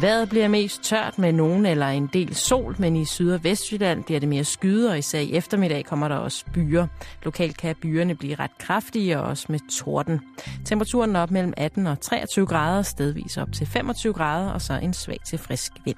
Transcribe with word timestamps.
Vejret 0.00 0.28
bliver 0.28 0.48
mest 0.48 0.82
tørt 0.82 1.18
med 1.18 1.32
nogen 1.32 1.66
eller 1.66 1.86
en 1.86 2.10
del 2.12 2.34
sol, 2.34 2.76
men 2.78 2.96
i 2.96 3.04
Syd- 3.04 3.32
og 3.32 3.44
Vestjylland 3.44 4.04
bliver 4.04 4.20
det 4.20 4.28
mere 4.28 4.44
skyde, 4.44 4.90
og 4.90 4.98
især 4.98 5.20
i 5.20 5.32
eftermiddag 5.32 5.84
kommer 5.84 6.08
der 6.08 6.16
også 6.16 6.44
byer. 6.54 6.86
Lokalt 7.22 7.56
kan 7.56 7.76
byerne 7.82 8.14
blive 8.14 8.34
ret 8.34 8.58
kraftige 8.58 9.18
og 9.18 9.24
også 9.24 9.46
med 9.48 9.58
torden. 9.72 10.20
Temperaturen 10.64 11.16
er 11.16 11.20
op 11.20 11.30
mellem 11.30 11.52
18 11.56 11.86
og 11.86 12.00
23 12.00 12.46
grader, 12.46 12.82
stedvis 12.82 13.36
op 13.36 13.52
til 13.52 13.66
25 13.66 14.12
grader, 14.12 14.50
og 14.50 14.62
så 14.62 14.72
en 14.72 14.94
svag 14.94 15.18
til 15.26 15.38
frisk 15.38 15.72
vind. 15.84 15.96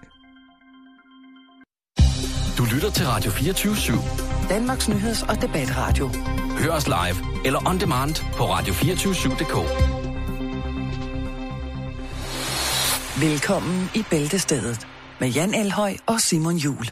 Du 2.59 2.65
lytter 2.75 2.91
til 2.91 3.07
Radio 3.07 3.31
24 3.31 3.73
/7. 3.75 4.49
Danmarks 4.49 4.89
nyheds- 4.89 5.23
og 5.29 5.43
debatradio. 5.43 6.11
Hør 6.59 6.71
os 6.71 6.87
live 6.87 7.45
eller 7.45 7.69
on 7.69 7.81
demand 7.81 8.15
på 8.37 8.45
radio247.dk. 8.45 10.00
Velkommen 13.19 13.91
i 13.95 14.05
Bæltestedet 14.11 14.87
med 15.21 15.29
Jan 15.29 15.55
Elhøj 15.55 15.97
og 16.07 16.21
Simon 16.21 16.57
Jul. 16.57 16.91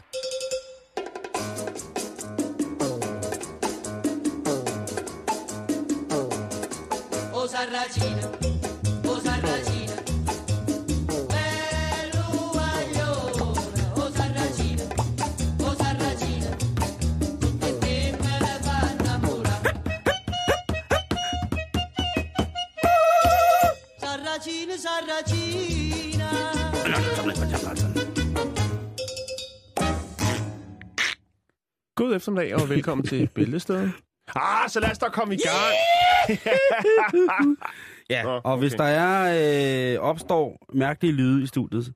Oh, 7.33 7.49
Sarracina, 7.49 8.48
eftermiddag 32.19 32.55
og 32.55 32.69
velkommen 32.69 33.07
til 33.07 33.27
Bæltestedet. 33.35 33.91
Ah, 34.35 34.69
så 34.69 34.79
lad 34.79 34.91
os 34.91 34.97
da 34.97 35.09
komme 35.09 35.35
i 35.35 35.37
gang. 35.37 35.75
Ja, 38.09 38.23
Nå, 38.23 38.29
og 38.29 38.41
okay. 38.45 38.59
hvis 38.61 38.73
der 38.73 38.83
er 38.83 39.93
øh, 39.95 39.99
opstår 40.01 40.65
mærkelige 40.73 41.13
lyde 41.13 41.43
i 41.43 41.47
studiet, 41.47 41.93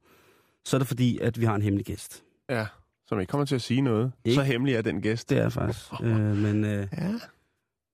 så 0.65 0.77
er 0.77 0.79
det 0.79 0.87
fordi, 0.87 1.19
at 1.19 1.39
vi 1.39 1.45
har 1.45 1.55
en 1.55 1.61
hemmelig 1.61 1.85
gæst. 1.85 2.23
Ja, 2.49 2.65
som 3.07 3.19
ikke 3.19 3.31
kommer 3.31 3.45
til 3.45 3.55
at 3.55 3.61
sige 3.61 3.81
noget. 3.81 4.11
Ikke? 4.25 4.35
Så 4.35 4.41
hemmelig 4.43 4.75
er 4.75 4.81
den 4.81 5.01
gæst. 5.01 5.29
Det 5.29 5.37
er 5.37 5.49
faktisk. 5.49 5.85
Øh, 6.03 6.15
men, 6.37 6.63
øh, 6.65 6.87
Ja. 6.97 7.13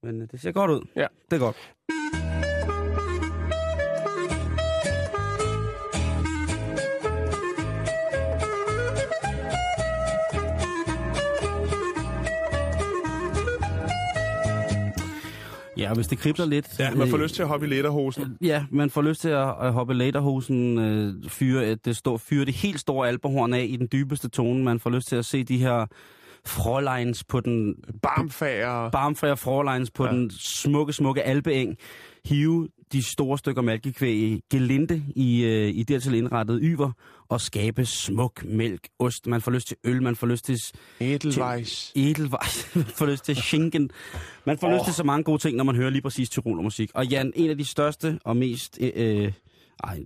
men 0.03 0.22
øh, 0.22 0.27
det 0.31 0.41
ser 0.41 0.52
godt 0.52 0.72
ud. 0.72 0.81
Ja. 0.95 1.07
Det 1.31 1.35
er 1.35 1.39
godt. 1.39 1.57
Ja, 15.80 15.94
hvis 15.94 16.08
det 16.08 16.17
kribler 16.17 16.45
lidt... 16.45 16.80
ja, 16.80 16.95
man 16.95 17.09
får 17.09 17.17
øh, 17.17 17.23
lyst 17.23 17.35
til 17.35 17.41
at 17.41 17.47
hoppe 17.47 17.67
i 17.67 17.69
lederhosen. 17.69 18.38
Ja, 18.41 18.66
man 18.72 18.89
får 18.89 19.02
lyst 19.02 19.22
til 19.22 19.30
at, 19.30 19.53
at 19.61 19.73
hoppe 19.73 19.94
laterhosen, 19.94 20.80
øh, 20.80 21.30
fyre, 21.30 21.72
et, 21.72 21.85
det 21.85 21.97
står, 21.97 22.17
fyre 22.17 22.45
det 22.45 22.53
helt 22.53 22.80
store 22.80 23.08
alberhorn 23.08 23.53
af 23.53 23.66
i 23.69 23.75
den 23.75 23.88
dybeste 23.91 24.30
tone. 24.30 24.63
Man 24.63 24.80
får 24.80 24.89
lyst 24.89 25.07
til 25.07 25.16
at 25.16 25.25
se 25.25 25.44
de 25.44 25.57
her 25.57 25.85
frålines 26.45 27.23
på 27.23 27.39
den 27.39 27.75
Barmfager. 28.01 28.89
barmfrære 28.89 29.37
frålines 29.37 29.91
på 29.91 30.05
Ja. 30.05 30.11
den 30.11 30.31
smukke, 30.39 30.93
smukke 30.93 31.23
alpeeng. 31.23 31.77
Hive 32.25 32.67
de 32.91 33.03
store 33.03 33.37
stykker 33.37 33.61
mælkekvæg 33.61 34.15
i 34.15 34.41
gelinde 34.49 35.03
i, 35.15 35.43
øh, 35.43 35.67
i 35.75 35.83
dertil 35.83 36.13
indrettede 36.13 36.59
yver 36.61 36.91
og 37.29 37.41
skabe 37.41 37.85
smuk 37.85 38.43
mælk, 38.45 38.87
ost. 38.99 39.27
Man 39.27 39.41
får 39.41 39.51
lyst 39.51 39.67
til 39.67 39.77
øl, 39.83 40.03
man 40.03 40.15
får 40.15 40.27
lyst 40.27 40.45
til 40.45 40.57
Edelweiss. 40.99 41.91
edelweiss, 41.95 42.69
man 42.75 42.85
får 42.85 43.05
lyst 43.05 43.25
til 43.25 43.35
schinken. 43.35 43.89
Man 44.45 44.57
får 44.57 44.67
oh. 44.67 44.73
lyst 44.73 44.85
til 44.85 44.94
så 44.94 45.03
mange 45.03 45.23
gode 45.23 45.38
ting, 45.41 45.57
når 45.57 45.63
man 45.63 45.75
hører 45.75 45.89
lige 45.89 46.01
præcis 46.01 46.29
Tyroler 46.29 46.61
musik. 46.61 46.91
Og 46.94 47.05
Jan, 47.07 47.33
en 47.35 47.49
af 47.49 47.57
de 47.57 47.66
største 47.66 48.19
og 48.25 48.38
mest... 48.38 48.78
Øh, 48.81 48.91
øh, 48.95 49.33
ej, 49.83 49.99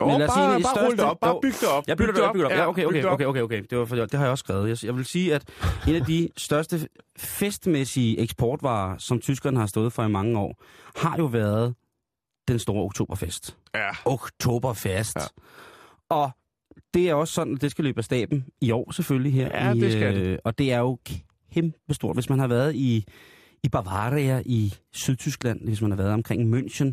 Åh, 0.00 0.08
Men 0.08 0.18
lad 0.18 0.28
os 0.28 0.34
sige, 0.34 0.42
bare, 0.46 0.56
en 0.56 0.62
bare 0.62 0.84
rulle 0.84 0.90
det 0.90 0.98
største- 0.98 1.10
op. 1.10 1.20
Bare 1.20 1.30
Jo. 1.34 1.40
byg 1.42 1.52
det 1.60 1.68
op. 1.68 1.84
jeg 1.88 1.96
bygger 1.96 2.12
Byg 2.12 2.16
det 2.20 2.28
op, 2.28 2.32
bygger 2.34 2.48
det 2.48 2.56
op. 2.56 2.62
Ja, 2.62 2.68
okay, 2.68 2.84
okay, 2.84 3.04
okay, 3.04 3.24
okay, 3.24 3.40
okay. 3.42 3.62
Det, 3.70 3.78
var 3.78 3.84
det 3.84 4.14
har 4.14 4.20
jeg 4.24 4.30
også 4.30 4.42
skrevet. 4.42 4.68
Jeg, 4.68 4.84
jeg 4.84 4.96
vil 4.96 5.04
sige, 5.04 5.34
at 5.34 5.42
en 5.88 5.94
af 5.94 6.04
de 6.04 6.28
største 6.36 6.88
festmæssige 7.18 8.18
eksportvarer, 8.20 8.98
som 8.98 9.20
tyskerne 9.20 9.58
har 9.58 9.66
stået 9.66 9.92
for 9.92 10.04
i 10.04 10.08
mange 10.08 10.38
år, 10.38 10.62
har 10.96 11.16
jo 11.18 11.24
været 11.24 11.74
den 12.48 12.58
store 12.58 12.82
oktoberfest. 12.84 13.56
Ja. 13.74 13.88
Oktoberfest. 14.04 15.16
Ja. 15.16 15.20
Ja. 15.20 15.26
Og 16.08 16.30
det 16.94 17.08
er 17.10 17.14
også 17.14 17.34
sådan, 17.34 17.54
at 17.54 17.60
det 17.60 17.70
skal 17.70 17.84
løbe 17.84 17.98
af 17.98 18.04
staben 18.04 18.44
i 18.60 18.70
år 18.70 18.90
selvfølgelig 18.92 19.32
her. 19.34 19.48
Ja, 19.66 19.72
i, 19.72 19.80
det 19.80 19.92
skal 19.92 20.14
det. 20.16 20.26
øh, 20.26 20.38
Og 20.44 20.58
det 20.58 20.72
er 20.72 20.78
jo 20.78 20.98
kæmpe 21.54 21.94
stort. 21.94 22.16
Hvis 22.16 22.30
man 22.30 22.38
har 22.38 22.46
været 22.46 22.74
i, 22.74 23.04
i 23.62 23.68
Bavaria 23.68 24.42
i 24.46 24.74
Sydtyskland, 24.92 25.60
hvis 25.64 25.82
man 25.82 25.90
har 25.90 25.96
været 25.96 26.12
omkring 26.12 26.54
München, 26.54 26.92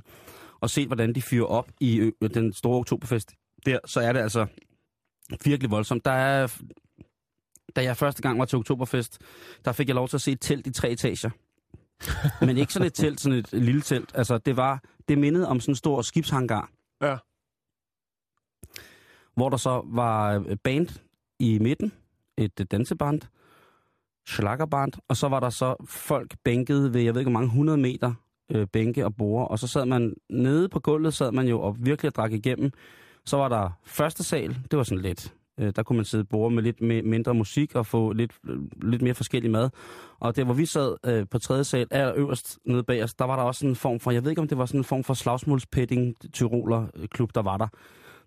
og 0.60 0.70
set, 0.70 0.88
hvordan 0.88 1.16
de 1.16 1.22
fyrer 1.22 1.46
op 1.46 1.72
i 1.80 2.00
ø- 2.00 2.28
den 2.34 2.54
store 2.54 2.78
oktoberfest 2.78 3.36
der, 3.66 3.80
så 3.86 4.00
er 4.00 4.14
det 4.14 4.20
altså 4.20 4.48
virkelig 5.46 5.72
voldsomt. 5.72 6.06
Der 6.06 6.12
er, 6.12 6.62
da 7.76 7.84
jeg 7.84 7.98
første 7.98 8.22
gang 8.22 8.40
var 8.40 8.46
til 8.46 8.58
oktoberfest, 8.58 9.22
der 9.66 9.72
fik 9.72 9.88
jeg 9.88 9.96
lov 9.96 10.08
til 10.08 10.18
at 10.18 10.22
se 10.22 10.32
et 10.32 10.42
telt 10.42 10.68
i 10.68 10.72
tre 10.72 10.92
etager. 10.92 11.30
Men 12.46 12.58
ikke 12.58 12.74
sådan 12.74 12.86
et 12.86 12.94
telt, 12.94 13.22
sådan 13.22 13.38
et 13.38 13.54
lille 13.54 13.82
telt. 13.82 14.12
Altså, 14.16 14.38
det 14.38 14.58
var, 14.58 14.84
det 15.08 15.18
mindede 15.18 15.48
om 15.48 15.60
sådan 15.60 15.72
en 15.72 15.76
stor 15.76 16.02
skibshangar. 16.02 16.72
Ja. 17.02 17.18
Hvor 19.36 19.50
der 19.50 19.58
så 19.58 19.82
var 19.86 20.34
øh, 20.34 20.58
band 20.64 21.00
i 21.40 21.60
midten, 21.60 21.92
et 22.38 22.60
øh, 22.60 22.66
danseband, 22.72 23.22
schlagerband, 24.28 24.94
og 25.08 25.18
så 25.18 25.28
var 25.28 25.40
der 25.40 25.50
så 25.50 25.76
folk 25.88 26.36
bænket 26.44 26.94
ved, 26.94 27.02
jeg 27.02 27.14
ved 27.14 27.22
ikke 27.22 27.32
hvor 27.32 27.40
mange, 27.40 27.48
100 27.48 27.78
meter 27.78 28.14
øh, 28.52 28.68
bænke 28.68 29.06
og 29.06 29.16
borde, 29.16 29.48
og 29.48 29.60
så 29.60 29.68
sad 29.68 29.86
man 29.86 30.14
nede 30.30 30.70
på 30.70 30.80
gulvet, 30.80 31.14
sad 31.14 31.32
man 31.32 31.48
jo 31.48 31.62
og 31.62 31.76
virkelig 31.80 32.16
drak 32.16 32.32
igennem. 32.32 32.72
Så 33.26 33.38
var 33.38 33.50
der 33.50 33.70
første 33.86 34.24
sal, 34.24 34.58
det 34.72 34.78
var 34.78 34.84
sådan 34.84 35.02
lidt, 35.02 35.34
øh, 35.60 35.74
der 35.76 35.84
kunne 35.84 35.96
man 35.96 36.06
sidde 36.06 36.24
borde 36.24 36.56
med 36.56 36.64
lidt 36.64 36.82
med, 36.82 37.04
mindre 37.04 37.34
musik 37.34 37.76
og 37.76 37.86
få 37.86 38.14
lidt, 38.14 38.32
øh, 38.50 38.60
lidt 38.82 39.02
mere 39.02 39.14
forskellig 39.14 39.52
mad. 39.52 39.70
Og 40.20 40.36
der 40.36 40.44
hvor 40.44 40.54
vi 40.54 40.66
sad 40.66 40.96
øh, 41.06 41.26
på 41.32 41.40
tredje 41.40 41.64
sal, 41.64 41.88
er 41.92 42.14
øverst 42.16 42.60
nede 42.66 42.84
bag 42.84 43.04
os, 43.04 43.14
der 43.14 43.26
var 43.26 43.36
der 43.36 43.44
også 43.44 43.68
en 43.68 43.76
form 43.76 44.00
for, 44.00 44.12
jeg 44.12 44.24
ved 44.24 44.30
ikke 44.32 44.42
om 44.42 44.48
det 44.48 44.58
var 44.58 44.66
sådan 44.66 44.80
en 44.80 44.84
form 44.84 45.04
for 45.04 45.14
slagsmålspetting 45.14 46.16
Tyroler 46.34 46.88
øh, 46.96 47.08
klub, 47.08 47.36
der 47.36 47.42
var 47.42 47.58
der. 47.58 47.68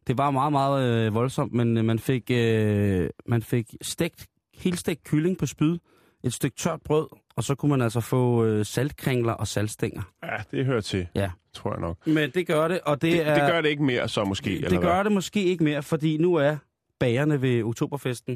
Det 0.06 0.18
var 0.18 0.30
meget, 0.30 0.52
meget 0.52 1.06
øh, 1.06 1.14
voldsomt, 1.14 1.52
men 1.52 1.76
øh, 1.76 1.84
man 1.84 1.98
fik, 1.98 2.30
øh, 2.30 3.10
man 3.26 3.42
fik 3.42 3.74
stegt, 3.82 4.26
helt 4.54 4.78
stegt 4.78 5.04
kylling 5.04 5.38
på 5.38 5.46
spyd, 5.46 5.78
et 6.24 6.32
stykke 6.32 6.56
tørt 6.56 6.82
brød, 6.82 7.06
og 7.36 7.44
så 7.44 7.54
kunne 7.54 7.70
man 7.70 7.82
altså 7.82 8.00
få 8.00 8.44
øh, 8.44 8.66
saltkringler 8.66 9.32
og 9.32 9.48
saltstænger. 9.48 10.02
Ja, 10.22 10.36
det 10.50 10.66
hører 10.66 10.80
til, 10.80 11.06
Ja. 11.14 11.30
tror 11.54 11.72
jeg 11.72 11.80
nok. 11.80 12.06
Men 12.06 12.30
det 12.30 12.46
gør 12.46 12.68
det, 12.68 12.80
og 12.80 13.02
det, 13.02 13.12
Det, 13.12 13.26
er... 13.26 13.34
det 13.34 13.52
gør 13.52 13.60
det 13.60 13.68
ikke 13.68 13.82
mere 13.82 14.08
så 14.08 14.24
måske, 14.24 14.54
eller 14.56 14.68
det 14.68 14.80
gør 14.80 14.94
hvad? 14.94 15.04
det 15.04 15.12
måske 15.12 15.44
ikke 15.44 15.64
mere, 15.64 15.82
fordi 15.82 16.16
nu 16.16 16.34
er 16.34 16.56
bagerne 16.98 17.42
ved 17.42 17.62
oktoberfesten, 17.62 18.34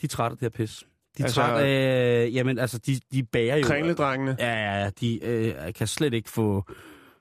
de 0.00 0.04
er 0.04 0.08
trætte 0.08 0.32
af 0.34 0.38
det 0.38 0.44
her 0.58 0.64
pis. 0.66 0.84
De 1.18 1.22
Altså- 1.22 1.40
trætte 1.40 1.64
af, 1.66 2.30
jamen 2.32 2.58
altså, 2.58 2.78
de, 2.78 3.00
de 3.12 3.22
bager 3.22 3.56
jo... 3.56 3.62
Kringledrengene. 3.64 4.36
Ja, 4.38 4.52
ja, 4.54 4.82
ja, 4.82 4.90
de 5.00 5.24
øh, 5.24 5.74
kan 5.74 5.86
slet 5.86 6.14
ikke 6.14 6.30
få, 6.30 6.64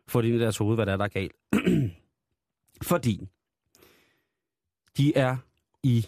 få 0.07 0.21
det 0.21 0.27
ind 0.27 0.35
i 0.37 0.39
deres 0.39 0.57
hoved, 0.57 0.75
hvad 0.77 0.85
der 0.85 0.91
er, 0.93 0.97
der 0.97 1.03
er 1.05 1.09
galt. 1.09 1.31
fordi 2.91 3.27
de 4.97 5.17
er 5.17 5.37
i 5.83 6.05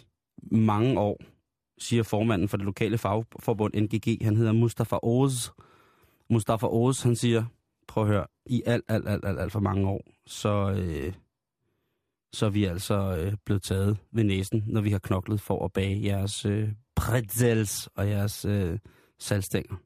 mange 0.52 1.00
år, 1.00 1.20
siger 1.78 2.02
formanden 2.02 2.48
for 2.48 2.56
det 2.56 2.66
lokale 2.66 2.98
fagforbund 2.98 3.74
NGG, 3.80 4.24
han 4.24 4.36
hedder 4.36 4.52
Mustafa 4.52 4.96
Oz. 5.02 5.50
Mustafa 6.30 6.66
Oz, 6.66 7.02
han 7.02 7.16
siger, 7.16 7.44
prøv 7.88 8.04
at 8.04 8.10
høre, 8.10 8.26
i 8.46 8.62
alt, 8.66 8.84
alt, 8.88 9.08
alt, 9.08 9.24
alt, 9.24 9.40
alt 9.40 9.52
for 9.52 9.60
mange 9.60 9.88
år, 9.88 10.00
så, 10.26 10.74
øh, 10.78 11.12
så 12.32 12.46
er 12.46 12.50
vi 12.50 12.64
altså 12.64 13.16
øh, 13.16 13.32
blevet 13.44 13.62
taget 13.62 13.98
ved 14.12 14.24
næsen, 14.24 14.64
når 14.66 14.80
vi 14.80 14.90
har 14.90 14.98
knoklet 14.98 15.40
for 15.40 15.64
at 15.64 15.72
bage 15.72 16.04
jeres 16.04 16.46
øh, 16.46 16.68
pretzels 16.96 17.86
og 17.94 18.08
jeres 18.08 18.44
øh, 18.44 18.78
salgstænger. 19.18 19.76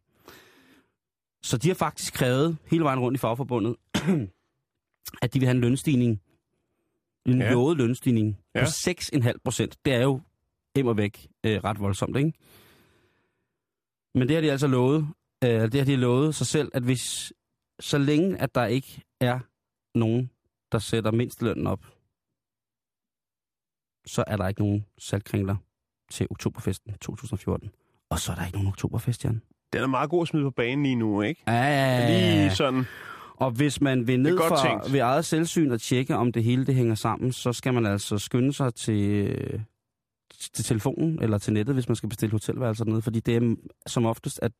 Så 1.42 1.58
de 1.58 1.68
har 1.68 1.74
faktisk 1.74 2.14
krævet 2.14 2.56
hele 2.66 2.84
vejen 2.84 2.98
rundt 3.00 3.16
i 3.16 3.18
fagforbundet, 3.18 3.76
at 5.22 5.34
de 5.34 5.38
vil 5.38 5.46
have 5.46 5.54
en 5.54 5.60
lønstigning, 5.60 6.20
en 7.26 7.40
Ja. 7.40 7.52
lovet 7.52 7.76
lønstigning 7.76 8.38
Ja. 8.54 8.60
på 8.64 8.66
6,5 8.66 9.32
procent. 9.44 9.76
Det 9.84 9.94
er 9.94 10.02
jo 10.02 10.20
immer 10.78 10.94
væk 10.94 11.26
øh, 11.44 11.64
ret 11.64 11.80
voldsomt, 11.80 12.16
ikke? 12.16 12.32
Men 14.14 14.28
det 14.28 14.36
har 14.36 14.40
de 14.40 14.50
altså 14.50 14.66
lovet, 14.66 15.08
øh, 15.44 15.50
det 15.50 15.74
har 15.74 15.84
de 15.84 15.96
lovet 15.96 16.34
sig 16.34 16.46
selv, 16.46 16.70
at 16.74 16.82
hvis 16.82 17.32
så 17.80 17.98
længe 17.98 18.38
at 18.38 18.54
der 18.54 18.66
ikke 18.66 19.02
er 19.20 19.38
nogen, 19.94 20.30
der 20.72 20.78
sætter 20.78 21.10
mindstelønnen 21.10 21.66
op, 21.66 21.86
så 24.06 24.24
er 24.26 24.36
der 24.36 24.48
ikke 24.48 24.60
nogen 24.60 24.86
salgkringler 24.98 25.56
til 26.10 26.26
oktoberfesten 26.30 26.92
2014. 26.92 27.70
Og 28.10 28.18
så 28.18 28.32
er 28.32 28.36
der 28.36 28.46
ikke 28.46 28.56
nogen 28.56 28.68
oktoberfest, 28.68 29.24
Jan. 29.24 29.42
Den 29.72 29.82
er 29.82 29.86
meget 29.86 30.10
god 30.10 30.22
at 30.22 30.28
smide 30.28 30.44
på 30.44 30.50
banen 30.50 30.82
lige 30.82 30.96
nu, 30.96 31.22
ikke? 31.22 31.42
Ja, 31.46 31.52
ja, 31.52 31.98
ja, 31.98 32.36
Lige 32.40 32.50
sådan. 32.50 32.84
Og 33.36 33.50
hvis 33.50 33.80
man 33.80 34.06
vil 34.06 34.20
ned 34.20 34.38
tænkt. 34.62 34.92
ved 34.92 35.00
eget 35.00 35.24
selvsyn 35.24 35.70
og 35.70 35.80
tjekke, 35.80 36.16
om 36.16 36.32
det 36.32 36.44
hele 36.44 36.66
det 36.66 36.74
hænger 36.74 36.94
sammen, 36.94 37.32
så 37.32 37.52
skal 37.52 37.74
man 37.74 37.86
altså 37.86 38.18
skynde 38.18 38.52
sig 38.52 38.74
til, 38.74 39.34
til 40.38 40.64
telefonen 40.64 41.22
eller 41.22 41.38
til 41.38 41.52
nettet, 41.52 41.74
hvis 41.74 41.88
man 41.88 41.96
skal 41.96 42.08
bestille 42.08 42.32
hotelværelser 42.32 42.84
dernede. 42.84 43.02
Fordi 43.02 43.20
det 43.20 43.36
er 43.36 43.56
som 43.86 44.06
oftest, 44.06 44.38
at 44.42 44.52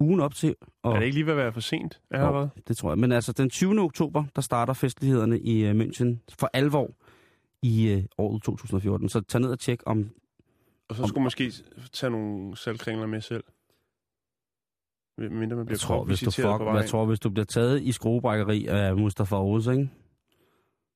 ugen 0.00 0.20
op 0.20 0.34
til... 0.34 0.54
Og, 0.82 0.92
Er 0.92 0.98
det 0.98 1.06
ikke 1.06 1.16
lige 1.16 1.26
ved 1.26 1.32
at 1.32 1.36
være 1.36 1.52
for 1.52 1.60
sent 1.60 2.00
allerede? 2.10 2.50
det 2.68 2.76
tror 2.76 2.90
jeg. 2.90 2.98
Men 2.98 3.12
altså, 3.12 3.32
den 3.32 3.50
20. 3.50 3.80
oktober, 3.80 4.24
der 4.36 4.42
starter 4.42 4.72
festlighederne 4.72 5.40
i 5.40 5.64
øh, 5.64 5.80
München 5.80 6.24
for 6.38 6.50
alvor 6.52 6.90
i 7.62 7.88
øh, 7.88 8.04
året 8.18 8.42
2014. 8.42 9.08
Så 9.08 9.20
tag 9.20 9.40
ned 9.40 9.50
og 9.50 9.58
tjek, 9.58 9.80
om 9.86 10.10
Og 10.88 10.96
så 10.96 11.02
skulle 11.02 11.20
man 11.20 11.24
måske 11.24 11.52
tage 11.92 12.10
nogle 12.10 12.56
salgkringler 12.56 13.06
med 13.06 13.20
selv. 13.20 13.44
Mindre 15.18 15.56
man 15.56 15.66
bliver 15.66 15.74
Jeg 15.74 15.78
tror, 15.78 16.04
hvis 16.04 16.20
du, 16.20 16.30
fuck, 16.30 16.44
jeg 16.46 16.86
tror, 16.88 17.06
hvis 17.06 17.20
du 17.20 17.30
bliver 17.30 17.44
taget 17.44 17.82
i 17.82 17.92
skruebrækkeri 17.92 18.66
af 18.66 18.96
Mustafa 18.96 19.36
Ose, 19.36 19.72
ikke? 19.72 19.90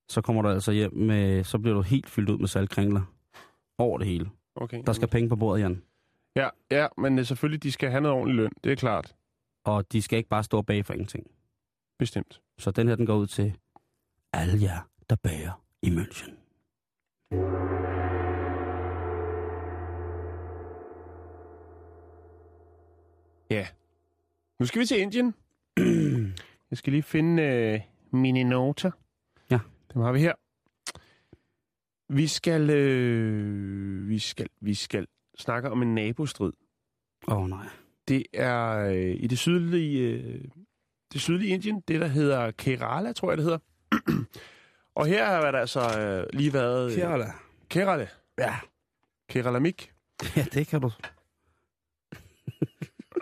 så 0.09 0.21
kommer 0.21 0.43
du 0.43 0.49
altså 0.49 0.73
hjem 0.73 0.95
med, 0.95 1.45
så 1.45 1.59
bliver 1.59 1.75
du 1.75 1.83
helt 1.83 2.11
fyldt 2.11 2.31
ud 2.31 2.39
med 2.39 2.49
salgkringler. 2.49 3.03
Over 3.79 3.99
det 3.99 4.07
hele. 4.07 4.31
Okay. 4.55 4.83
Der 4.87 4.93
skal 4.93 5.09
penge 5.09 5.29
på 5.29 5.37
bordet, 5.37 5.63
Jan. 5.63 5.83
Ja, 6.37 6.49
ja, 6.71 6.87
men 6.99 7.19
øh, 7.19 7.25
selvfølgelig, 7.25 7.63
de 7.63 7.73
skal 7.73 7.91
have 7.91 8.01
noget 8.01 8.19
ordentlig 8.19 8.37
løn. 8.37 8.51
Det 8.65 8.73
er 8.73 8.77
klart. 8.77 9.15
Og 9.65 9.93
de 9.93 10.03
skal 10.03 10.17
ikke 10.17 10.29
bare 10.29 10.45
stå 10.45 10.63
bag 10.63 10.87
for 10.87 10.93
ingenting. 10.93 11.27
Bestemt. 11.99 12.41
Så 12.59 12.71
den 12.71 12.89
her, 12.89 12.95
den 12.97 13.07
går 13.07 13.17
ud 13.17 13.27
til 13.27 13.57
alle 14.33 14.63
jer, 14.63 14.89
der 15.11 15.17
bager 15.17 15.63
i 15.83 15.89
München. 15.89 16.33
Ja. 23.51 23.67
Nu 24.61 24.67
skal 24.67 24.81
vi 24.81 24.87
til 24.87 25.01
Indien. 25.01 25.35
Jeg 26.71 26.79
skal 26.79 26.91
lige 26.93 27.03
finde 27.03 27.43
øh, 27.43 27.81
mine 28.21 28.45
noter. 28.45 28.91
Ja. 29.51 29.59
Dem 29.95 30.03
har 30.03 30.13
vi 30.13 30.19
her. 30.21 30.33
Vi 32.15 32.27
skal, 32.27 32.71
øh, 32.71 34.09
vi 34.09 34.19
skal, 34.19 34.49
vi 34.61 34.75
skal 34.75 35.07
snakke 35.39 35.71
om 35.71 35.83
en 35.83 35.95
nabostrid. 35.95 36.53
Åh 37.29 37.37
oh, 37.39 37.49
nej. 37.49 37.67
Det 38.09 38.27
er 38.33 38.79
øh, 38.79 39.17
i 39.19 39.27
det 39.27 39.39
sydlige, 39.39 40.01
øh, 40.01 40.45
det 41.13 41.21
sydlige 41.21 41.55
Indien, 41.55 41.81
det 41.89 42.01
der 42.01 42.07
hedder 42.07 42.51
Kerala, 42.51 43.13
tror 43.13 43.31
jeg 43.31 43.39
det 43.39 43.45
hedder. 43.45 43.59
Og 44.95 45.07
her 45.07 45.27
har 45.27 45.51
der 45.51 45.59
altså 45.59 46.01
øh, 46.01 46.27
lige 46.33 46.53
været... 46.53 46.91
Øh, 46.93 46.99
Kerala. 46.99 47.33
Kerala. 47.69 48.09
Ja. 48.39 48.57
Keralamik. 49.29 49.93
Ja, 50.37 50.45
det 50.53 50.67
kan 50.67 50.81
du. 50.81 50.91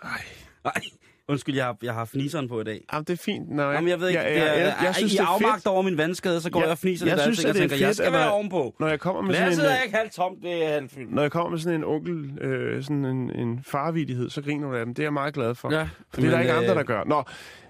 Ej. 0.02 0.24
Nej, 0.64 0.82
undskyld, 1.30 1.54
jeg 1.56 1.64
har, 1.64 1.76
jeg 1.82 1.94
har 1.94 2.04
fniseren 2.04 2.48
på 2.48 2.60
i 2.60 2.64
dag. 2.64 2.84
Jamen, 2.92 3.04
det 3.04 3.12
er 3.12 3.16
fint. 3.16 3.50
Nå, 3.50 3.62
Jamen, 3.70 3.88
jeg 3.88 4.00
ved 4.00 4.08
ikke, 4.08 4.20
jeg, 4.20 4.32
er, 4.38 4.44
jeg, 4.44 4.58
jeg, 4.58 4.76
jeg, 4.82 4.94
synes, 4.94 5.12
i 5.12 5.16
det 5.16 5.22
er 5.22 5.26
afmagt 5.26 5.66
over 5.66 5.82
min 5.82 5.96
vandskade, 5.96 6.40
så 6.40 6.50
går 6.50 6.60
Jeg- 6.60 6.64
jeg 6.66 6.72
og 6.72 6.78
fniser 6.78 7.06
jeg 7.06 7.14
lidt 7.16 7.22
synes, 7.22 7.44
at 7.44 7.54
det 7.54 7.64
er 7.64 7.68
tænker, 7.68 7.86
jeg 7.86 7.94
skal 7.96 8.12
være 8.12 8.30
ovenpå. 8.32 8.76
når 8.80 8.88
jeg 8.88 9.00
kommer 9.00 9.22
med 9.22 9.34
sådan 9.34 9.48
en... 9.48 9.54
Glasset 9.54 9.70
øh, 9.72 9.78
er 9.78 9.82
ikke 9.82 9.96
halvt 9.96 10.12
tomt, 10.12 10.42
det 10.42 10.64
er 10.64 10.68
halvt 10.68 10.92
fyldt. 10.92 11.12
Når 11.14 11.22
jeg 11.22 11.30
kommer 11.32 11.50
med 11.50 11.58
sådan 11.58 11.78
en 11.80 11.84
onkel, 11.84 12.38
øh, 12.42 12.82
sådan 12.82 13.04
en, 13.04 13.30
en 13.36 13.64
farvidighed, 13.64 14.30
så 14.30 14.42
griner 14.42 14.68
du 14.68 14.74
af 14.76 14.84
dem. 14.84 14.94
Det 14.94 15.02
er 15.02 15.06
jeg 15.06 15.12
meget 15.12 15.34
glad 15.34 15.54
for. 15.54 15.72
Ja, 15.74 15.88
For 16.14 16.20
det 16.20 16.26
er 16.26 16.30
der 16.30 16.40
ikke 16.40 16.52
andre, 16.52 16.70
øh, 16.70 16.76
der 16.76 16.82
gør. 16.82 17.04
Nå, 17.04 17.24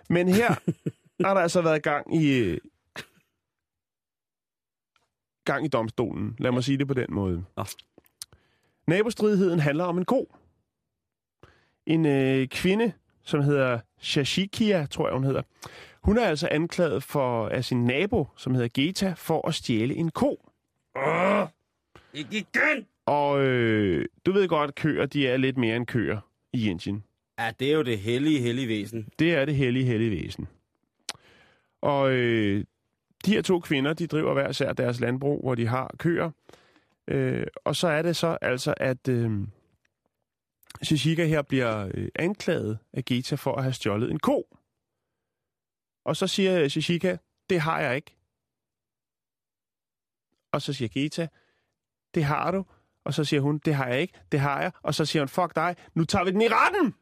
men 0.09 0.29
her 0.29 0.49
har 1.27 1.35
der 1.35 1.41
altså 1.41 1.61
været 1.63 1.83
gang 1.83 2.23
i... 2.23 2.59
gang 5.45 5.65
i 5.65 5.69
domstolen. 5.69 6.37
Lad 6.39 6.53
mig 6.53 6.65
sige 6.65 6.79
det 6.79 6.89
på 6.89 6.95
den 6.95 7.07
måde. 7.11 7.45
Nå. 7.57 7.65
Nabostridigheden 8.87 9.61
handler 9.61 9.85
om 9.85 9.99
en 9.99 10.05
ko. 10.05 10.35
En 11.87 12.07
øh, 12.07 12.49
kvinde, 12.49 12.93
som 13.31 13.43
hedder 13.43 13.79
Shashikia, 14.01 14.87
tror 14.87 15.09
jeg, 15.09 15.15
hun 15.15 15.25
hedder. 15.25 15.43
Hun 16.03 16.19
er 16.19 16.27
altså 16.27 16.49
anklaget 16.51 17.03
for 17.03 17.49
af 17.49 17.65
sin 17.65 17.85
nabo, 17.85 18.29
som 18.37 18.55
hedder 18.55 18.69
Geta, 18.75 19.15
for 19.17 19.49
at 19.49 19.55
stjæle 19.55 19.95
en 19.95 20.11
ko. 20.11 20.51
Ikke 22.15 22.37
igen! 22.39 22.87
Og 23.07 23.41
øh, 23.41 24.07
du 24.27 24.33
ved 24.33 24.49
godt, 24.49 24.69
at 24.69 24.75
køer, 24.75 25.07
de 25.07 25.29
er 25.29 25.37
lidt 25.37 25.57
mere 25.57 25.77
end 25.77 25.87
køer 25.87 26.19
i 26.53 26.71
Indien. 26.71 27.05
Ja, 27.39 27.53
det 27.61 27.71
er 27.71 27.75
jo 27.75 27.83
det 27.83 27.99
hellige, 27.99 28.41
hellige 28.41 28.69
væsen. 28.69 29.09
Det 29.19 29.35
er 29.35 29.45
det 29.45 29.55
hellige, 29.55 29.85
hellige 29.85 30.11
væsen. 30.11 30.49
Og 31.83 32.11
øh, 32.13 32.65
de 33.27 33.33
her 33.33 33.43
to 33.43 33.61
kvinder, 33.61 33.93
de 33.93 34.07
driver 34.07 34.33
hver 34.33 34.49
især 34.49 34.73
deres 34.73 35.01
landbrug, 35.01 35.43
hvor 35.43 35.55
de 35.55 35.67
har 35.67 35.95
køer. 35.99 36.31
Øh, 37.09 37.47
og 37.65 37.77
så 37.77 37.89
er 37.89 38.03
det 38.03 38.17
så 38.17 38.39
altså, 38.41 38.75
at 38.77 39.09
øh, 39.09 39.31
Shishika 40.83 41.27
her 41.27 41.43
bliver 41.43 41.91
øh, 41.95 42.09
anklaget 42.15 42.79
af 42.93 43.05
Geta 43.05 43.35
for 43.35 43.55
at 43.57 43.63
have 43.63 43.73
stjålet 43.73 44.11
en 44.11 44.19
ko. 44.19 44.57
Og 46.05 46.17
så 46.17 46.27
siger 46.27 46.69
Shishika, 46.69 47.17
det 47.51 47.61
har 47.61 47.81
jeg 47.81 47.97
ikke. 47.97 48.17
Og 50.53 50.63
så 50.63 50.73
siger 50.73 50.89
Geta, 50.89 51.29
det 52.15 52.25
har 52.25 52.51
du. 52.51 52.65
Og 53.05 53.15
så 53.15 53.25
siger 53.25 53.41
hun, 53.41 53.59
det 53.59 53.75
har 53.75 53.87
jeg 53.87 54.01
ikke, 54.01 54.21
det 54.33 54.41
har 54.41 54.63
jeg. 54.63 54.73
Og 54.83 54.95
så 54.95 55.05
siger 55.05 55.23
hun, 55.23 55.29
fuck 55.29 55.57
dig, 55.57 55.77
nu 55.95 56.05
tager 56.05 56.25
vi 56.25 56.31
den 56.31 56.41
i 56.41 56.49
retten! 56.49 56.95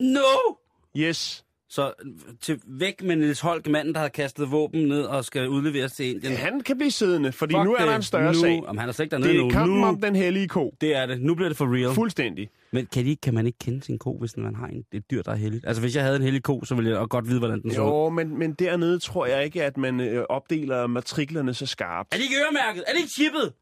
No! 0.00 0.56
Yes. 0.96 1.46
Så 1.70 1.92
øh, 2.04 2.12
til 2.40 2.60
væk 2.66 3.02
med 3.02 3.16
Niels 3.16 3.40
Holk, 3.40 3.66
manden, 3.68 3.94
der 3.94 4.00
har 4.00 4.08
kastet 4.08 4.50
våben 4.50 4.88
ned 4.88 5.02
og 5.02 5.24
skal 5.24 5.48
udleveres 5.48 5.92
til 5.92 6.06
Indien. 6.06 6.36
Han 6.36 6.60
kan 6.60 6.76
blive 6.78 6.90
siddende, 6.90 7.32
fordi 7.32 7.54
Fuck 7.54 7.64
nu 7.64 7.74
er 7.74 7.84
der 7.84 7.96
en 7.96 8.02
større 8.02 8.32
nu, 8.32 8.38
sag. 8.38 8.62
Jamen, 8.66 8.78
han 8.78 8.88
er 8.88 8.92
slet 8.92 9.04
ikke 9.04 9.12
dernede 9.12 9.28
Det 9.32 9.38
er 9.38 9.42
nu. 9.42 9.50
kampen 9.50 9.80
nu, 9.80 9.86
om 9.86 10.00
den 10.00 10.16
hellige 10.16 10.48
ko. 10.48 10.74
Det 10.80 10.96
er 10.96 11.06
det. 11.06 11.20
Nu 11.20 11.34
bliver 11.34 11.48
det 11.48 11.56
for 11.56 11.74
real. 11.74 11.94
Fuldstændig. 11.94 12.50
Men 12.70 12.86
kan, 12.86 13.04
de, 13.04 13.16
kan 13.16 13.34
man 13.34 13.46
ikke 13.46 13.58
kende 13.58 13.82
sin 13.82 13.98
ko, 13.98 14.18
hvis 14.18 14.36
man 14.36 14.54
har 14.54 14.66
en, 14.66 14.84
et 14.92 15.10
dyr, 15.10 15.22
der 15.22 15.32
er 15.32 15.36
heldigt? 15.36 15.66
Altså, 15.66 15.80
hvis 15.80 15.96
jeg 15.96 16.04
havde 16.04 16.16
en 16.16 16.22
hellig 16.22 16.42
ko, 16.42 16.64
så 16.64 16.74
ville 16.74 16.98
jeg 16.98 17.08
godt 17.08 17.28
vide, 17.28 17.38
hvordan 17.38 17.62
den 17.62 17.74
så. 17.74 17.82
Jo, 17.82 18.08
men, 18.08 18.38
men 18.38 18.52
dernede 18.52 18.98
tror 18.98 19.26
jeg 19.26 19.44
ikke, 19.44 19.64
at 19.64 19.76
man 19.76 20.00
øh, 20.00 20.24
opdeler 20.28 20.86
matriklerne 20.86 21.54
så 21.54 21.66
skarpt. 21.66 22.14
Er 22.14 22.16
det 22.16 22.24
ikke 22.24 22.36
øremærket? 22.36 22.84
Er 22.86 22.92
det 22.92 22.98
ikke 22.98 23.12
chippet? 23.12 23.52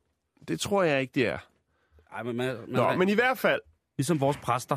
Det 0.49 0.61
tror 0.61 0.83
jeg 0.83 1.01
ikke, 1.01 1.13
det 1.15 1.27
er. 1.27 1.39
Ej, 2.15 2.23
men, 2.23 2.37
man, 2.37 2.47
man, 2.47 2.57
Nå, 2.69 2.95
men 2.97 3.09
i 3.09 3.15
hvert 3.15 3.39
fald, 3.39 3.61
Ligesom 3.99 4.21
vores 4.21 4.37
præster 4.37 4.77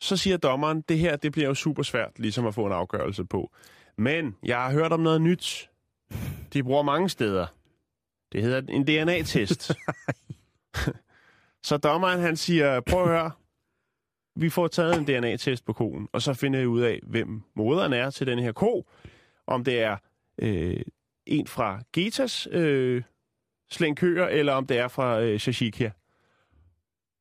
så 0.00 0.16
siger 0.16 0.36
dommeren, 0.36 0.80
det 0.80 0.98
her 0.98 1.16
det 1.16 1.32
bliver 1.32 1.48
jo 1.48 1.54
super 1.54 1.82
svært 1.82 2.18
ligesom 2.18 2.46
at 2.46 2.54
få 2.54 2.66
en 2.66 2.72
afgørelse 2.72 3.24
på. 3.24 3.52
Men 3.96 4.36
jeg 4.42 4.62
har 4.62 4.72
hørt 4.72 4.92
om 4.92 5.00
noget 5.00 5.20
nyt. 5.20 5.70
De 6.52 6.62
bruger 6.62 6.82
mange 6.82 7.08
steder. 7.08 7.46
Det 8.32 8.42
hedder 8.42 8.62
en 8.68 8.84
DNA-test. 8.86 9.72
så 11.68 11.76
dommeren 11.76 12.20
han 12.20 12.36
siger, 12.36 12.80
prøv 12.80 13.02
at 13.02 13.08
høre, 13.08 13.30
vi 14.36 14.50
får 14.50 14.68
taget 14.68 14.96
en 14.96 15.04
DNA-test 15.04 15.64
på 15.64 15.72
koen, 15.72 16.08
og 16.12 16.22
så 16.22 16.34
finder 16.34 16.58
jeg 16.58 16.68
ud 16.68 16.80
af, 16.80 17.00
hvem 17.02 17.42
moderen 17.54 17.92
er 17.92 18.10
til 18.10 18.26
den 18.26 18.38
her 18.38 18.52
ko. 18.52 18.86
Om 19.46 19.64
det 19.64 19.82
er 19.82 19.96
øh, 20.38 20.80
en 21.26 21.46
fra 21.46 21.82
Getas 21.92 22.48
øh, 22.50 23.02
slængkøer, 23.70 24.26
eller 24.26 24.52
om 24.52 24.66
det 24.66 24.78
er 24.78 24.88
fra 24.88 25.20
øh, 25.20 25.38
Shashikia. 25.38 25.90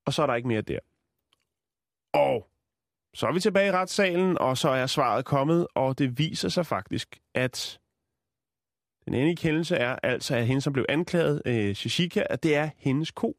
Og 0.05 0.13
så 0.13 0.21
er 0.21 0.27
der 0.27 0.35
ikke 0.35 0.47
mere 0.47 0.61
der. 0.61 0.79
Og 2.13 2.44
så 3.15 3.27
er 3.27 3.31
vi 3.33 3.39
tilbage 3.39 3.67
i 3.67 3.71
retssalen, 3.71 4.37
og 4.37 4.57
så 4.57 4.69
er 4.69 4.85
svaret 4.85 5.25
kommet, 5.25 5.67
og 5.75 5.99
det 5.99 6.17
viser 6.17 6.49
sig 6.49 6.65
faktisk, 6.65 7.19
at 7.33 7.79
den 9.05 9.13
endelige 9.13 9.35
kendelse 9.35 9.75
er 9.75 9.95
altså, 10.03 10.35
at 10.35 10.47
hende, 10.47 10.61
som 10.61 10.73
blev 10.73 10.85
anklaget, 10.89 11.41
øh, 11.45 11.75
Shishika, 11.75 12.23
at 12.29 12.43
det 12.43 12.55
er 12.55 12.69
hendes 12.77 13.11
ko. 13.11 13.37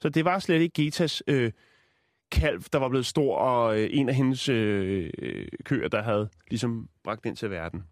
Så 0.00 0.08
det 0.08 0.24
var 0.24 0.38
slet 0.38 0.60
ikke 0.60 0.82
Getas 0.82 1.22
øh, 1.26 1.52
kalv, 2.32 2.62
der 2.72 2.78
var 2.78 2.88
blevet 2.88 3.06
stor, 3.06 3.36
og 3.36 3.80
øh, 3.80 3.88
en 3.90 4.08
af 4.08 4.14
hendes 4.14 4.48
øh, 4.48 5.10
øh, 5.18 5.48
køer, 5.64 5.88
der 5.88 6.02
havde 6.02 6.28
ligesom 6.50 6.88
bragt 7.04 7.24
den 7.24 7.36
til 7.36 7.50
verden. 7.50 7.82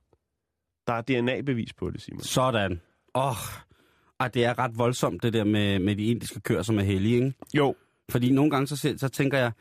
Der 0.86 0.92
er 0.92 1.00
DNA-bevis 1.00 1.72
på 1.72 1.90
det, 1.90 2.02
Simon. 2.02 2.22
Sådan. 2.22 2.80
Åh, 3.14 3.30
oh, 3.30 3.36
ej, 4.20 4.28
det 4.28 4.44
er 4.44 4.58
ret 4.58 4.78
voldsomt, 4.78 5.22
det 5.22 5.32
der 5.32 5.44
med, 5.44 5.78
med 5.78 5.96
de 5.96 6.04
indiske 6.04 6.40
køer, 6.40 6.62
som 6.62 6.78
er 6.78 6.82
hellige, 6.82 7.14
ikke? 7.14 7.34
Jo, 7.54 7.74
Fordi 8.10 8.32
nogle 8.32 8.50
gange, 8.50 8.66
så, 8.66 8.94
så 8.96 9.08
tænker 9.08 9.38
jeg, 9.38 9.52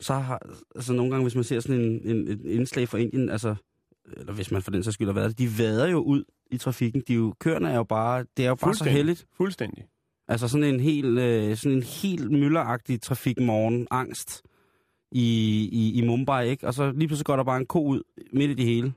så 0.00 0.14
har, 0.14 0.42
altså 0.74 0.92
nogle 0.92 1.10
gange, 1.10 1.24
hvis 1.24 1.34
man 1.34 1.44
ser 1.44 1.60
sådan 1.60 1.80
en, 1.80 2.00
en, 2.04 2.28
en 2.28 2.46
indslag 2.46 2.88
fra 2.88 2.98
Indien, 2.98 3.28
altså, 3.28 3.54
eller 4.16 4.32
hvis 4.32 4.50
man 4.50 4.62
for 4.62 4.70
den 4.70 4.82
sags 4.82 4.94
skyld 4.94 5.08
har 5.08 5.14
været 5.14 5.38
de 5.38 5.58
vader 5.58 5.88
jo 5.88 5.98
ud 5.98 6.24
i 6.50 6.58
trafikken. 6.58 7.02
De 7.08 7.12
er 7.12 7.16
jo, 7.16 7.34
køerne 7.40 7.70
er 7.70 7.76
jo 7.76 7.84
bare, 7.84 8.26
det 8.36 8.44
er 8.44 8.48
jo 8.48 8.54
bare 8.54 8.74
så 8.74 8.84
heldigt. 8.84 9.26
fuldstændig. 9.36 9.84
Altså 10.28 10.48
sådan 10.48 10.74
en 10.74 10.80
helt, 10.80 11.18
øh, 11.18 11.56
sådan 11.56 11.76
en 11.76 11.82
helt 11.82 12.30
mølleragtig 12.30 13.02
trafikmorgen, 13.02 13.86
angst 13.90 14.42
i, 15.12 15.68
i, 15.72 15.98
i 15.98 16.06
Mumbai, 16.06 16.48
ikke? 16.48 16.66
Og 16.66 16.74
så 16.74 16.92
lige 16.92 17.08
pludselig 17.08 17.26
går 17.26 17.36
der 17.36 17.44
bare 17.44 17.56
en 17.56 17.66
ko 17.66 17.84
ud 17.84 18.02
midt 18.32 18.50
i 18.50 18.54
det 18.54 18.64
hele. 18.64 18.92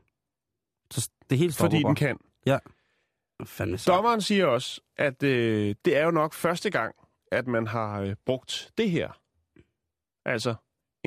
Så 0.91 1.09
det 1.29 1.37
hele 1.37 1.51
stopper 1.51 1.69
Fordi 1.69 1.83
bare. 1.83 1.89
den 1.89 1.95
kan. 1.95 2.17
Fandme 3.45 3.77
så. 3.77 3.91
Dommeren 3.91 4.21
siger 4.21 4.45
også, 4.45 4.81
at 4.97 5.23
øh, 5.23 5.75
det 5.85 5.97
er 5.97 6.05
jo 6.05 6.11
nok 6.11 6.33
første 6.33 6.69
gang, 6.69 6.95
at 7.31 7.47
man 7.47 7.67
har 7.67 8.01
øh, 8.01 8.15
brugt 8.25 8.71
det 8.77 8.91
her. 8.91 9.19
Altså 10.25 10.55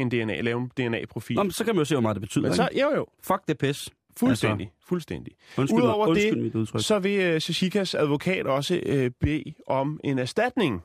en 0.01 0.09
DNA, 0.09 0.41
lave 0.41 0.61
en 0.61 0.69
DNA-profil. 0.77 1.37
Nå, 1.37 1.43
men 1.43 1.53
så 1.53 1.65
kan 1.65 1.75
man 1.75 1.81
jo 1.81 1.85
se, 1.85 1.95
hvor 1.95 2.03
meget 2.03 2.15
det 2.15 2.21
betyder. 2.21 2.43
Men 2.49 2.55
så, 2.55 2.69
jo 2.81 2.95
jo, 2.97 3.07
Fuck 3.23 3.49
det 3.49 3.59
pis. 3.59 3.91
fuldstændig, 4.17 4.67
altså, 4.67 4.89
fuldstændig. 4.89 5.35
Undskyld, 5.59 5.83
Udover 5.83 6.07
undskyld 6.07 6.35
det, 6.35 6.43
mit 6.43 6.55
udtryk. 6.55 6.81
Så 6.85 6.99
vil 6.99 7.21
øh, 7.21 7.41
Sashikas 7.41 7.95
advokat 7.95 8.47
også 8.47 8.81
øh, 8.87 9.11
bede 9.21 9.55
om 9.67 10.01
en 10.05 10.19
erstatning 10.19 10.83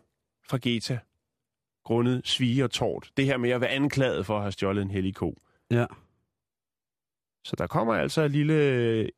fra 0.47 0.57
Geta, 0.61 0.99
grundet 1.83 2.27
svige 2.27 2.63
og 2.63 2.71
tort. 2.71 3.11
Det 3.17 3.25
her 3.25 3.37
med 3.37 3.49
at 3.49 3.61
være 3.61 3.69
anklaget 3.69 4.25
for 4.25 4.35
at 4.35 4.41
have 4.41 4.51
stjålet 4.51 4.81
en 4.81 4.91
hellig 4.91 5.15
ko. 5.15 5.37
Ja. 5.71 5.85
Så 7.45 7.55
der 7.57 7.67
kommer 7.67 7.93
altså 7.93 8.21
et 8.21 8.31
lille, 8.31 9.09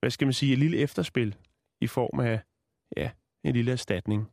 hvad 0.00 0.10
skal 0.10 0.26
man 0.26 0.32
sige, 0.32 0.52
et 0.52 0.58
lille 0.58 0.76
efterspil 0.78 1.34
i 1.80 1.86
form 1.86 2.20
af, 2.20 2.40
ja, 2.96 3.10
en 3.44 3.52
lille 3.52 3.72
erstatning. 3.72 4.28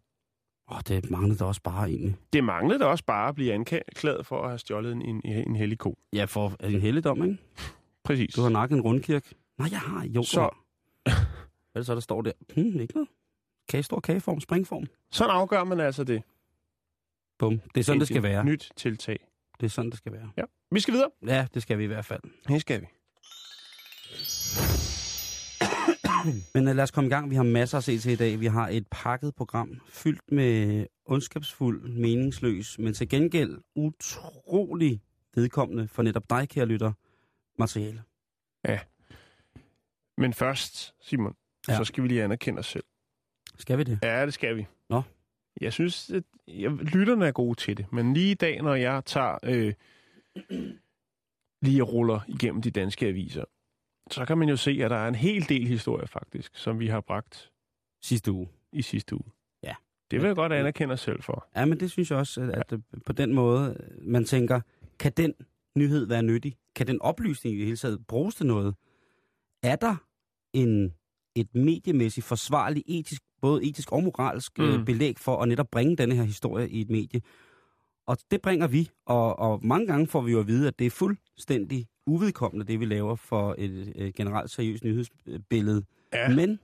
Åh, 0.72 0.79
det 0.88 1.12
manglede 1.12 1.39
da 1.39 1.43
også 1.46 1.62
bare 1.62 1.89
egentlig. 1.89 2.15
Det 2.34 2.43
manglede 2.43 2.79
da 2.79 2.86
også 2.86 3.03
bare 3.05 3.29
at 3.29 3.36
blive 3.36 3.53
anklaget 3.53 4.25
for 4.25 4.41
at 4.43 4.50
have 4.50 4.58
stjålet 4.60 4.91
en, 4.91 5.01
en, 5.01 5.22
en 5.25 5.55
hellig 5.55 5.77
ko. 5.79 5.98
Ja, 6.13 6.25
for 6.25 6.55
en 6.63 6.82
helligdom, 6.82 7.24
ikke? 7.24 7.38
Præcis. 8.03 8.34
Du 8.36 8.41
har 8.41 8.50
nakket 8.50 8.75
en 8.75 8.82
rundkirke. 8.82 9.36
Nej, 9.58 9.67
jeg 9.72 9.79
har. 9.79 10.05
Jo, 10.05 10.24
Så- 10.24 10.55
Hvad 11.72 11.79
det 11.82 11.86
så, 11.86 11.93
der 11.93 12.00
står 12.00 12.22
der? 12.22 12.32
Hmm, 12.55 12.79
ikke 12.79 12.93
noget. 12.93 13.10
Kage, 13.70 13.84
stor 13.84 14.00
kageform, 14.00 14.39
springform. 14.39 14.86
Sådan 15.12 15.32
afgør 15.36 15.63
man 15.63 15.79
altså 15.79 16.03
det. 16.03 16.24
Bum. 17.39 17.60
Det 17.60 17.79
er 17.79 17.84
sådan, 17.84 18.00
det 18.00 18.08
skal 18.08 18.17
Et 18.17 18.24
være. 18.24 18.46
Nyt 18.46 18.72
tiltag. 18.75 19.27
Det 19.60 19.65
er 19.65 19.70
sådan, 19.70 19.89
det 19.89 19.98
skal 19.98 20.12
være. 20.12 20.29
Ja. 20.38 20.43
Vi 20.72 20.79
skal 20.79 20.93
videre. 20.93 21.10
Ja, 21.27 21.48
det 21.53 21.62
skal 21.62 21.77
vi 21.77 21.84
i 21.84 21.88
hvert 21.88 22.05
fald. 22.05 22.22
Her 22.50 22.60
skal 22.60 22.82
vi. 22.82 22.86
Men 26.53 26.67
uh, 26.67 26.75
lad 26.75 26.83
os 26.83 26.91
komme 26.91 27.07
i 27.07 27.09
gang. 27.09 27.29
Vi 27.29 27.35
har 27.35 27.43
masser 27.43 27.77
at 27.77 27.83
se 27.83 27.97
til 27.99 28.11
i 28.11 28.15
dag. 28.15 28.39
Vi 28.39 28.45
har 28.45 28.69
et 28.69 28.87
pakket 28.91 29.35
program 29.35 29.81
fyldt 29.87 30.31
med 30.31 30.85
ondskabsfuld, 31.05 31.89
meningsløs, 31.89 32.79
men 32.79 32.93
til 32.93 33.09
gengæld 33.09 33.57
utrolig 33.75 35.01
vedkommende 35.35 35.87
for 35.87 36.03
netop 36.03 36.29
dig, 36.29 36.49
kære 36.49 36.65
lytter, 36.65 36.91
materiale. 37.59 38.03
Men 40.17 40.33
først, 40.33 40.93
Simon, 41.01 41.35
ja. 41.67 41.73
Ja. 41.73 41.77
så 41.77 41.83
skal 41.83 42.03
vi 42.03 42.07
lige 42.07 42.23
anerkende 42.23 42.59
os 42.59 42.65
selv. 42.65 42.83
Skal 43.57 43.77
vi 43.77 43.83
det? 43.83 43.99
Ja, 44.03 44.25
det 44.25 44.33
skal 44.33 44.55
vi. 44.55 44.67
Nå. 44.89 45.01
Jeg 45.61 45.73
synes, 45.73 46.09
at 46.09 46.23
jeg, 46.47 46.71
lytterne 46.71 47.27
er 47.27 47.31
gode 47.31 47.55
til 47.59 47.77
det. 47.77 47.93
Men 47.93 48.13
lige 48.13 48.31
i 48.31 48.33
dag, 48.33 48.61
når 48.61 48.75
jeg 48.75 49.05
tager 49.05 49.37
øh, 49.43 49.73
lige 51.61 51.81
ruller 51.81 52.19
igennem 52.27 52.61
de 52.61 52.71
danske 52.71 53.07
aviser, 53.07 53.43
så 54.12 54.25
kan 54.25 54.38
man 54.38 54.50
jo 54.50 54.57
se, 54.57 54.79
at 54.83 54.91
der 54.91 54.98
er 54.98 55.07
en 55.07 55.15
hel 55.15 55.50
del 55.50 55.67
historie 55.67 56.07
faktisk, 56.07 56.55
som 56.55 56.79
vi 56.79 56.88
har 56.88 57.01
bragt 57.01 57.51
Sidste 58.01 58.31
uge. 58.31 58.48
i 58.74 58.81
sidste 58.81 59.15
uge. 59.15 59.31
Ja. 59.63 59.74
Det 60.12 60.22
vil 60.22 60.27
jeg 60.27 60.36
godt 60.36 60.53
anerkende 60.53 60.93
os 60.93 61.00
selv 61.00 61.24
for. 61.24 61.48
Ja, 61.55 61.65
men 61.65 61.79
det 61.79 61.91
synes 61.91 62.12
jeg 62.12 62.19
også, 62.19 62.41
at, 62.41 62.72
at 62.72 62.79
på 63.05 63.13
den 63.13 63.33
måde, 63.33 63.77
øh, 63.79 64.07
man 64.07 64.25
tænker, 64.25 64.62
kan 65.00 65.12
den 65.17 65.33
nyhed 65.77 66.05
være 66.05 66.24
nyttig? 66.24 66.57
Kan 66.75 66.88
den 66.88 67.01
oplysning 67.01 67.55
i 67.55 67.57
det 67.57 67.65
hele 67.65 67.77
taget 67.77 68.07
bruges 68.07 68.36
til 68.36 68.45
noget? 68.45 68.75
Er 69.63 69.75
der 69.75 69.95
en, 70.53 70.93
et 71.36 71.55
mediemæssigt 71.55 72.25
forsvarligt, 72.25 72.86
etisk, 72.89 73.22
både 73.41 73.63
etisk 73.63 73.91
og 73.91 74.03
moralsk 74.03 74.57
mm. 74.57 74.65
Mm. 74.65 74.86
belæg 74.86 75.19
for 75.19 75.41
at 75.41 75.48
netop 75.48 75.72
bringe 75.72 75.95
denne 75.95 76.15
her 76.15 76.24
historie 76.24 76.69
i 76.69 76.81
et 76.81 76.89
medie? 76.89 77.22
Og 78.07 78.17
det 78.31 78.41
bringer 78.41 78.67
vi, 78.67 78.89
og, 79.05 79.39
og 79.39 79.65
mange 79.65 79.88
gange 79.88 80.07
får 80.07 80.22
vi 80.22 80.31
jo 80.31 80.39
at 80.39 80.48
vide, 80.48 80.67
at 80.67 80.79
det 80.79 80.88
er 80.88 80.91
fuldstændig 80.91 81.88
uvedkommende, 82.05 82.65
det 82.65 82.79
vi 82.79 82.86
laver 82.86 83.15
for 83.15 83.55
et, 83.57 83.93
et 83.95 84.15
generelt 84.15 84.51
seriøst 84.51 84.83
nyhedsbillede. 84.83 85.83
Ja. 86.13 86.29
Men, 86.36 86.60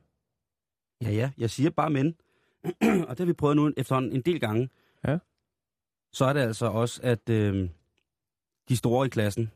ja 1.04 1.12
ja, 1.12 1.32
jeg 1.38 1.50
siger 1.50 1.70
bare 1.70 1.90
men, 1.90 2.16
og 3.08 3.10
det 3.10 3.20
har 3.20 3.26
vi 3.26 3.34
prøvet 3.34 3.56
nu 3.56 3.72
efterhånden 3.78 4.12
en 4.12 4.22
del 4.22 4.40
gange, 4.40 4.70
Ja. 5.08 5.18
så 6.14 6.26
er 6.26 6.34
det 6.34 6.40
altså 6.40 6.66
også, 6.66 7.00
at 7.04 7.30
øh, 7.30 7.70
de 8.70 8.76
store 8.78 9.06
i 9.06 9.10
klassen, 9.10 9.52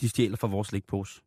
de 0.00 0.08
stjæler 0.08 0.36
fra 0.36 0.48
vores 0.48 0.68
slikpose. 0.68 1.20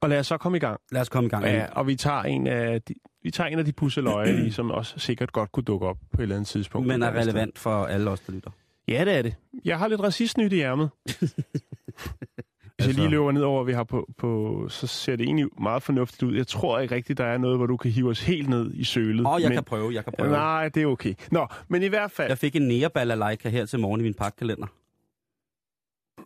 Og 0.00 0.08
lad 0.08 0.18
os 0.18 0.26
så 0.26 0.36
komme 0.38 0.56
i 0.56 0.60
gang. 0.60 0.80
Lad 0.92 1.00
os 1.00 1.08
komme 1.08 1.26
i 1.26 1.30
gang. 1.30 1.44
Ja, 1.44 1.66
og 1.72 1.86
vi 1.86 1.96
tager 1.96 2.22
en 2.22 2.46
af 2.46 2.82
de, 2.82 2.94
vi 3.22 3.30
tager 3.30 3.48
en 3.48 3.58
af 3.58 3.64
de 3.64 3.72
pusseløje, 3.72 4.50
som 4.50 4.70
også 4.70 4.98
sikkert 4.98 5.32
godt 5.32 5.52
kunne 5.52 5.64
dukke 5.64 5.86
op 5.86 5.98
på 6.12 6.20
et 6.20 6.22
eller 6.22 6.36
andet 6.36 6.48
tidspunkt. 6.48 6.86
men 6.88 7.02
er 7.02 7.12
relevant 7.12 7.58
for 7.58 7.84
alle 7.86 8.10
os, 8.10 8.20
der 8.20 8.32
lytter. 8.32 8.50
Ja, 8.88 9.04
det 9.04 9.14
er 9.14 9.22
det. 9.22 9.34
Jeg 9.64 9.78
har 9.78 9.88
lidt 9.88 10.00
racistnyt 10.00 10.52
i 10.52 10.60
ærmet. 10.60 10.90
Hvis 12.76 12.84
jeg 12.84 12.88
Altså- 12.88 13.00
lige 13.00 13.10
løber 13.10 13.32
ned 13.32 13.42
over, 13.42 13.64
vi 13.64 13.72
har 13.72 13.84
på, 13.84 14.08
på, 14.18 14.66
så 14.68 14.86
ser 14.86 15.16
det 15.16 15.24
egentlig 15.24 15.46
meget 15.60 15.82
fornuftigt 15.82 16.22
ud. 16.22 16.34
Jeg 16.36 16.46
tror 16.46 16.78
ikke 16.78 16.94
rigtigt, 16.94 17.18
der 17.18 17.24
er 17.24 17.38
noget, 17.38 17.56
hvor 17.58 17.66
du 17.66 17.76
kan 17.76 17.90
hive 17.90 18.10
os 18.10 18.20
helt 18.22 18.48
ned 18.48 18.70
i 18.74 18.84
sølet. 18.84 19.26
Åh, 19.26 19.32
oh, 19.32 19.40
jeg 19.42 19.48
men, 19.48 19.56
kan 19.56 19.64
prøve, 19.64 19.94
jeg 19.94 20.04
kan 20.04 20.12
prøve. 20.18 20.30
Nej, 20.30 20.68
det 20.68 20.82
er 20.82 20.86
okay. 20.86 21.14
Nå, 21.30 21.46
men 21.68 21.82
i 21.82 21.86
hvert 21.86 22.10
fald... 22.10 22.28
Jeg 22.28 22.38
fik 22.38 22.56
en 22.56 22.68
nærebalalaika 22.68 23.48
her 23.48 23.66
til 23.66 23.78
morgen 23.78 24.00
i 24.00 24.02
min 24.04 24.14
pakkalender. 24.14 24.66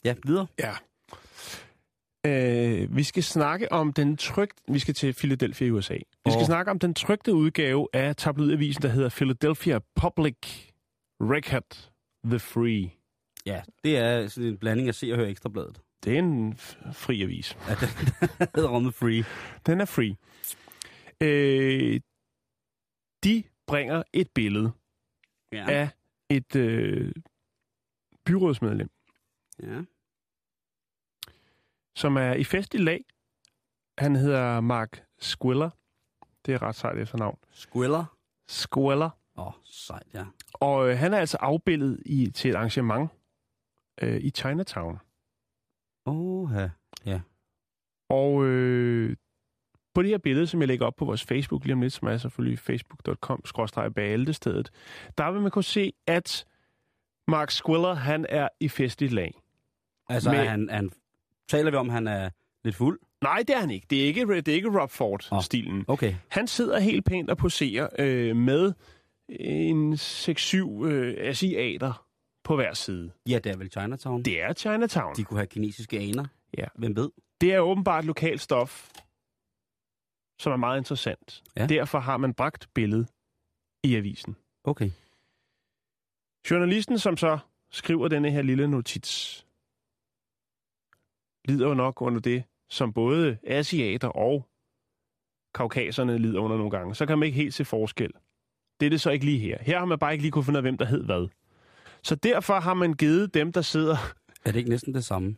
Ja, 0.04 0.14
videre. 0.26 0.46
Ja. 0.58 0.72
Øh, 2.26 2.96
vi 2.96 3.02
skal 3.02 3.22
snakke 3.22 3.72
om 3.72 3.92
den 3.92 4.16
trygt... 4.16 4.60
Vi 4.68 4.78
skal 4.78 4.94
til 4.94 5.12
Philadelphia 5.12 5.66
i 5.66 5.70
USA. 5.70 5.94
Vi 5.94 6.30
skal 6.30 6.40
Åh. 6.40 6.46
snakke 6.46 6.70
om 6.70 6.78
den 6.78 6.94
trygte 6.94 7.34
udgave 7.34 7.88
af 7.92 8.16
tabloidavisen, 8.16 8.82
der 8.82 8.88
hedder 8.88 9.08
Philadelphia 9.08 9.78
Public 9.96 10.36
Record 11.20 11.90
The 12.24 12.38
Free. 12.38 12.90
Ja, 13.46 13.62
det 13.84 13.96
er 13.98 14.28
sådan 14.28 14.48
en 14.48 14.56
blanding 14.58 14.88
af 14.88 14.94
Se 14.94 15.12
og 15.12 15.18
Hør 15.18 15.26
Ekstrabladet. 15.26 15.80
Det 16.04 16.14
er 16.14 16.18
en 16.18 16.56
fri 16.92 17.22
avis. 17.22 17.56
Ja, 17.68 17.74
den 17.74 17.88
hedder 18.54 18.80
the 18.80 18.92
free. 18.92 19.24
Den 19.66 19.80
er 19.80 19.84
free. 19.84 20.16
Øh, 21.20 22.00
de 23.24 23.44
bringer 23.66 24.02
et 24.12 24.30
billede 24.34 24.72
Ja. 25.52 25.70
af 25.70 25.88
et 26.28 26.56
øh, 26.56 27.12
byrådsmedlem, 28.24 28.90
ja. 29.62 29.82
som 31.96 32.16
er 32.16 32.32
i 32.32 32.44
festlig 32.44 32.82
lag. 32.84 33.04
Han 33.98 34.16
hedder 34.16 34.60
Mark 34.60 35.04
Squiller. 35.18 35.70
Det 36.46 36.54
er 36.54 36.62
ret 36.62 36.74
sejt 36.74 36.98
efternavn. 36.98 37.38
Squiller. 37.50 38.04
Squiller. 38.48 39.10
Åh, 39.36 39.46
oh, 39.46 39.52
sejt, 39.64 40.06
ja. 40.14 40.24
Og 40.52 40.90
øh, 40.90 40.98
han 40.98 41.14
er 41.14 41.18
altså 41.18 41.36
afbildet 41.40 42.02
i, 42.06 42.30
til 42.30 42.50
et 42.50 42.54
arrangement 42.54 43.10
øh, 44.02 44.20
i 44.20 44.30
Chinatown. 44.30 44.98
Åh, 46.06 46.50
ja. 47.06 47.20
Og 48.08 48.44
øh, 48.46 49.16
på 49.94 50.02
det 50.02 50.10
her 50.10 50.18
billede, 50.18 50.46
som 50.46 50.60
jeg 50.60 50.68
lægger 50.68 50.86
op 50.86 50.96
på 50.96 51.04
vores 51.04 51.24
Facebook 51.24 51.64
lige 51.64 51.72
om 51.74 51.80
lidt, 51.80 51.92
som 51.92 52.08
er 52.08 52.16
selvfølgelig 52.16 52.58
facebook.com 52.58 53.42
bæltestedet, 53.94 54.70
der 55.18 55.30
vil 55.30 55.40
man 55.40 55.50
kunne 55.50 55.64
se, 55.64 55.92
at 56.06 56.44
Mark 57.28 57.50
Squiller, 57.50 57.94
han 57.94 58.26
er 58.28 58.48
i 58.60 58.68
festligt 58.68 59.12
lag. 59.12 59.34
Altså, 60.08 60.30
Med- 60.30 60.38
er 60.38 60.44
han, 60.44 60.68
er 60.70 60.76
han, 60.76 60.90
taler 61.48 61.70
vi 61.70 61.76
om, 61.76 61.86
at 61.88 61.92
han 61.94 62.06
er 62.06 62.30
lidt 62.64 62.76
fuld? 62.76 63.00
Nej, 63.22 63.42
det 63.48 63.56
er 63.56 63.60
han 63.60 63.70
ikke. 63.70 63.86
Det 63.90 64.02
er 64.02 64.06
ikke, 64.06 64.36
det 64.36 64.48
er 64.48 64.54
ikke 64.54 64.80
Rob 64.80 64.90
Ford-stilen. 64.90 65.84
Okay. 65.88 66.14
Han 66.28 66.46
sidder 66.46 66.78
helt 66.78 67.04
pænt 67.04 67.30
og 67.30 67.36
poserer 67.36 67.88
øh, 67.98 68.36
med 68.36 68.72
en 69.28 69.92
6-7 69.92 70.84
øh, 70.84 71.14
asiater 71.18 72.06
på 72.44 72.56
hver 72.56 72.74
side. 72.74 73.12
Ja, 73.28 73.38
det 73.38 73.52
er 73.52 73.56
vel 73.56 73.70
Chinatown. 73.70 74.22
Det 74.22 74.42
er 74.42 74.52
Chinatown. 74.52 75.14
De 75.16 75.24
kunne 75.24 75.38
have 75.38 75.46
kinesiske 75.46 75.98
aner. 75.98 76.26
Ja. 76.58 76.66
Hvem 76.74 76.96
ved? 76.96 77.10
Det 77.40 77.54
er 77.54 77.60
åbenbart 77.60 78.04
lokalt 78.04 78.40
stof, 78.40 78.90
som 80.40 80.52
er 80.52 80.56
meget 80.56 80.78
interessant. 80.78 81.42
Ja. 81.56 81.66
Derfor 81.66 81.98
har 81.98 82.16
man 82.16 82.34
bragt 82.34 82.68
billedet 82.74 83.08
i 83.84 83.94
avisen. 83.96 84.36
Okay. 84.64 84.90
Journalisten, 86.50 86.98
som 86.98 87.16
så 87.16 87.38
skriver 87.70 88.08
denne 88.08 88.30
her 88.30 88.42
lille 88.42 88.68
notits, 88.68 89.46
lider 91.48 91.68
jo 91.68 91.74
nok 91.74 92.02
under 92.02 92.20
det, 92.20 92.44
som 92.70 92.92
både 92.92 93.38
asiater 93.46 94.08
og 94.08 94.46
kaukaserne 95.54 96.18
lider 96.18 96.40
under 96.40 96.56
nogle 96.56 96.70
gange. 96.70 96.94
Så 96.94 97.06
kan 97.06 97.18
man 97.18 97.26
ikke 97.26 97.36
helt 97.36 97.54
se 97.54 97.64
forskel. 97.64 98.12
Det 98.80 98.86
er 98.86 98.90
det 98.90 99.00
så 99.00 99.10
ikke 99.10 99.24
lige 99.24 99.38
her. 99.38 99.58
Her 99.62 99.78
har 99.78 99.86
man 99.86 99.98
bare 99.98 100.12
ikke 100.12 100.22
lige 100.22 100.32
kunne 100.32 100.44
finde 100.44 100.56
ud 100.56 100.58
af, 100.58 100.64
hvem 100.64 100.78
der 100.78 100.84
hed 100.84 101.04
hvad. 101.04 101.28
Så 102.02 102.14
derfor 102.14 102.60
har 102.60 102.74
man 102.74 102.92
givet 102.94 103.34
dem, 103.34 103.52
der 103.52 103.62
sidder... 103.62 103.96
Er 104.44 104.52
det 104.52 104.56
ikke 104.58 104.70
næsten 104.70 104.94
det 104.94 105.04
samme? 105.04 105.36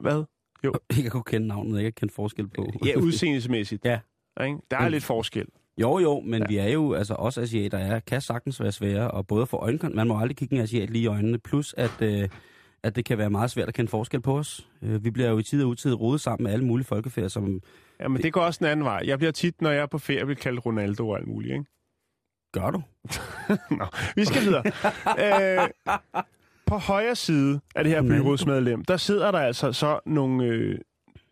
Hvad? 0.00 0.24
Ikke 0.96 1.06
at 1.06 1.12
kunne 1.12 1.24
kende 1.24 1.46
navnet, 1.46 1.78
ikke 1.78 1.86
at 1.86 1.94
kende 1.94 2.14
forskel 2.14 2.48
på. 2.48 2.66
Ja, 2.86 2.96
udseendemæssigt. 2.96 3.84
Ja. 3.90 3.98
Ikke? 4.44 4.58
Der 4.70 4.76
er 4.78 4.88
lidt 4.88 5.04
forskel. 5.04 5.46
Jo, 5.80 5.98
jo, 5.98 6.20
men 6.20 6.42
Ja. 6.42 6.46
vi 6.48 6.56
er 6.56 6.68
jo, 6.68 6.92
altså 6.94 7.14
os 7.14 7.38
asiater 7.38 7.78
er, 7.78 8.00
kan 8.00 8.20
sagtens 8.20 8.60
være 8.60 8.72
svære, 8.72 9.10
og 9.10 9.26
både 9.26 9.46
for 9.46 9.56
øjenkontakt, 9.58 9.94
man 9.96 10.06
må 10.08 10.18
aldrig 10.20 10.36
kigge 10.36 10.56
en 10.56 10.62
asiat 10.62 10.90
lige 10.90 11.02
i 11.02 11.06
øjnene, 11.06 11.38
plus 11.38 11.74
at, 11.78 12.02
øh, 12.02 12.28
at 12.82 12.96
det 12.96 13.04
kan 13.04 13.18
være 13.18 13.30
meget 13.30 13.50
svært 13.50 13.68
at 13.68 13.74
kende 13.74 13.90
forskel 13.90 14.20
på 14.20 14.38
os. 14.38 14.68
Øh, 14.82 15.04
vi 15.04 15.10
bliver 15.10 15.28
jo 15.30 15.38
i 15.38 15.42
tid 15.42 15.62
og 15.62 15.68
utid 15.68 15.94
rodet 15.94 16.20
sammen 16.20 16.44
med 16.44 16.52
alle 16.52 16.64
mulige 16.64 16.86
folkefærd, 16.86 17.28
som 17.28 17.60
Ja, 18.00 18.08
men 18.08 18.22
det 18.22 18.32
går 18.32 18.40
også 18.40 18.58
den 18.58 18.66
anden 18.66 18.84
vej. 18.84 19.02
Jeg 19.06 19.18
bliver 19.18 19.32
tit, 19.32 19.60
når 19.62 19.70
jeg 19.70 19.82
er 19.82 19.86
på 19.86 19.98
ferie, 19.98 20.24
bliver 20.24 20.40
kaldt 20.40 20.66
Ronaldo 20.66 21.08
og 21.08 21.18
alt 21.18 21.28
muligt, 21.28 21.52
ikke? 21.52 21.64
gør 22.52 22.70
du. 22.70 22.82
Nå, 23.78 23.86
vi 24.16 24.24
skal 24.24 24.42
videre. 24.42 24.62
øh, 25.62 25.68
på 26.66 26.76
højre 26.76 27.16
side 27.16 27.60
af 27.74 27.84
det 27.84 27.92
her 27.92 28.00
Ronaldo. 28.00 28.22
byrådsmedlem, 28.24 28.84
der 28.84 28.96
sidder 28.96 29.30
der 29.30 29.38
altså 29.38 29.72
så 29.72 29.98
nogle, 30.06 30.44
øh, 30.44 30.78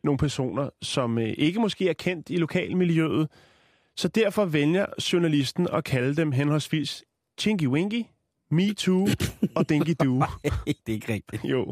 nogle 0.05 0.19
personer, 0.19 0.71
som 0.83 1.19
øh, 1.19 1.35
ikke 1.39 1.61
måske 1.61 1.89
er 1.89 1.93
kendt 1.93 2.31
i 2.31 2.37
lokalmiljøet. 2.37 3.29
Så 3.97 4.09
derfor 4.09 4.45
vælger 4.45 4.87
journalisten 5.13 5.69
at 5.73 5.85
kalde 5.85 6.17
dem 6.17 6.33
henholdsvis 6.33 7.05
Chinky 7.41 7.67
Winky, 7.67 8.03
Me 8.51 8.75
Too 8.75 9.09
og 9.57 9.69
Dinky 9.69 9.95
Doo. 10.05 10.23
det 10.45 10.53
er 10.89 10.93
ikke 10.93 11.13
rigtigt. 11.13 11.45
Jo. 11.45 11.65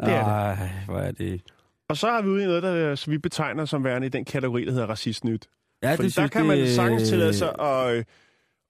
Det 0.00 0.08
er 0.12 0.48
det. 0.54 0.58
Ej, 0.62 0.68
hvor 0.86 0.98
er 0.98 1.12
det... 1.12 1.40
Og 1.88 1.96
så 1.96 2.06
har 2.10 2.22
vi 2.22 2.28
ude 2.28 2.42
i 2.42 2.46
noget, 2.46 2.62
der, 2.62 2.94
som 2.94 3.10
vi 3.12 3.18
betegner 3.18 3.64
som 3.64 3.84
værende 3.84 4.06
i 4.06 4.10
den 4.10 4.24
kategori, 4.24 4.64
der 4.64 4.72
hedder 4.72 4.86
racistnyt. 4.86 5.46
Ja, 5.82 5.94
Fordi 5.94 6.02
der 6.02 6.08
synes, 6.12 6.30
kan 6.30 6.46
man 6.46 6.58
det- 6.58 6.74
sagtens 6.74 7.08
tillade 7.08 7.34
sig 7.34 7.60
at, 7.60 7.94
øh, 7.96 8.04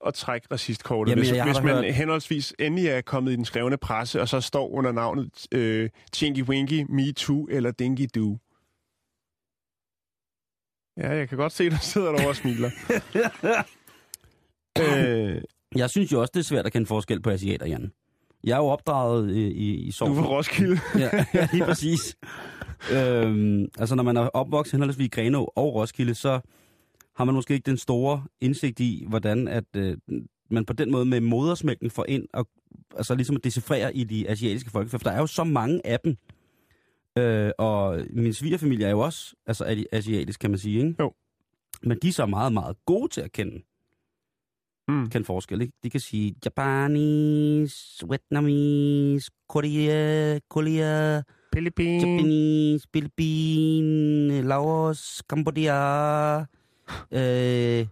at 0.07 0.15
trække 0.15 0.47
racistkortet, 0.51 1.11
Jamen, 1.11 1.21
hvis, 1.25 1.31
hvis 1.43 1.63
man 1.63 1.75
hørt- 1.85 1.95
henholdsvis 1.95 2.55
endelig 2.59 2.89
er 2.89 3.01
kommet 3.01 3.33
i 3.33 3.37
den 3.37 3.45
skrevne 3.45 3.77
presse, 3.77 4.21
og 4.21 4.29
så 4.29 4.41
står 4.41 4.69
under 4.71 4.93
navnet 4.93 5.47
øh, 5.53 5.91
Chinky 6.15 6.43
Winky, 6.43 6.87
Me 6.89 7.13
Too 7.13 7.47
eller 7.51 7.71
Dinky 7.71 8.09
Doo. 8.15 8.39
Ja, 10.97 11.17
jeg 11.17 11.29
kan 11.29 11.39
godt 11.39 11.53
se, 11.53 11.65
at 11.67 11.73
du 11.73 11.77
sidder 11.81 12.07
derovre 12.13 12.29
og 12.29 12.37
smiler. 12.37 12.71
øh, 14.81 15.43
Jeg 15.77 15.91
synes 15.91 16.13
jo 16.13 16.21
også, 16.21 16.31
det 16.35 16.41
er 16.41 16.45
svært 16.45 16.67
at 16.67 16.73
kende 16.73 16.87
forskel 16.87 17.23
på 17.23 17.31
asiater, 17.31 17.67
Jan. 17.67 17.93
Jeg 18.45 18.53
er 18.53 18.57
jo 18.57 18.67
opdraget 18.67 19.31
i, 19.37 19.47
i, 19.47 19.75
i 19.75 19.91
du 19.91 20.05
er 20.05 20.15
fra 20.15 20.27
Roskilde. 20.29 20.81
ja, 21.05 21.25
ja, 21.35 21.49
lige 21.53 21.65
præcis. 21.65 22.17
øhm, 22.93 23.65
altså, 23.79 23.95
når 23.95 24.03
man 24.03 24.17
er 24.17 24.21
opvokset 24.29 24.73
henholdsvis 24.73 25.07
i 25.07 25.09
Grenå 25.09 25.53
og 25.57 25.75
Roskilde, 25.75 26.15
så 26.15 26.41
har 27.17 27.25
man 27.25 27.35
måske 27.35 27.55
ikke 27.55 27.67
den 27.67 27.77
store 27.77 28.25
indsigt 28.41 28.81
i, 28.81 29.05
hvordan 29.09 29.49
at 29.49 29.65
øh, 29.77 29.97
man 30.51 30.65
på 30.65 30.73
den 30.73 30.91
måde 30.91 31.05
med 31.05 31.21
modersmælken 31.21 31.91
får 31.91 32.05
ind 32.09 32.29
og 32.33 32.49
altså 32.97 33.15
ligesom 33.15 33.37
at 33.37 33.45
decifrere 33.45 33.97
i 33.97 34.05
de 34.05 34.29
asiatiske 34.29 34.71
folk. 34.71 34.89
For 34.89 34.99
der 34.99 35.11
er 35.11 35.19
jo 35.21 35.27
så 35.27 35.45
mange 35.45 35.87
af 35.87 36.01
dem. 36.01 36.17
Øh, 37.19 37.51
og 37.59 38.01
min 38.11 38.33
svigerfamilie 38.33 38.87
er 38.87 38.91
jo 38.91 39.01
også 39.01 39.35
altså 39.47 39.65
asi- 39.65 39.87
asiatisk, 39.93 40.41
kan 40.41 40.51
man 40.51 40.59
sige, 40.59 40.79
ikke? 40.79 40.95
Jo. 41.01 41.13
Men 41.83 41.99
de 42.03 42.09
er 42.09 42.13
så 42.13 42.27
meget, 42.27 42.53
meget 42.53 42.77
gode 42.87 43.09
til 43.09 43.21
at 43.21 43.33
kende, 43.33 43.63
Mm. 44.89 45.11
kende 45.11 45.25
forskel, 45.25 45.61
ikke? 45.61 45.73
De 45.83 45.91
kan 45.91 46.01
sige 46.01 46.35
Japanese, 46.45 48.07
Vietnamese, 48.09 49.31
Korea, 49.49 50.39
Korea, 50.51 51.23
Philippines. 51.53 52.03
Japanese, 52.05 52.87
Philippines, 52.93 54.45
Laos, 54.45 55.23
Cambodia, 55.29 56.39
øh, 57.13 57.87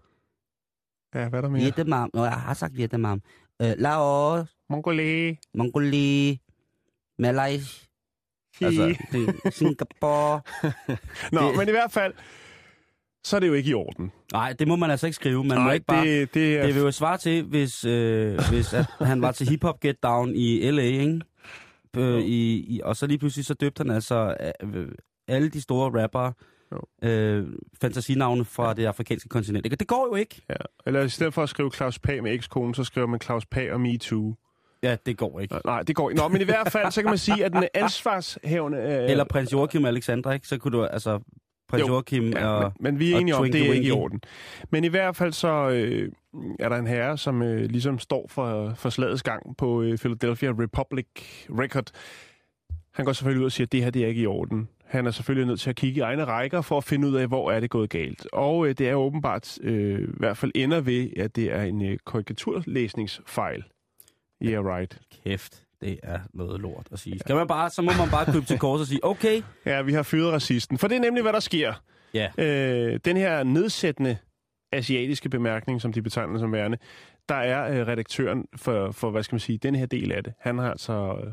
Ja, 1.15 1.29
hvad 1.29 1.39
er 1.39 1.41
der 1.41 1.49
mere? 1.49 1.63
Vietnam. 1.63 2.11
Nå, 2.15 2.23
jeg 2.25 2.33
har 2.33 2.55
sagt 2.55 2.77
Vietnam. 2.77 3.23
Øh, 3.63 3.73
Laos, 3.79 4.49
Mongolia. 4.71 5.35
Mongolia, 5.55 6.35
Malaysia, 7.19 7.87
altså, 8.61 8.95
Singapore. 9.51 10.41
Nå, 11.33 11.49
det- 11.49 11.57
men 11.59 11.69
i 11.69 11.71
hvert 11.71 11.93
fald, 11.93 12.13
så 13.25 13.37
er 13.37 13.41
det 13.41 13.47
jo 13.49 13.53
ikke 13.53 13.71
i 13.71 13.75
orden. 13.75 14.13
Nej, 14.33 14.53
det 14.53 14.69
må 14.69 14.77
man 14.77 14.91
altså 14.91 15.07
ikke 15.07 15.15
skrive. 15.15 15.45
Man 15.45 15.59
må 15.59 15.65
Nej, 15.65 15.73
ikke 15.75 15.87
bare... 15.87 16.07
Det, 16.07 16.21
det, 16.21 16.35
det 16.35 16.57
er... 16.59 16.67
det 16.67 16.75
vil 16.75 16.81
jo 16.83 16.91
svare 16.91 17.19
til, 17.19 17.43
hvis, 17.45 17.85
øh, 17.85 18.39
hvis 18.51 18.75
at 18.75 18.87
han 19.01 19.23
var 19.23 19.33
til 19.33 19.49
Hip 19.49 19.63
Hop 19.63 19.81
Get 19.81 20.03
Down 20.03 20.33
i 20.35 20.71
L.A., 20.71 20.83
ikke? 20.83 21.21
Øh, 21.97 22.21
i, 22.21 22.57
i, 22.77 22.81
og 22.85 22.97
så 22.97 23.07
lige 23.07 23.19
pludselig 23.19 23.45
så 23.47 23.55
døbte 23.55 23.81
han 23.81 23.91
altså 23.91 24.37
øh, 24.63 24.89
alle 25.29 25.49
de 25.49 25.61
store 25.61 26.03
rappere 26.03 26.33
Jo. 26.73 27.09
øh, 27.09 27.47
fantasinavne 27.80 28.44
fra 28.44 28.75
det 28.75 28.85
afrikanske 28.87 29.28
kontinent. 29.28 29.66
Ikke? 29.66 29.76
Det 29.76 29.88
går 29.88 30.09
jo 30.11 30.14
ikke. 30.14 30.42
Ja. 30.50 30.54
Eller 30.87 31.02
i 31.02 31.09
stedet 31.09 31.35
for 31.35 31.42
at 31.42 31.49
skrive 31.49 31.71
Claus 31.71 31.99
Pag 31.99 32.23
med 32.23 32.33
ekskonen, 32.33 32.75
så 32.75 32.85
skriver 32.85 33.06
man 33.06 33.21
Claus 33.21 33.47
Pag 33.47 33.73
og 33.73 33.80
MeToo. 33.80 34.35
Ja, 34.83 34.97
det 35.06 35.16
går 35.16 35.40
ikke. 35.40 35.61
Nej, 35.64 35.83
det 35.83 35.97
går 35.97 36.11
ikke. 36.11 36.23
Nå, 36.23 36.28
men 36.28 36.40
i 36.40 36.44
hvert 36.44 36.73
fald, 36.73 36.90
så 36.92 37.02
kan 37.02 37.11
man 37.11 37.18
sige, 37.18 37.44
at 37.44 37.52
den 37.52 37.64
ansvarshævende... 37.75 38.78
Øh, 38.78 39.11
Eller 39.11 39.25
prins 39.25 39.52
Joachim 39.52 39.83
og 39.85 39.88
Alexandra, 39.88 40.33
ikke? 40.33 40.49
Så 40.49 40.59
kunne 40.59 40.78
du, 40.78 40.85
altså, 40.85 41.21
prins 41.68 41.80
Jo. 41.80 41.87
Joachim 41.87 42.28
Ja, 42.28 42.47
og... 42.47 42.73
men, 42.80 42.94
men 42.94 42.99
vi 42.99 43.12
er 43.12 43.18
enige 43.18 43.35
om, 43.35 43.44
det 43.44 43.68
er 43.68 43.73
ikke 43.73 43.88
i 43.88 43.90
orden. 43.90 44.21
Men 44.71 44.85
i 44.85 44.88
hvert 44.88 45.16
fald 45.16 45.33
så 45.33 45.68
øh, 45.71 46.12
er 46.59 46.68
der 46.68 46.76
en 46.76 46.87
herre, 46.87 47.18
som 47.18 47.42
øh, 47.42 47.61
ligesom 47.71 47.99
står 47.99 48.26
for, 48.28 48.75
for 48.76 48.90
slagets 48.90 49.23
gang 49.23 49.56
på 49.56 49.83
øh, 49.83 49.99
Philadelphia 49.99 50.50
Republic 50.50 51.06
Record. 51.50 51.90
Han 52.92 53.04
går 53.04 53.12
selvfølgelig 53.12 53.40
ud 53.40 53.47
og 53.47 53.52
siger, 53.52 53.66
at 53.66 53.73
det 53.73 53.83
her 53.83 53.90
det 53.90 54.04
er 54.04 54.09
ikke 54.09 54.23
i 54.23 54.26
orden. 54.26 54.68
Han 54.85 55.07
er 55.07 55.11
selvfølgelig 55.11 55.47
nødt 55.47 55.61
til 55.61 55.71
at 55.71 55.76
kigge 55.76 55.99
i 55.99 56.00
egne 56.00 56.25
rækker 56.25 56.61
for 56.61 56.76
at 56.76 56.85
finde 56.85 57.09
ud 57.09 57.14
af, 57.14 57.26
hvor 57.26 57.50
er 57.53 57.61
det 57.61 57.71
gået 57.71 57.91
galt. 57.91 58.26
Og 58.33 58.67
øh, 58.67 58.75
det 58.79 58.88
er 58.88 58.95
åbenbart 58.95 59.59
øh, 59.62 60.00
i 60.00 60.07
hvert 60.17 60.37
fald 60.37 60.53
ender 60.55 60.81
ved, 60.81 61.11
at 61.17 61.37
det 61.37 61.53
er 61.53 61.62
en 61.62 61.85
øh, 61.85 61.99
korrekturlæsningsfejl. 62.05 63.64
Yeah, 64.43 64.64
right. 64.67 65.00
Kæft, 65.25 65.62
det 65.81 66.00
er 66.03 66.19
noget 66.35 66.61
lort 66.61 66.87
at 66.93 66.99
sige. 66.99 67.19
Skal 67.19 67.35
man 67.37 67.47
bare, 67.47 67.71
så 67.71 67.83
må 67.83 67.93
man 67.99 68.11
bare 68.11 68.33
købe 68.33 68.47
til 68.47 68.59
kors 68.59 68.81
og 68.81 68.87
sige, 68.87 69.05
okay, 69.05 69.43
Ja, 69.67 69.83
vi 69.83 69.93
har 69.93 70.03
fyret 70.03 70.33
racisten. 70.33 70.79
For 70.79 70.88
det 70.88 70.97
er 70.97 71.00
nemlig, 71.00 71.23
hvad 71.23 71.33
der 71.33 71.41
sker. 71.41 71.73
ja, 72.14 72.29
Øh, 72.38 73.00
den 73.05 73.17
her 73.17 73.43
nedsættende 73.43 74.17
asiatiske 74.73 75.29
bemærkning, 75.29 75.81
som 75.81 75.93
de 75.93 76.03
betegner 76.03 76.38
som 76.38 76.53
værende, 76.53 76.79
der 77.29 77.35
er 77.35 77.81
øh, 77.81 77.87
redaktøren 77.87 78.44
for, 78.57 78.90
for, 78.90 79.11
hvad 79.11 79.23
skal 79.23 79.35
man 79.35 79.40
sige, 79.40 79.59
den 79.59 79.75
her 79.75 79.87
del 79.87 80.12
af 80.12 80.25
det. 80.25 80.33
Han 80.40 80.59
har 80.59 80.70
altså 80.70 80.92
øh, 80.92 81.33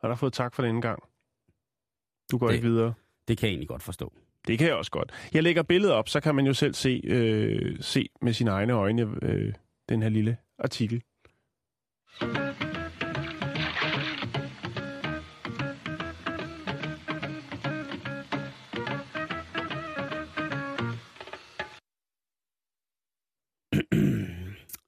han 0.00 0.10
har 0.10 0.14
fået 0.14 0.32
tak 0.32 0.54
for 0.54 0.62
denne 0.62 0.80
gang. 0.80 1.02
Du 2.30 2.38
går 2.38 2.46
Det- 2.46 2.54
ikke 2.54 2.68
videre. 2.68 2.94
det 3.28 3.38
kan 3.38 3.46
jeg 3.46 3.52
egentlig 3.52 3.68
godt 3.68 3.82
forstå. 3.82 4.12
Det 4.46 4.58
kan 4.58 4.66
jeg 4.66 4.76
også 4.76 4.90
godt. 4.90 5.12
Jeg 5.34 5.42
lægger 5.42 5.62
billedet 5.62 5.94
op, 5.94 6.08
så 6.08 6.20
kan 6.20 6.34
man 6.34 6.46
jo 6.46 6.54
selv 6.54 6.74
se, 6.74 7.00
øh, 7.04 7.76
se 7.80 8.08
med 8.22 8.32
sine 8.32 8.50
egne 8.50 8.72
øjne 8.72 9.02
øh, 9.22 9.52
den 9.88 10.02
her 10.02 10.08
lille 10.08 10.36
artikel. 10.58 11.02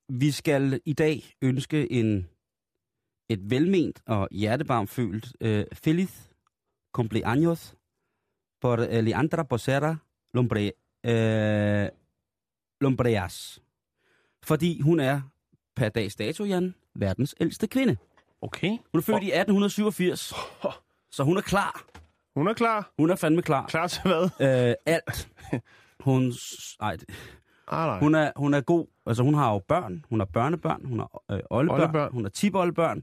Vi 0.08 0.30
skal 0.30 0.80
i 0.84 0.92
dag 0.92 1.22
ønske 1.42 1.92
en 1.92 2.28
et 3.28 3.50
velment 3.50 4.02
og 4.06 4.28
hjertevarmfølt 4.30 5.32
øh, 5.40 5.64
feliz 5.72 6.29
cumpleaños 6.98 7.74
por 8.60 8.80
eh, 8.80 9.00
Leandra 9.02 9.42
Bosera 9.42 9.96
Lombre, 10.34 10.72
øh, 11.06 11.88
Lombreas. 12.80 13.62
Fordi 14.42 14.80
hun 14.80 15.00
er 15.00 15.20
per 15.76 15.88
dags 15.88 16.16
dato, 16.16 16.44
Jan, 16.44 16.74
verdens 16.94 17.34
ældste 17.40 17.66
kvinde. 17.66 17.96
Okay. 18.42 18.68
Hun 18.68 18.98
er 18.98 19.02
født 19.02 19.22
i 19.22 19.26
1887, 19.32 20.34
så 21.16 21.22
hun 21.24 21.36
er 21.36 21.40
klar. 21.40 21.84
Hun 22.34 22.48
er 22.48 22.54
klar. 22.54 22.92
Hun 22.98 23.10
er 23.10 23.16
fandme 23.16 23.42
klar. 23.42 23.66
Klar 23.66 23.86
til 23.86 24.00
hvad? 24.02 24.30
Øh, 24.68 24.74
alt. 24.86 25.28
Hun, 26.00 26.32
s- 26.32 26.76
ej, 26.80 26.96
Ah, 27.72 27.86
nej. 27.88 27.98
hun, 27.98 28.14
er, 28.14 28.32
hun 28.36 28.54
er 28.54 28.60
god. 28.60 28.86
Altså, 29.06 29.22
hun 29.22 29.34
har 29.34 29.52
jo 29.52 29.58
børn. 29.58 30.04
Hun 30.08 30.20
har 30.20 30.24
børnebørn. 30.26 30.84
Hun 30.84 30.98
har 30.98 31.22
øh, 31.30 31.40
oldebørn. 31.50 31.80
Oldebørn. 31.80 32.12
Hun 32.12 32.24
har 32.24 32.28
tipoldebørn. 32.30 33.02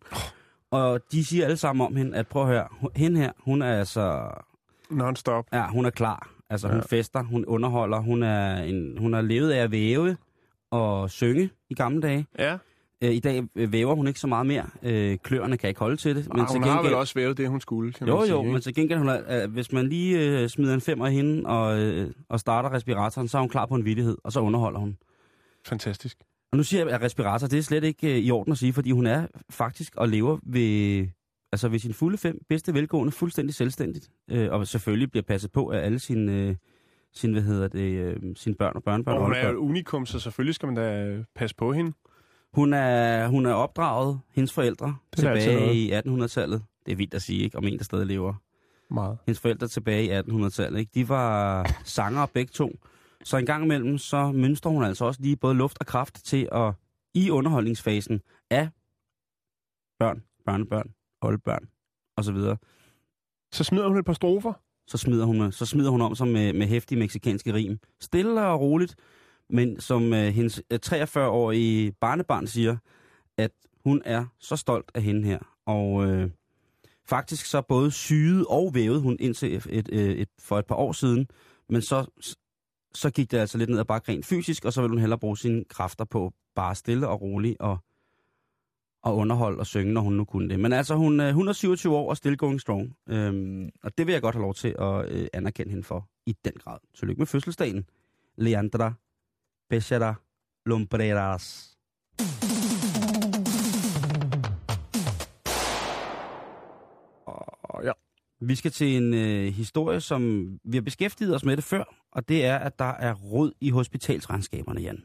Og 0.72 1.00
de 1.12 1.26
siger 1.26 1.46
alle 1.46 1.58
sammen 1.58 1.86
om 1.88 1.96
hende, 1.96 2.18
at 2.18 2.28
prøv 2.28 2.42
at 2.42 2.48
høre, 2.48 2.68
hun- 2.72 2.92
hende 2.96 3.20
her, 3.20 3.32
hun 3.40 3.62
er 3.62 3.74
altså, 3.80 4.30
Non-stop. 4.90 5.46
ja, 5.54 5.68
hun 5.68 5.86
er 5.86 5.90
klar. 5.90 6.30
Altså, 6.50 6.68
hun 6.68 6.78
Ja. 6.78 6.84
fester, 6.98 7.24
hun 7.24 7.46
underholder, 7.46 8.00
hun, 8.00 8.24
er 8.24 8.58
en, 8.64 8.98
hun 8.98 9.14
har 9.14 9.22
levet 9.22 9.52
af 9.52 9.64
at 9.64 9.72
væve 9.72 10.18
og 10.72 11.10
synge 11.10 11.50
i 11.70 11.74
gamle 11.74 12.02
dage. 12.02 12.26
Ja. 12.40 12.58
Øh, 13.02 13.12
I 13.14 13.20
dag 13.20 13.44
væver 13.56 13.96
hun 13.96 14.08
ikke 14.08 14.20
så 14.20 14.28
meget 14.28 14.46
mere. 14.46 14.66
Øh, 14.84 15.18
kløerne 15.24 15.58
kan 15.58 15.68
ikke 15.68 15.80
holde 15.80 15.98
til 15.98 16.16
det. 16.16 16.28
Men 16.34 16.40
Ah, 16.42 16.48
hun 16.54 16.64
har 16.64 16.82
vel 16.84 16.94
også 16.94 17.14
vævet 17.14 17.38
det, 17.38 17.50
hun 17.50 17.62
skulle, 17.62 17.94
kan 17.94 18.08
Jo, 18.08 18.16
man 18.18 18.26
sige. 18.26 18.36
jo, 18.36 18.42
ikke? 18.42 18.52
men 18.52 18.62
til 18.62 18.76
gengæld, 18.76 19.00
hun 19.00 19.10
er, 19.10 19.44
øh, 19.44 19.52
hvis 19.52 19.72
man 19.72 19.88
lige 19.88 20.20
øh, 20.42 20.50
smider 20.50 20.74
en 20.74 20.82
femmer 20.82 21.08
i 21.08 21.12
hende 21.14 21.46
og, 21.50 21.80
øh, 21.80 22.12
og 22.30 22.40
starter 22.40 22.74
respiratoren, 22.74 23.28
så 23.28 23.38
er 23.38 23.42
hun 23.42 23.50
klar 23.50 23.66
på 23.66 23.76
en 23.76 23.86
vittighed, 23.86 24.18
og 24.24 24.32
så 24.32 24.40
underholder 24.40 24.80
hun. 24.80 24.98
Fantastisk. 25.66 26.18
Og 26.58 26.60
nu 26.60 26.64
siger 26.64 26.86
jeg, 26.86 26.94
at 26.94 27.02
respirator, 27.02 27.48
det 27.48 27.60
er 27.60 27.64
slet 27.64 27.84
ikke 27.84 28.12
øh, 28.12 28.18
i 28.18 28.32
orden 28.32 28.52
at 28.52 28.58
sige, 28.58 28.74
fordi 28.74 28.92
hun 28.92 29.06
er 29.06 29.28
faktisk 29.50 29.96
og 29.96 30.10
lever 30.10 30.38
ved, 30.44 31.08
altså 31.52 31.68
ved 31.70 31.80
sin 31.80 31.94
fulde 31.94 32.18
fem, 32.18 32.40
bedste 32.50 32.74
velgående, 32.74 33.12
fuldstændig 33.12 33.56
selvstændigt. 33.56 34.10
Øh, 34.32 34.52
og 34.52 34.68
selvfølgelig 34.68 35.12
bliver 35.12 35.24
passet 35.24 35.52
på 35.52 35.72
af 35.72 35.80
alle 35.80 36.00
sine, 36.00 36.32
øh, 36.32 36.56
sine, 37.14 37.34
hvad 37.34 37.42
hedder 37.42 37.68
det, 37.68 37.80
øh, 37.80 38.36
sine 38.36 38.56
børn 38.56 38.72
og 38.76 38.84
børnebørn. 38.84 39.18
Og 39.18 39.24
hun 39.24 39.34
er 39.34 39.50
jo 39.50 39.58
unikum, 39.58 40.06
så 40.06 40.20
selvfølgelig 40.20 40.56
skal 40.56 40.68
man 40.68 40.76
da 40.76 41.06
øh, 41.06 41.24
passe 41.36 41.56
på 41.56 41.74
hende. 41.74 41.92
Hun 42.54 42.74
er, 42.74 43.28
hun 43.28 43.46
er 43.46 43.54
opdraget, 43.54 44.20
hendes 44.32 44.54
forældre, 44.54 44.96
Det 45.12 45.20
tilbage 45.20 45.74
i 45.76 45.92
1800-tallet. 45.92 46.64
Det 46.86 46.92
er 46.92 46.96
vildt 46.96 47.14
at 47.14 47.22
sige, 47.22 47.44
ikke? 47.44 47.58
Om 47.58 47.64
en, 47.68 47.78
der 47.78 47.84
stadig 47.84 48.08
lever. 48.08 48.34
Meget. 48.92 49.18
hendes 49.26 49.40
forældre 49.40 49.68
tilbage 49.68 50.04
i 50.06 50.20
1800-tallet. 50.20 50.80
Ikke? 50.80 50.92
De 50.96 51.10
var 51.10 51.64
sangere 51.84 52.28
begge 52.34 52.52
to. 52.54 52.72
Så 53.24 53.38
en 53.38 53.46
gang 53.46 53.64
imellem, 53.64 53.98
så 53.98 54.32
mønstrer 54.32 54.72
hun 54.72 54.84
altså 54.84 55.06
også 55.06 55.22
lige 55.22 55.36
både 55.36 55.56
luft 55.56 55.78
og 55.80 55.86
kraft 55.86 56.26
til 56.26 56.50
at, 56.52 56.74
i 57.14 57.30
underholdningsfasen 57.30 58.22
af 58.50 58.70
børn, 60.00 60.24
børnebørn, 60.46 60.94
oldebørn 61.22 61.70
osv., 62.18 62.58
Så 63.52 63.64
smider 63.64 63.88
hun 63.88 63.98
et 63.98 64.06
par 64.06 64.14
strofer. 64.14 64.54
så 64.88 64.98
smider 64.98 65.26
hun, 65.26 65.52
så 65.52 65.66
smider 65.66 65.90
hun 65.90 66.02
om 66.02 66.16
sig 66.16 66.28
med, 66.28 66.54
med 66.54 66.68
hæftige 66.68 67.00
meksikanske 67.00 67.54
rim. 67.54 67.80
Stille 68.02 68.42
og 68.42 68.62
roligt, 68.62 68.96
men 69.50 69.80
som 69.80 70.14
øh, 70.14 70.28
hendes 70.28 70.62
øh, 70.72 70.80
43-årige 70.86 71.92
barnebarn 71.92 72.48
siger, 72.48 72.78
at 73.38 73.52
hun 73.84 74.02
er 74.06 74.26
så 74.40 74.56
stolt 74.56 74.92
af 74.96 75.02
hende 75.02 75.24
her. 75.24 75.40
Og 75.66 76.06
øh, 76.06 76.30
faktisk 77.06 77.46
så 77.46 77.62
både 77.62 77.92
syede 77.92 78.46
og 78.50 78.72
vævede 78.74 79.02
hun 79.02 79.18
indtil 79.20 79.56
et, 79.56 79.68
et, 79.70 79.90
et, 79.92 80.22
et, 80.22 80.30
for 80.40 80.60
et 80.60 80.66
par 80.66 80.76
år 80.76 80.92
siden, 80.92 81.28
men 81.70 81.82
så, 81.82 82.06
så 82.94 83.10
gik 83.10 83.32
det 83.32 83.38
altså 83.38 83.58
lidt 83.58 83.70
ned 83.70 83.80
ad 83.80 83.86
bakke 83.86 84.12
rent 84.12 84.26
fysisk, 84.26 84.66
og 84.66 84.74
så 84.74 84.82
vil 84.82 84.90
hun 84.90 85.00
hellere 85.00 85.20
bruge 85.20 85.38
sine 85.38 85.64
kræfter 85.64 86.06
på 86.06 86.34
bare 86.56 86.76
stille 86.76 87.08
og 87.08 87.22
roligt 87.22 87.58
og, 87.60 87.78
og 89.04 89.18
underholde 89.18 89.60
og 89.60 89.66
synge, 89.66 89.94
når 89.94 90.02
hun 90.02 90.14
nu 90.14 90.26
kunne 90.26 90.50
det. 90.50 90.60
Men 90.60 90.74
altså, 90.74 90.96
hun, 90.96 91.20
øh, 91.20 91.34
hun 91.34 91.48
er 91.48 91.54
27 91.54 91.96
år 91.96 92.10
og 92.10 92.18
still 92.18 92.38
going 92.38 92.62
strong. 92.62 92.96
Øhm, 93.10 93.70
og 93.84 93.98
det 93.98 94.08
vil 94.08 94.14
jeg 94.14 94.22
godt 94.22 94.36
have 94.36 94.42
lov 94.44 94.54
til 94.54 94.76
at 94.80 95.12
øh, 95.12 95.28
anerkende 95.34 95.70
hende 95.70 95.84
for 95.84 96.10
i 96.26 96.36
den 96.46 96.54
grad. 96.54 96.78
Tillykke 96.96 97.20
med 97.20 97.28
fødselsdagen. 97.28 97.86
Leandra 98.38 98.94
Becerra 99.70 100.16
Lombreras. 100.66 101.78
Og 107.64 107.84
ja. 107.84 107.92
Vi 108.42 108.56
skal 108.56 108.72
til 108.72 108.98
en 108.98 109.14
øh, 109.14 109.54
historie, 109.54 110.02
som 110.02 110.50
vi 110.64 110.78
har 110.78 110.82
beskæftiget 110.82 111.36
os 111.36 111.46
med 111.46 111.56
det 111.58 111.64
før, 111.64 111.84
og 112.12 112.28
det 112.30 112.46
er, 112.46 112.58
at 112.58 112.80
der 112.80 112.94
er 112.94 113.14
rod 113.14 113.52
i 113.62 113.70
hospitalsregnskaberne, 113.70 114.82
Jan. 114.82 115.04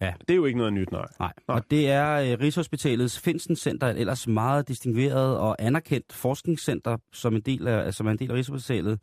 Det 0.00 0.30
er 0.30 0.34
jo 0.34 0.44
ikke 0.44 0.58
noget 0.58 0.72
nyt, 0.72 0.90
nej. 0.92 1.06
Nej. 1.20 1.32
Nej. 1.48 1.56
Og 1.56 1.70
det 1.70 1.90
er 1.90 2.16
øh, 2.16 2.40
Rigshospitalets 2.40 3.18
Finsen 3.20 3.56
Center, 3.56 3.86
et 3.86 4.00
ellers 4.00 4.28
meget 4.28 4.68
distingueret 4.68 5.38
og 5.38 5.56
anerkendt 5.58 6.12
forskningscenter, 6.12 6.96
som, 7.12 7.34
en 7.34 7.40
del 7.40 7.68
af, 7.68 7.94
som 7.94 8.06
er 8.06 8.10
en 8.10 8.18
del 8.18 8.30
af 8.30 8.34
Rigshospitalet, 8.34 9.02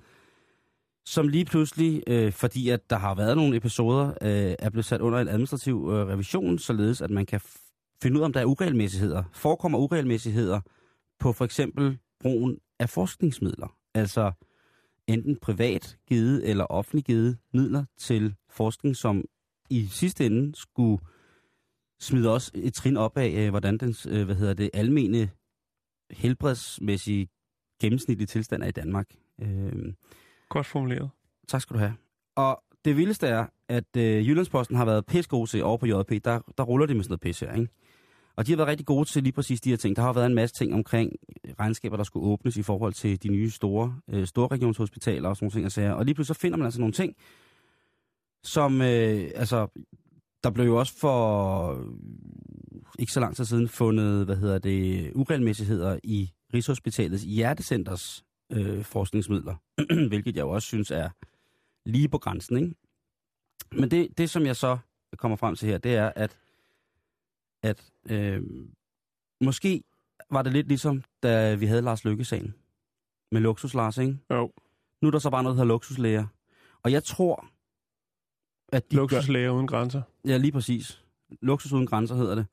som 1.05 1.27
lige 1.27 1.45
pludselig, 1.45 2.03
øh, 2.07 2.31
fordi 2.31 2.69
at 2.69 2.89
der 2.89 2.97
har 2.97 3.15
været 3.15 3.37
nogle 3.37 3.57
episoder, 3.57 4.07
øh, 4.21 4.55
er 4.59 4.69
blevet 4.69 4.85
sat 4.85 5.01
under 5.01 5.19
en 5.19 5.27
administrativ 5.27 5.89
øh, 5.91 6.07
revision, 6.07 6.59
således 6.59 7.01
at 7.01 7.09
man 7.09 7.25
kan 7.25 7.41
finde 8.03 8.17
ud 8.17 8.21
af, 8.21 8.25
om 8.25 8.33
der 8.33 8.39
er 8.39 8.45
uregelmæssigheder. 8.45 9.23
Forekommer 9.33 9.79
uregelmæssigheder 9.79 10.61
på 11.19 11.33
for 11.33 11.45
eksempel 11.45 11.97
brugen 12.19 12.57
af 12.83 12.89
forskningsmidler. 12.89 13.77
Altså 13.93 14.31
enten 15.07 15.37
privat 15.41 15.97
givet 16.07 16.49
eller 16.49 16.65
offentlig 16.65 17.03
givet 17.05 17.37
midler 17.53 17.85
til 17.97 18.35
forskning, 18.49 18.95
som 18.95 19.25
i 19.69 19.87
sidste 19.87 20.25
ende 20.25 20.55
skulle 20.55 21.03
smide 21.99 22.33
også 22.33 22.51
et 22.55 22.73
trin 22.73 22.97
op 22.97 23.17
af, 23.17 23.29
øh, 23.29 23.49
hvordan 23.49 23.77
den 23.77 23.95
øh, 24.09 24.25
hvad 24.25 24.35
hedder 24.35 24.53
det, 24.53 24.69
almene 24.73 25.29
helbredsmæssige 26.11 27.27
gennemsnitlige 27.81 28.27
tilstand 28.27 28.63
er 28.63 28.67
i 28.67 28.71
Danmark. 28.71 29.07
Øh, 29.41 29.93
Godt 30.49 30.67
formuleret. 30.67 31.09
tak 31.47 31.61
skal 31.61 31.73
du 31.73 31.79
have. 31.79 31.93
Og 32.35 32.63
det 32.85 32.97
vildeste 32.97 33.27
er, 33.27 33.45
at 33.67 33.97
øh, 33.97 34.27
Jyllandsposten 34.29 34.75
har 34.75 34.85
været 34.85 35.05
pissegode 35.05 35.49
til 35.49 35.63
over 35.63 35.77
på 35.77 35.85
JP. 35.85 36.25
Der, 36.25 36.39
der 36.57 36.63
ruller 36.63 36.85
de 36.85 36.93
med 36.95 37.03
sådan 37.03 37.11
noget 37.11 37.21
pis 37.21 37.39
her, 37.39 37.53
ikke? 37.53 37.71
Og 38.35 38.47
de 38.47 38.51
har 38.51 38.57
været 38.57 38.69
rigtig 38.69 38.85
gode 38.85 39.09
til 39.09 39.23
lige 39.23 39.33
præcis 39.33 39.61
de 39.61 39.69
her 39.69 39.77
ting. 39.77 39.95
Der 39.95 40.01
har 40.01 40.13
været 40.13 40.25
en 40.25 40.35
masse 40.35 40.55
ting 40.55 40.73
omkring 40.73 41.11
regnskaber, 41.59 41.97
der 41.97 42.03
skulle 42.03 42.25
åbnes 42.25 42.57
i 42.57 42.61
forhold 42.61 42.93
til 42.93 43.23
de 43.23 43.29
nye 43.29 43.49
store, 43.49 43.95
øh, 44.09 44.27
store 44.27 44.47
regionshospitaler 44.47 45.29
og 45.29 45.35
sådan 45.35 45.45
nogle 45.45 45.53
ting. 45.53 45.65
Og, 45.65 45.71
sager. 45.71 45.91
og 45.91 46.05
lige 46.05 46.15
pludselig 46.15 46.35
så 46.35 46.41
finder 46.41 46.57
man 46.57 46.65
altså 46.65 46.79
nogle 46.79 46.93
ting, 46.93 47.15
som, 48.43 48.81
øh, 48.81 49.31
altså, 49.35 49.67
der 50.43 50.49
blev 50.49 50.65
jo 50.65 50.79
også 50.79 50.97
for 50.97 51.71
øh, 51.71 51.85
ikke 52.99 53.11
så 53.11 53.19
lang 53.19 53.35
tid 53.35 53.45
siden 53.45 53.67
fundet, 53.67 54.25
hvad 54.25 54.35
hedder 54.35 54.59
det, 54.59 55.11
uregelmæssigheder 55.15 55.99
i 56.03 56.31
Rigshospitalets 56.53 57.23
Hjertecenters 57.23 58.25
øh, 58.51 58.83
forskningsmidler, 58.83 59.55
hvilket 60.09 60.35
jeg 60.35 60.41
jo 60.41 60.49
også 60.49 60.67
synes 60.67 60.91
er 60.91 61.09
lige 61.85 62.09
på 62.09 62.17
grænsen, 62.17 62.57
ikke? 62.57 62.75
Men 63.71 63.91
det, 63.91 64.17
det, 64.17 64.29
som 64.29 64.45
jeg 64.45 64.55
så 64.55 64.77
kommer 65.17 65.35
frem 65.35 65.55
til 65.55 65.69
her, 65.69 65.77
det 65.77 65.95
er, 65.95 66.11
at, 66.15 66.37
at 67.63 67.91
øh, 68.09 68.41
måske 69.41 69.83
var 70.31 70.41
det 70.41 70.53
lidt 70.53 70.67
ligesom, 70.67 71.03
da 71.23 71.55
vi 71.55 71.65
havde 71.65 71.81
Lars 71.81 72.05
Lykke-sagen 72.05 72.53
med 73.31 73.41
Luksus 73.41 73.73
Lars, 73.73 73.97
ikke? 73.97 74.17
Jo. 74.31 74.51
Nu 75.01 75.07
er 75.07 75.11
der 75.11 75.19
så 75.19 75.29
bare 75.29 75.43
noget, 75.43 75.57
der 75.57 75.63
hedder 75.63 75.73
luksuslæger. 75.73 76.25
Og 76.83 76.91
jeg 76.91 77.03
tror, 77.03 77.45
at 78.71 78.91
de 78.91 78.95
gør, 78.95 79.01
Luksuslæger 79.01 79.49
uden 79.49 79.67
grænser. 79.67 80.01
Ja, 80.25 80.37
lige 80.37 80.51
præcis. 80.51 81.03
Luksus 81.41 81.73
uden 81.73 81.87
grænser 81.87 82.15
hedder 82.15 82.35
det. 82.35 82.45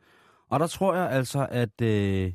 Og 0.49 0.61
der 0.61 0.67
tror 0.67 0.95
jeg 0.95 1.11
altså, 1.11 1.47
at 1.51 1.81
øh, 1.83 2.33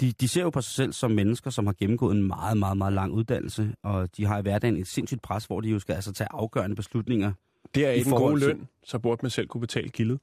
de, 0.00 0.12
de 0.12 0.28
ser 0.28 0.42
jo 0.42 0.50
på 0.50 0.60
sig 0.60 0.72
selv 0.72 0.92
som 0.92 1.10
mennesker, 1.10 1.50
som 1.50 1.66
har 1.66 1.72
gennemgået 1.72 2.16
en 2.16 2.22
meget, 2.22 2.56
meget, 2.56 2.76
meget 2.76 2.92
lang 2.92 3.12
uddannelse, 3.12 3.74
og 3.82 4.16
de 4.16 4.24
har 4.24 4.38
i 4.38 4.42
hverdagen 4.42 4.76
et 4.76 4.86
sindssygt 4.86 5.22
pres, 5.22 5.44
hvor 5.44 5.60
de 5.60 5.68
jo 5.68 5.78
skal 5.78 5.94
altså 5.94 6.12
tage 6.12 6.28
afgørende 6.30 6.76
beslutninger 6.76 7.32
Det 7.74 7.86
er 7.86 7.90
ikke 7.90 8.10
en 8.10 8.16
god 8.16 8.38
løn, 8.38 8.68
så 8.84 8.98
burde 8.98 9.18
man 9.22 9.30
selv 9.30 9.46
kunne 9.46 9.60
betale 9.60 9.88
gildet. 9.88 10.20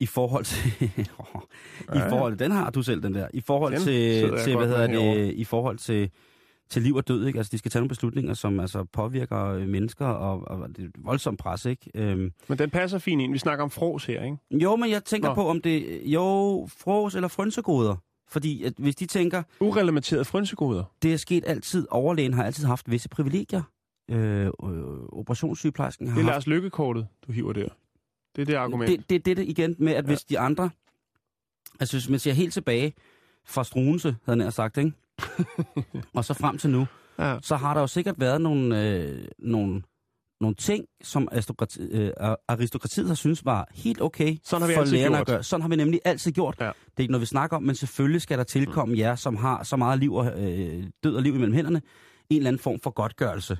I 0.00 0.06
forhold 0.06 0.44
til... 0.44 0.72
I 1.98 2.00
forhold 2.08 2.36
den 2.36 2.50
har 2.50 2.70
du 2.70 2.82
selv, 2.82 3.02
den 3.02 3.14
der. 3.14 3.28
I 3.34 3.40
forhold 3.40 3.72
Den 3.72 3.82
til, 3.82 4.32
til 4.44 4.56
hvad 4.56 4.68
hedder 4.68 4.86
det, 4.86 5.32
i 5.34 5.44
forhold 5.44 5.78
til, 5.78 6.10
til 6.70 6.82
liv 6.82 6.94
og 6.94 7.08
død, 7.08 7.26
ikke? 7.26 7.38
Altså, 7.38 7.50
de 7.50 7.58
skal 7.58 7.70
tage 7.70 7.80
nogle 7.80 7.88
beslutninger, 7.88 8.34
som 8.34 8.60
altså 8.60 8.84
påvirker 8.84 9.44
øh, 9.46 9.68
mennesker, 9.68 10.06
og, 10.06 10.58
og 10.60 10.68
det 10.68 10.78
er 10.78 10.82
et 10.88 10.94
voldsomt 10.98 11.38
pres, 11.38 11.64
ikke? 11.64 11.90
Øhm, 11.94 12.32
Men 12.48 12.58
den 12.58 12.70
passer 12.70 12.98
fint 12.98 13.22
ind. 13.22 13.32
Vi 13.32 13.38
snakker 13.38 13.64
om 13.64 13.70
fros 13.70 14.04
her, 14.06 14.22
ikke? 14.24 14.36
jo, 14.50 14.76
men 14.76 14.90
jeg 14.90 15.04
tænker 15.04 15.28
Nå. 15.28 15.34
på, 15.34 15.48
om 15.48 15.60
det... 15.60 16.00
Jo, 16.04 16.68
fros 16.78 17.14
eller 17.14 17.28
frønsegoder. 17.28 17.96
Fordi 18.28 18.64
at 18.64 18.72
hvis 18.78 18.96
de 18.96 19.06
tænker, 19.06 19.42
Urelementerede 19.60 20.24
frynsegoder. 20.24 20.84
det 21.02 21.12
er 21.12 21.16
sket 21.16 21.44
altid, 21.46 21.86
overlægen 21.90 22.34
har 22.34 22.44
altid 22.44 22.64
haft 22.66 22.90
visse 22.90 23.08
privilegier. 23.08 23.62
Øh, 24.10 24.46
øh, 24.46 24.50
operationssygeplejersken 25.12 26.08
har 26.08 26.14
Det 26.14 26.20
er 26.20 26.24
haft 26.32 26.34
Lars 26.34 26.46
Lykkekortet, 26.46 27.06
du 27.26 27.32
hiver 27.32 27.52
der. 27.52 27.68
Det 28.36 28.42
er 28.42 28.46
det 28.46 28.54
argument. 28.54 28.90
Det, 28.90 29.10
det, 29.10 29.24
det 29.24 29.30
er 29.30 29.34
det 29.34 29.48
igen 29.48 29.76
med, 29.78 29.92
at 29.92 30.04
Ja. 30.04 30.08
hvis 30.08 30.24
de 30.24 30.38
andre... 30.38 30.70
Altså, 31.80 31.96
hvis 31.96 32.08
man 32.08 32.18
ser 32.18 32.32
helt 32.32 32.52
tilbage 32.52 32.94
fra 33.46 33.64
Struense, 33.64 34.16
havde 34.24 34.36
nær 34.38 34.50
sagt, 34.50 34.76
ikke? 34.78 34.92
og 36.14 36.24
så 36.24 36.34
frem 36.34 36.58
til 36.58 36.70
nu, 36.70 36.86
Ja. 37.18 37.38
så 37.42 37.56
har 37.56 37.74
der 37.74 37.80
jo 37.80 37.86
sikkert 37.86 38.20
været 38.20 38.40
nogle, 38.40 38.82
øh, 38.90 39.24
nogle, 39.38 39.82
nogle 40.40 40.54
ting, 40.54 40.84
som 41.02 41.28
aristokrati, 41.32 41.80
øh, 41.82 42.12
aristokratiet 42.48 43.06
har 43.08 43.14
synes 43.14 43.44
var 43.44 43.68
helt 43.74 44.00
okay 44.00 44.36
Sådan 44.44 44.62
har 44.62 44.68
vi 44.68 44.74
for 44.74 44.80
altid 44.80 44.92
lægerne 44.96 45.16
gjort. 45.16 45.20
at 45.20 45.26
gøre. 45.34 45.42
Sådan 45.42 45.62
har 45.62 45.68
vi 45.68 45.76
nemlig 45.76 46.00
altid 46.04 46.32
gjort. 46.32 46.56
Ja. 46.60 46.64
Det 46.66 46.72
er 46.96 47.00
ikke 47.00 47.12
noget, 47.12 47.20
vi 47.20 47.26
snakker 47.26 47.56
om, 47.56 47.62
men 47.62 47.74
selvfølgelig 47.74 48.20
skal 48.22 48.38
der 48.38 48.44
tilkomme 48.44 48.98
jer, 48.98 49.14
som 49.14 49.36
har 49.36 49.62
så 49.62 49.76
meget 49.76 49.98
liv 49.98 50.14
og, 50.14 50.26
øh, 50.42 50.84
død 51.04 51.14
og 51.16 51.22
liv 51.22 51.34
imellem 51.34 51.54
hænderne, 51.54 51.82
en 52.30 52.36
eller 52.36 52.48
anden 52.48 52.62
form 52.62 52.80
for 52.80 52.90
godtgørelse. 52.90 53.58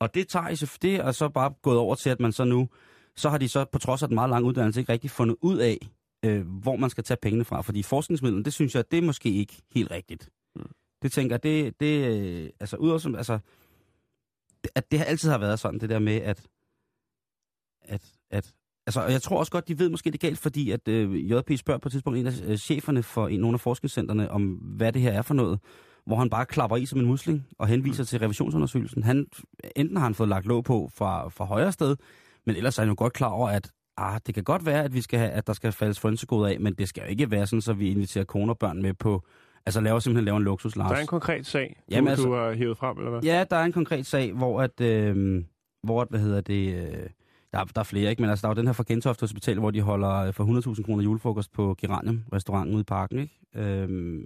Og 0.00 0.14
det 0.14 0.28
tager 0.28 0.48
I 0.48 0.56
så, 0.56 0.78
det 0.82 0.94
er 0.94 1.12
så 1.12 1.28
bare 1.28 1.52
gået 1.62 1.78
over 1.78 1.94
til, 1.94 2.10
at 2.10 2.20
man 2.20 2.32
så 2.32 2.44
nu, 2.44 2.68
så 3.16 3.28
har 3.30 3.38
de 3.38 3.48
så 3.48 3.64
på 3.64 3.78
trods 3.78 4.02
af 4.02 4.08
den 4.08 4.14
meget 4.14 4.30
lange 4.30 4.48
uddannelse 4.48 4.80
ikke 4.80 4.92
rigtig 4.92 5.10
fundet 5.10 5.36
ud 5.40 5.58
af, 5.58 5.78
øh, 6.24 6.46
hvor 6.48 6.76
man 6.76 6.90
skal 6.90 7.04
tage 7.04 7.18
pengene 7.22 7.44
fra. 7.44 7.60
Fordi 7.60 7.82
forskningsmidlerne, 7.82 8.44
det 8.44 8.52
synes 8.52 8.74
jeg, 8.74 8.90
det 8.90 8.98
er 8.98 9.02
måske 9.02 9.30
ikke 9.30 9.62
helt 9.74 9.90
rigtigt. 9.90 10.28
Mm. 10.56 10.70
Det 11.02 11.12
tænker 11.12 11.36
det, 11.36 11.80
det 11.80 12.06
øh, 12.16 12.50
altså 12.60 12.76
udover 12.76 12.98
som, 12.98 13.14
altså, 13.14 13.38
det- 14.64 14.70
at 14.74 14.90
det 14.90 14.98
har 14.98 15.06
altid 15.06 15.30
har 15.30 15.38
været 15.38 15.60
sådan, 15.60 15.80
det 15.80 15.88
der 15.90 15.98
med, 15.98 16.16
at, 16.16 16.46
at, 17.82 18.12
at 18.30 18.52
altså, 18.86 19.00
og 19.04 19.12
jeg 19.12 19.22
tror 19.22 19.38
også 19.38 19.52
godt, 19.52 19.68
de 19.68 19.78
ved 19.78 19.88
måske 19.90 20.10
det 20.10 20.20
galt, 20.20 20.38
fordi 20.38 20.70
at 20.70 20.88
øh, 20.88 21.30
JP 21.30 21.50
spørger 21.56 21.78
på 21.78 21.88
et 21.88 21.92
tidspunkt 21.92 22.18
en 22.18 22.26
af 22.26 22.32
øh, 22.44 22.56
cheferne 22.56 23.02
for 23.02 23.28
en, 23.28 23.40
nogle 23.40 23.54
af 23.54 23.60
forskningscentrene, 23.60 24.30
om 24.30 24.44
hvad 24.52 24.92
det 24.92 25.02
her 25.02 25.12
er 25.12 25.22
for 25.22 25.34
noget, 25.34 25.60
hvor 26.06 26.16
han 26.16 26.30
bare 26.30 26.46
klapper 26.46 26.76
i 26.76 26.86
som 26.86 27.00
en 27.00 27.06
musling 27.06 27.46
og 27.58 27.66
henviser 27.66 28.02
mm. 28.02 28.06
til 28.06 28.18
revisionsundersøgelsen. 28.18 29.02
Han, 29.02 29.26
enten 29.76 29.96
har 29.96 30.04
han 30.04 30.14
fået 30.14 30.28
lagt 30.28 30.46
låg 30.46 30.64
på 30.64 30.90
fra, 30.94 31.28
fra 31.28 31.44
højre 31.44 31.72
sted, 31.72 31.96
men 32.46 32.56
ellers 32.56 32.78
er 32.78 32.82
han 32.82 32.88
jo 32.88 32.94
godt 32.98 33.12
klar 33.12 33.28
over, 33.28 33.48
at 33.48 33.70
ah, 33.96 34.20
det 34.26 34.34
kan 34.34 34.44
godt 34.44 34.66
være, 34.66 34.84
at, 34.84 34.94
vi 34.94 35.00
skal 35.00 35.18
have, 35.18 35.30
at 35.30 35.46
der 35.46 35.52
skal 35.52 35.72
faldes 35.72 36.00
frønsegoder 36.00 36.46
af, 36.48 36.60
men 36.60 36.74
det 36.74 36.88
skal 36.88 37.00
jo 37.02 37.08
ikke 37.08 37.30
være 37.30 37.46
sådan, 37.46 37.60
så 37.60 37.72
vi 37.72 37.90
inviterer 37.90 38.24
koner 38.24 38.52
og 38.52 38.58
børn 38.58 38.82
med 38.82 38.94
på, 38.94 39.22
altså 39.66 39.80
laver 39.80 39.98
simpelthen 39.98 40.24
laver 40.24 40.36
en 40.38 40.44
luksus, 40.44 40.76
Lars. 40.76 40.90
Der 40.90 40.96
er 40.96 41.00
en 41.00 41.06
konkret 41.06 41.46
sag, 41.46 41.76
du, 41.78 41.94
Jamen, 41.94 42.08
altså- 42.08 42.26
du 42.26 42.32
har 42.34 42.52
hævet 42.54 42.76
frem, 42.78 42.96
eller 42.98 43.10
hvad? 43.10 43.22
Ja, 43.22 43.44
der 43.50 43.56
er 43.56 43.64
en 43.64 43.72
konkret 43.72 44.06
sag, 44.06 44.32
hvor 44.32 44.60
at, 44.62 44.80
øh, 44.80 45.44
hvor 45.82 46.06
hvad 46.10 46.20
hedder 46.20 46.40
det, 46.40 46.74
øh, 46.74 47.06
der, 47.52 47.58
er- 47.58 47.64
der 47.64 47.80
er 47.80 47.82
flere, 47.84 48.10
ikke? 48.10 48.22
Men 48.22 48.30
altså, 48.30 48.42
der 48.42 48.48
er 48.48 48.54
jo 48.54 48.58
den 48.60 48.66
her 48.66 48.72
fra 48.72 48.84
Gentofte 48.88 49.22
Hospital, 49.22 49.58
hvor 49.58 49.70
de 49.70 49.80
holder 49.80 50.10
øh, 50.14 50.32
for 50.34 50.44
100.000 50.76 50.82
kroner 50.84 51.04
julefrokost 51.04 51.52
på 51.52 51.74
Geranium, 51.80 52.24
restauranten 52.32 52.74
ude 52.74 52.80
i 52.80 52.84
parken, 52.84 53.18
ikke? 53.18 53.34
Øhm, 53.54 54.24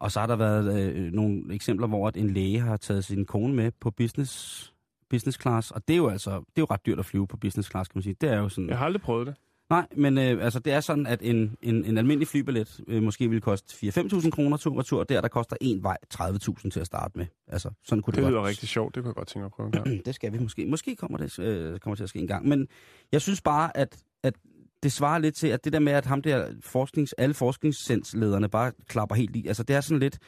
og 0.00 0.12
så 0.12 0.20
har 0.20 0.26
der 0.26 0.36
været 0.36 0.80
øh, 0.94 1.12
nogle 1.12 1.54
eksempler, 1.54 1.86
hvor 1.86 2.08
at 2.08 2.16
en 2.16 2.30
læge 2.30 2.58
har 2.60 2.76
taget 2.76 3.04
sin 3.04 3.24
kone 3.24 3.54
med 3.54 3.70
på 3.80 3.90
business, 3.90 4.64
business 5.10 5.38
class, 5.42 5.70
og 5.70 5.88
det 5.88 5.94
er 5.94 5.98
jo 5.98 6.08
altså, 6.08 6.30
det 6.30 6.38
er 6.38 6.60
jo 6.60 6.66
ret 6.70 6.86
dyrt 6.86 6.98
at 6.98 7.04
flyve 7.04 7.26
på 7.26 7.36
business 7.36 7.70
class, 7.70 7.88
kan 7.88 7.98
man 7.98 8.02
sige. 8.02 8.16
Det 8.20 8.30
er 8.30 8.36
jo 8.38 8.48
sådan... 8.48 8.68
Jeg 8.68 8.78
har 8.78 8.84
aldrig 8.84 9.02
prøvet 9.02 9.26
det. 9.26 9.34
Nej, 9.70 9.86
men 9.96 10.18
øh, 10.18 10.44
altså, 10.44 10.58
det 10.58 10.72
er 10.72 10.80
sådan, 10.80 11.06
at 11.06 11.18
en, 11.22 11.56
en, 11.62 11.84
en 11.84 11.98
almindelig 11.98 12.28
flybillet 12.28 12.80
øh, 12.88 13.02
måske 13.02 13.30
vil 13.30 13.40
koste 13.40 13.88
4-5.000 13.88 14.30
kroner 14.30 14.56
tur 14.56 14.78
og 14.78 14.86
tur. 14.86 15.04
Der, 15.04 15.20
der 15.20 15.28
koster 15.28 15.56
en 15.60 15.82
vej 15.82 15.96
30.000 16.14 16.70
til 16.70 16.80
at 16.80 16.86
starte 16.86 17.18
med. 17.18 17.26
Altså, 17.46 17.70
sådan 17.84 18.02
kunne 18.02 18.12
det, 18.12 18.16
Det 18.16 18.24
godt 18.24 18.32
lyder 18.32 18.44
rigtig 18.44 18.68
sjovt. 18.68 18.94
Det 18.94 19.02
kunne 19.02 19.08
jeg 19.08 19.14
godt 19.14 19.28
tænke 19.28 19.38
mig 19.38 19.46
at 19.46 19.52
prøve 19.52 19.66
en 19.66 19.72
gang. 19.72 19.86
det 20.06 20.14
skal 20.14 20.32
vi 20.32 20.38
måske. 20.38 20.66
Måske 20.66 20.96
kommer 20.96 21.18
det 21.18 21.38
øh, 21.38 21.78
kommer 21.78 21.96
til 21.96 22.02
at 22.02 22.08
ske 22.08 22.18
en 22.18 22.26
gang. 22.26 22.48
Men 22.48 22.68
jeg 23.12 23.20
synes 23.20 23.40
bare, 23.40 23.76
at, 23.76 23.96
at 24.22 24.34
det 24.82 24.92
svarer 24.92 25.18
lidt 25.18 25.34
til, 25.34 25.48
at 25.48 25.64
det 25.64 25.72
der 25.72 25.78
med, 25.78 25.92
at 25.92 26.06
ham 26.06 26.22
der 26.22 26.46
forsknings, 26.60 27.12
alle 27.12 27.34
forskningscentslederne 27.34 28.48
bare 28.48 28.72
klapper 28.86 29.14
helt 29.14 29.36
i. 29.36 29.46
Altså 29.46 29.62
det 29.62 29.76
er 29.76 29.80
sådan 29.80 30.00
lidt 30.00 30.18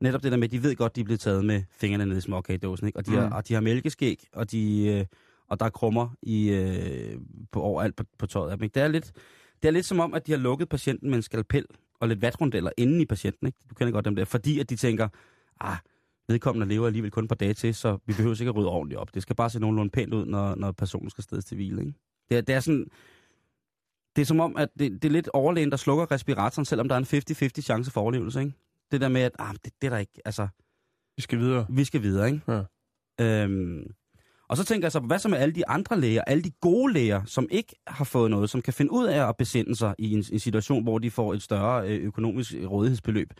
netop 0.00 0.22
det 0.22 0.32
der 0.32 0.38
med, 0.38 0.44
at 0.48 0.50
de 0.52 0.62
ved 0.62 0.76
godt, 0.76 0.96
de 0.96 1.00
er 1.00 1.04
blevet 1.04 1.20
taget 1.20 1.44
med 1.44 1.62
fingrene 1.70 2.06
ned 2.06 2.16
i 2.16 2.20
småkagedåsen. 2.20 2.86
Ikke? 2.86 2.98
Og, 2.98 3.06
de 3.06 3.10
har, 3.12 3.26
Mm. 3.26 3.32
og 3.32 3.48
de 3.48 3.54
har 3.54 3.60
mælkeskæg, 3.60 4.24
og, 4.32 4.50
de, 4.50 4.86
øh, 4.86 5.04
og 5.48 5.60
der 5.60 5.66
er 5.66 5.70
krummer 5.70 6.08
i, 6.22 6.50
øh, 6.50 7.20
på 7.52 7.60
overalt 7.62 7.96
på, 7.96 8.04
på 8.18 8.26
tøjet 8.26 8.50
af 8.50 8.56
dem. 8.58 8.64
Ikke? 8.64 8.74
Det, 8.74 8.82
er 8.82 8.88
lidt, 8.88 9.12
det 9.62 9.68
er 9.68 9.72
lidt 9.72 9.86
som 9.86 10.00
om, 10.00 10.14
at 10.14 10.26
de 10.26 10.32
har 10.32 10.38
lukket 10.38 10.68
patienten 10.68 11.10
med 11.10 11.16
en 11.16 11.22
skalpel 11.22 11.64
og 12.00 12.08
lidt 12.08 12.22
vatrundeller 12.22 12.70
inden 12.76 13.00
i 13.00 13.06
patienten. 13.06 13.46
Ikke? 13.46 13.58
Du 13.70 13.74
kender 13.74 13.92
godt 13.92 14.04
dem 14.04 14.16
der. 14.16 14.24
Fordi 14.24 14.58
at 14.60 14.70
de 14.70 14.76
tænker, 14.76 15.08
ah, 15.60 15.76
vedkommende 16.28 16.68
lever 16.68 16.86
alligevel 16.86 17.10
kun 17.10 17.28
par 17.28 17.34
dage 17.34 17.54
til, 17.54 17.74
så 17.74 17.98
vi 18.06 18.12
behøver 18.12 18.34
ikke 18.40 18.48
at 18.48 18.56
rydde 18.56 18.68
ordentligt 18.68 19.00
op. 19.00 19.14
Det 19.14 19.22
skal 19.22 19.36
bare 19.36 19.50
se 19.50 19.60
nogenlunde 19.60 19.90
pænt 19.90 20.14
ud, 20.14 20.26
når, 20.26 20.54
når 20.54 20.72
personen 20.72 21.10
skal 21.10 21.24
stedes 21.24 21.44
til 21.44 21.54
hvile. 21.54 21.80
Ikke? 21.80 21.92
Det, 22.28 22.36
er, 22.36 22.40
det 22.40 22.54
er 22.54 22.60
sådan... 22.60 22.86
Det 24.16 24.22
er 24.22 24.26
som 24.26 24.40
om, 24.40 24.56
at 24.56 24.68
det, 24.78 24.92
det 25.02 25.04
er 25.08 25.12
lidt 25.12 25.28
overlægen, 25.32 25.70
der 25.70 25.76
slukker 25.76 26.10
respiratoren, 26.10 26.64
selvom 26.64 26.88
der 26.88 26.94
er 26.94 26.98
en 26.98 27.48
50-50 27.58 27.60
chance 27.62 27.90
for 27.90 28.00
overlevelse. 28.00 28.40
Ikke? 28.40 28.52
Det 28.90 29.00
der 29.00 29.08
med, 29.08 29.20
at 29.20 29.32
ah, 29.38 29.54
det, 29.64 29.72
det 29.80 29.86
er 29.86 29.90
der 29.90 29.98
ikke... 29.98 30.20
Altså, 30.24 30.48
Vi 31.16 31.22
skal 31.22 31.38
videre. 31.38 31.66
vi 31.70 31.84
skal 31.84 32.02
videre, 32.02 32.26
ikke? 32.26 32.40
Ja. 32.48 32.62
Øhm, 33.20 33.82
og 34.48 34.56
så 34.56 34.64
tænker 34.64 34.86
jeg 34.86 34.92
så, 34.92 35.00
hvad 35.00 35.18
så 35.18 35.28
med 35.28 35.38
alle 35.38 35.54
de 35.54 35.68
andre 35.68 36.00
læger, 36.00 36.22
alle 36.22 36.42
de 36.42 36.50
gode 36.60 36.92
læger, 36.92 37.24
som 37.24 37.48
ikke 37.50 37.74
har 37.86 38.04
fået 38.04 38.30
noget, 38.30 38.50
som 38.50 38.62
kan 38.62 38.72
finde 38.72 38.92
ud 38.92 39.06
af 39.06 39.28
at 39.28 39.36
besinde 39.36 39.76
sig 39.76 39.94
i 39.98 40.12
en, 40.12 40.24
en 40.32 40.38
situation, 40.38 40.82
hvor 40.82 40.98
de 40.98 41.10
får 41.10 41.34
et 41.34 41.42
større 41.42 41.88
øh, 41.88 42.04
økonomisk 42.04 42.54
rådighedsbeløb. 42.64 43.32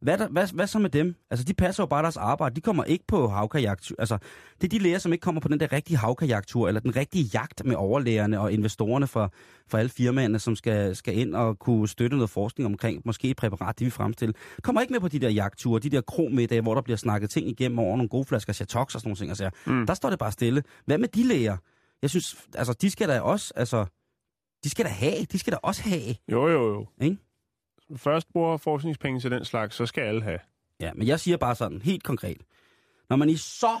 Hvad, 0.00 0.18
der, 0.18 0.28
hvad, 0.28 0.54
hvad 0.54 0.66
så 0.66 0.78
med 0.78 0.90
dem? 0.90 1.14
Altså, 1.30 1.44
de 1.44 1.54
passer 1.54 1.82
jo 1.82 1.86
bare 1.86 2.02
deres 2.02 2.16
arbejde. 2.16 2.54
De 2.54 2.60
kommer 2.60 2.84
ikke 2.84 3.04
på 3.08 3.28
havkajaktur. 3.28 3.96
Altså, 3.98 4.18
det 4.60 4.64
er 4.64 4.68
de 4.68 4.78
læger, 4.78 4.98
som 4.98 5.12
ikke 5.12 5.22
kommer 5.22 5.40
på 5.40 5.48
den 5.48 5.60
der 5.60 5.72
rigtige 5.72 5.96
havkajaktur, 5.96 6.68
eller 6.68 6.80
den 6.80 6.96
rigtige 6.96 7.24
jagt 7.34 7.64
med 7.64 7.76
overlægerne 7.76 8.40
og 8.40 8.52
investorerne 8.52 9.06
for, 9.06 9.32
for 9.68 9.78
alle 9.78 9.88
firmaerne, 9.88 10.38
som 10.38 10.56
skal, 10.56 10.96
skal 10.96 11.18
ind 11.18 11.34
og 11.34 11.58
kunne 11.58 11.88
støtte 11.88 12.16
noget 12.16 12.30
forskning 12.30 12.66
omkring 12.66 13.02
måske 13.04 13.30
et 13.30 13.36
præparat, 13.36 13.78
de 13.78 13.84
vil 13.84 13.92
fremstille. 13.92 14.34
Kommer 14.62 14.80
ikke 14.80 14.92
med 14.92 15.00
på 15.00 15.08
de 15.08 15.18
der 15.18 15.30
jagtture, 15.30 15.80
de 15.80 15.90
der 15.90 16.00
kromiddage, 16.00 16.60
hvor 16.62 16.74
der 16.74 16.82
bliver 16.82 16.96
snakket 16.96 17.30
ting 17.30 17.48
igennem 17.48 17.78
over 17.78 17.96
nogle 17.96 18.08
gode 18.08 18.24
flasker 18.24 18.52
Chatox 18.52 18.94
og 18.94 19.00
sådan 19.00 19.08
nogle 19.08 19.16
ting. 19.16 19.30
Altså, 19.30 19.50
mm. 19.66 19.86
Der 19.86 19.94
står 19.94 20.10
det 20.10 20.18
bare 20.18 20.32
stille. 20.32 20.62
Hvad 20.86 20.98
med 20.98 21.08
de 21.08 21.28
læger? 21.28 21.56
Jeg 22.02 22.10
synes, 22.10 22.36
altså, 22.54 22.72
de 22.72 22.90
skal 22.90 23.08
da 23.08 23.20
også, 23.20 23.52
altså, 23.56 23.86
de 24.64 24.70
skal 24.70 24.84
da 24.84 24.90
have, 24.90 25.24
de 25.32 25.38
skal 25.38 25.52
da 25.52 25.58
også 25.62 25.82
have. 25.82 26.14
Jo, 26.32 26.48
jo, 26.48 26.74
jo. 26.74 26.86
Ikke? 27.00 27.16
Først 27.96 28.32
bruger 28.32 28.56
forskningspenge 28.56 29.20
til 29.20 29.30
den 29.30 29.44
slags, 29.44 29.76
så 29.76 29.86
skal 29.86 30.02
alle 30.02 30.22
have. 30.22 30.38
Ja, 30.80 30.92
men 30.94 31.06
jeg 31.06 31.20
siger 31.20 31.36
bare 31.36 31.54
sådan, 31.54 31.82
helt 31.82 32.02
konkret. 32.02 32.42
Når 33.08 33.16
man 33.16 33.28
i 33.28 33.36
så 33.36 33.80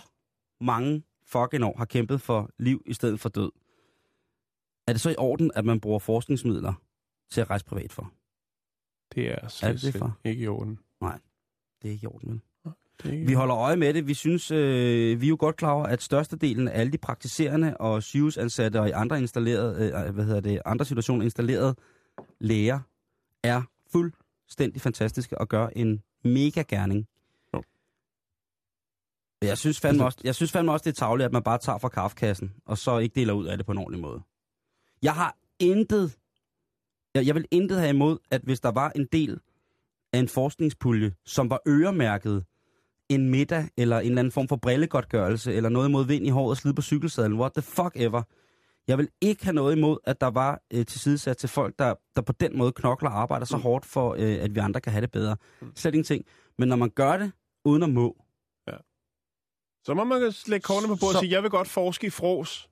mange 0.60 1.02
fucking 1.26 1.64
år 1.64 1.74
har 1.78 1.84
kæmpet 1.84 2.20
for 2.20 2.50
liv 2.58 2.82
i 2.86 2.92
stedet 2.92 3.20
for 3.20 3.28
død, 3.28 3.50
er 4.86 4.92
det 4.92 5.00
så 5.00 5.10
i 5.10 5.14
orden, 5.18 5.50
at 5.54 5.64
man 5.64 5.80
bruger 5.80 5.98
forskningsmidler 5.98 6.72
til 7.30 7.40
at 7.40 7.50
rejse 7.50 7.64
privat 7.64 7.92
for? 7.92 8.12
Det 9.14 9.28
er 9.28 9.34
Er 9.34 9.40
det 9.40 9.52
slet, 9.52 9.72
det, 9.72 9.92
slet 9.92 10.12
ikke 10.24 10.42
i 10.42 10.48
orden. 10.48 10.78
Det 11.82 11.88
er 11.88 11.92
ikke 11.92 12.04
i 12.04 12.06
orden, 12.06 12.28
vel? 12.30 12.42
Vi 13.04 13.32
holder 13.32 13.56
øje 13.56 13.76
med 13.76 13.94
det. 13.94 14.06
Vi 14.06 14.14
synes, 14.14 14.50
øh, 14.50 15.20
vi 15.20 15.26
er 15.26 15.28
jo 15.28 15.36
godt 15.40 15.56
klar 15.56 15.72
over, 15.72 15.84
at 15.84 16.02
størstedelen 16.02 16.68
af 16.68 16.80
alle 16.80 16.92
de 16.92 16.98
praktiserende 16.98 17.76
og 17.76 18.02
sygehusansatte 18.02 18.80
og 18.80 18.88
i 18.88 18.90
andre 18.90 19.18
installerede, 19.18 19.92
øh, 20.06 20.14
hvad 20.14 20.24
hedder 20.24 20.40
det, 20.40 20.60
andre 20.64 20.84
situationer 20.84 21.24
installerede 21.24 21.74
læger 22.40 22.80
er 23.42 23.62
fuldstændig 23.92 24.82
fantastiske 24.82 25.38
og 25.38 25.48
gør 25.48 25.68
en 25.76 26.02
mega 26.24 26.62
gerning. 26.62 27.06
Jo. 27.54 27.62
Jeg 29.42 29.58
synes, 29.58 29.80
fandme 29.80 30.04
også, 30.04 30.18
jeg 30.24 30.34
synes 30.34 30.52
fandme 30.52 30.72
også, 30.72 30.84
det 30.84 30.90
er 30.90 30.94
tavligt, 30.94 31.24
at 31.24 31.32
man 31.32 31.42
bare 31.42 31.58
tager 31.58 31.78
fra 31.78 31.88
kaffekassen, 31.88 32.52
og 32.66 32.78
så 32.78 32.98
ikke 32.98 33.14
deler 33.14 33.32
ud 33.32 33.46
af 33.46 33.56
det 33.56 33.66
på 33.66 33.72
en 33.72 33.78
ordentlig 33.78 34.00
måde. 34.00 34.22
Jeg 35.02 35.14
har 35.14 35.36
intet, 35.58 36.18
jeg, 37.14 37.26
jeg 37.26 37.34
vil 37.34 37.46
intet 37.50 37.78
have 37.78 37.90
imod, 37.90 38.18
at 38.30 38.40
hvis 38.42 38.60
der 38.60 38.70
var 38.70 38.92
en 38.96 39.08
del 39.12 39.40
af 40.12 40.18
en 40.18 40.28
forskningspulje, 40.28 41.14
som 41.24 41.50
var 41.50 41.60
øremærket 41.68 42.44
en 43.08 43.30
middag, 43.30 43.68
eller 43.76 43.98
en 43.98 44.06
eller 44.06 44.18
anden 44.18 44.32
form 44.32 44.48
for 44.48 44.56
brillegodtgørelse, 44.56 45.54
eller 45.54 45.68
noget 45.68 45.88
imod 45.88 46.06
vind 46.06 46.26
i 46.26 46.28
håret 46.28 46.50
og 46.50 46.56
slid 46.56 46.72
på 46.72 46.82
cykelsadlen, 46.82 47.38
what 47.38 47.52
the 47.52 47.62
fuck 47.62 47.92
ever. 47.94 48.22
Jeg 48.90 48.98
vil 48.98 49.08
ikke 49.20 49.44
have 49.44 49.54
noget 49.54 49.76
imod, 49.76 49.98
at 50.04 50.20
der 50.20 50.26
var 50.30 50.60
øh, 50.74 50.86
tilsidesat 50.86 51.36
til 51.36 51.48
folk, 51.48 51.74
der, 51.78 51.94
der 52.16 52.22
på 52.22 52.32
den 52.32 52.58
måde 52.58 52.72
knokler 52.72 53.10
og 53.10 53.20
arbejder 53.20 53.46
så 53.46 53.56
hårdt 53.56 53.84
for, 53.86 54.14
øh, 54.18 54.44
at 54.44 54.54
vi 54.54 54.60
andre 54.60 54.80
kan 54.80 54.92
have 54.92 55.00
det 55.00 55.10
bedre. 55.10 55.36
Slet 55.76 55.94
ingenting. 55.94 56.24
Men 56.58 56.68
når 56.68 56.76
man 56.76 56.90
gør 56.90 57.16
det 57.16 57.32
uden 57.64 57.82
at 57.82 57.90
må, 57.90 58.16
Så 59.84 59.94
må 59.94 60.04
man 60.04 60.32
lægge 60.46 60.62
kortene 60.64 60.88
på 60.88 60.96
bordet 61.00 61.12
Så- 61.12 61.18
og 61.18 61.22
sige, 61.22 61.32
jeg 61.32 61.42
vil 61.42 61.50
godt 61.50 61.68
forske 61.68 62.06
i 62.06 62.10
fros. 62.10 62.68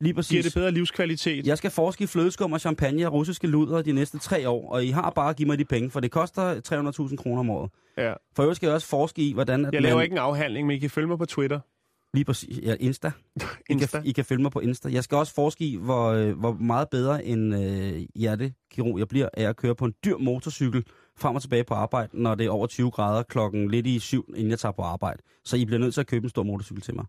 lige 0.00 0.08
Giver 0.08 0.14
præcis, 0.14 0.44
det 0.44 0.54
bedre 0.54 0.70
livskvalitet? 0.70 1.46
jeg 1.46 1.58
skal 1.58 1.70
forske 1.70 2.04
i 2.04 2.06
flødeskum 2.06 2.52
og 2.52 2.60
champagne 2.60 3.06
og 3.06 3.12
russiske 3.12 3.46
luder 3.46 3.82
de 3.82 3.92
næste 3.92 4.18
tre 4.18 4.48
år, 4.48 4.72
og 4.72 4.84
I 4.84 4.88
har 4.90 5.10
bare 5.10 5.30
at 5.30 5.36
give 5.36 5.46
mig 5.46 5.58
de 5.58 5.64
penge, 5.64 5.90
for 5.90 6.00
det 6.00 6.10
koster 6.10 6.60
300.000 7.10 7.16
kroner 7.16 7.40
om 7.40 7.50
året. 7.50 7.70
Ja. 7.98 8.12
For 8.36 8.42
øvrigt 8.42 8.56
skal 8.56 8.66
jeg 8.66 8.74
også 8.74 8.86
forske 8.86 9.22
i, 9.22 9.32
hvordan... 9.32 9.64
At 9.64 9.74
Jeg 9.74 9.82
laver 9.82 9.96
man, 9.96 10.02
ikke 10.04 10.14
en 10.14 10.18
afhandling, 10.18 10.66
men 10.66 10.76
I 10.76 10.78
kan 10.78 10.90
følge 10.90 11.08
mig 11.08 11.18
på 11.18 11.26
Twitter. 11.26 11.60
Lige 12.14 12.24
præcis. 12.24 12.58
Ja, 12.62 12.76
Insta. 12.80 13.12
I 13.36 13.42
Insta. 13.70 13.98
kan, 13.98 14.06
I 14.06 14.12
kan 14.12 14.24
følge 14.24 14.42
mig 14.42 14.52
på 14.52 14.60
Insta. 14.60 14.88
Jeg 14.92 15.04
skal 15.04 15.16
også 15.18 15.34
forske 15.34 15.64
i, 15.64 15.76
hvor, 15.76 16.08
øh, 16.08 16.38
hvor 16.38 16.52
meget 16.52 16.88
bedre 16.90 17.24
en 17.24 17.52
øh, 17.52 18.06
hjertekirurg 18.14 18.98
jeg 18.98 19.08
bliver 19.08 19.28
af 19.34 19.42
at 19.42 19.56
køre 19.56 19.74
på 19.74 19.84
en 19.84 19.94
dyr 20.04 20.16
motorcykel 20.16 20.84
frem 21.16 21.36
og 21.36 21.42
tilbage 21.42 21.64
på 21.64 21.74
arbejde, 21.74 22.22
når 22.22 22.34
det 22.34 22.46
er 22.46 22.50
over 22.50 22.66
20 22.66 22.90
grader 22.90 23.22
klokken 23.22 23.70
lidt 23.70 23.86
i 23.86 23.98
syv, 23.98 24.24
inden 24.36 24.50
jeg 24.50 24.58
tager 24.58 24.72
på 24.72 24.82
arbejde. 24.82 25.22
Så 25.44 25.56
I 25.56 25.64
bliver 25.64 25.78
nødt 25.78 25.94
til 25.94 26.00
at 26.00 26.06
købe 26.06 26.24
en 26.24 26.30
stor 26.30 26.42
motorcykel 26.42 26.82
til 26.82 26.94
mig. 26.94 27.04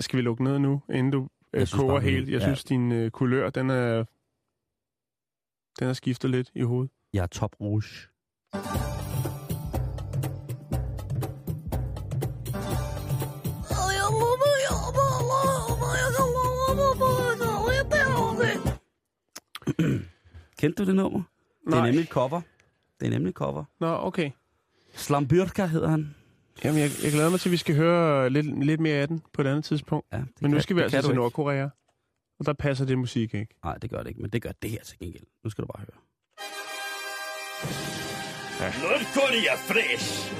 Skal 0.00 0.16
vi 0.16 0.22
lukke 0.22 0.44
ned 0.44 0.58
nu, 0.58 0.82
inden 0.90 1.10
du 1.10 1.28
øh, 1.52 1.66
koger 1.72 1.92
bare, 1.92 2.00
helt? 2.00 2.28
Jeg 2.28 2.40
ja. 2.40 2.46
synes, 2.46 2.64
din 2.64 2.92
øh, 2.92 3.10
kulør, 3.10 3.50
den 3.50 3.70
er, 3.70 4.04
den 5.78 5.88
er 5.88 5.92
skiftet 5.92 6.30
lidt 6.30 6.50
i 6.54 6.62
hovedet. 6.62 6.90
Jeg 7.12 7.22
er 7.22 7.26
top 7.26 7.56
rouge. 7.60 7.82
Kendte 20.58 20.82
du 20.82 20.86
det 20.88 20.96
nummer? 20.96 21.22
Det 21.66 21.72
er 21.72 21.76
Nej. 21.76 21.86
nemlig 21.86 22.02
et 22.02 22.08
cover. 22.08 22.40
Det 23.00 23.06
er 23.06 23.10
nemlig 23.10 23.30
et 23.30 23.34
cover. 23.36 23.64
Nå, 23.80 23.86
okay. 24.00 24.30
Slambyrka 24.94 25.66
hedder 25.66 25.88
han. 25.88 26.14
Jamen, 26.64 26.80
jeg, 26.80 26.90
jeg 27.04 27.12
glæder 27.12 27.30
mig 27.30 27.40
til, 27.40 27.48
at 27.48 27.52
vi 27.52 27.56
skal 27.56 27.76
høre 27.76 28.30
lidt, 28.30 28.64
lidt 28.64 28.80
mere 28.80 28.96
af 28.96 29.08
den 29.08 29.22
på 29.32 29.42
et 29.42 29.46
andet 29.46 29.64
tidspunkt. 29.64 30.06
Ja, 30.12 30.16
det 30.18 30.26
Men 30.40 30.50
nu 30.50 30.54
kan- 30.54 30.62
skal 30.62 30.76
vi 30.76 30.80
det 30.80 30.84
altså 30.84 30.96
kan 30.96 31.02
du 31.02 31.06
til 31.08 31.12
ikke. 31.12 31.20
Nordkorea. 31.20 31.68
Og 32.38 32.46
der 32.46 32.52
passer 32.52 32.84
det 32.84 32.98
musik 32.98 33.34
ikke. 33.34 33.54
Nej, 33.64 33.78
det 33.78 33.90
gør 33.90 33.98
det 33.98 34.08
ikke, 34.08 34.20
men 34.22 34.30
det 34.30 34.42
gør 34.42 34.52
det 34.62 34.70
her 34.70 34.82
til 34.84 34.98
gengæld. 34.98 35.22
Nu 35.44 35.50
skal 35.50 35.62
du 35.62 35.66
bare 35.76 35.84
høre. 35.86 36.00
North 38.82 39.06
Korea 39.14 39.54
fresh. 39.68 40.32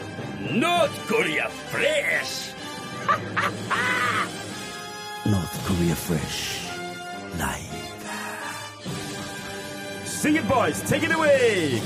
North 0.61 0.97
Korea 1.09 1.47
fresh. 1.49 2.57
North 5.33 5.57
Korea 5.67 5.95
Fresh. 5.95 6.73
Live. 7.35 7.66
Sing 10.27 10.39
it, 10.39 10.49
boys. 10.49 10.81
Take 10.81 11.05
it 11.05 11.13
away. 11.13 11.79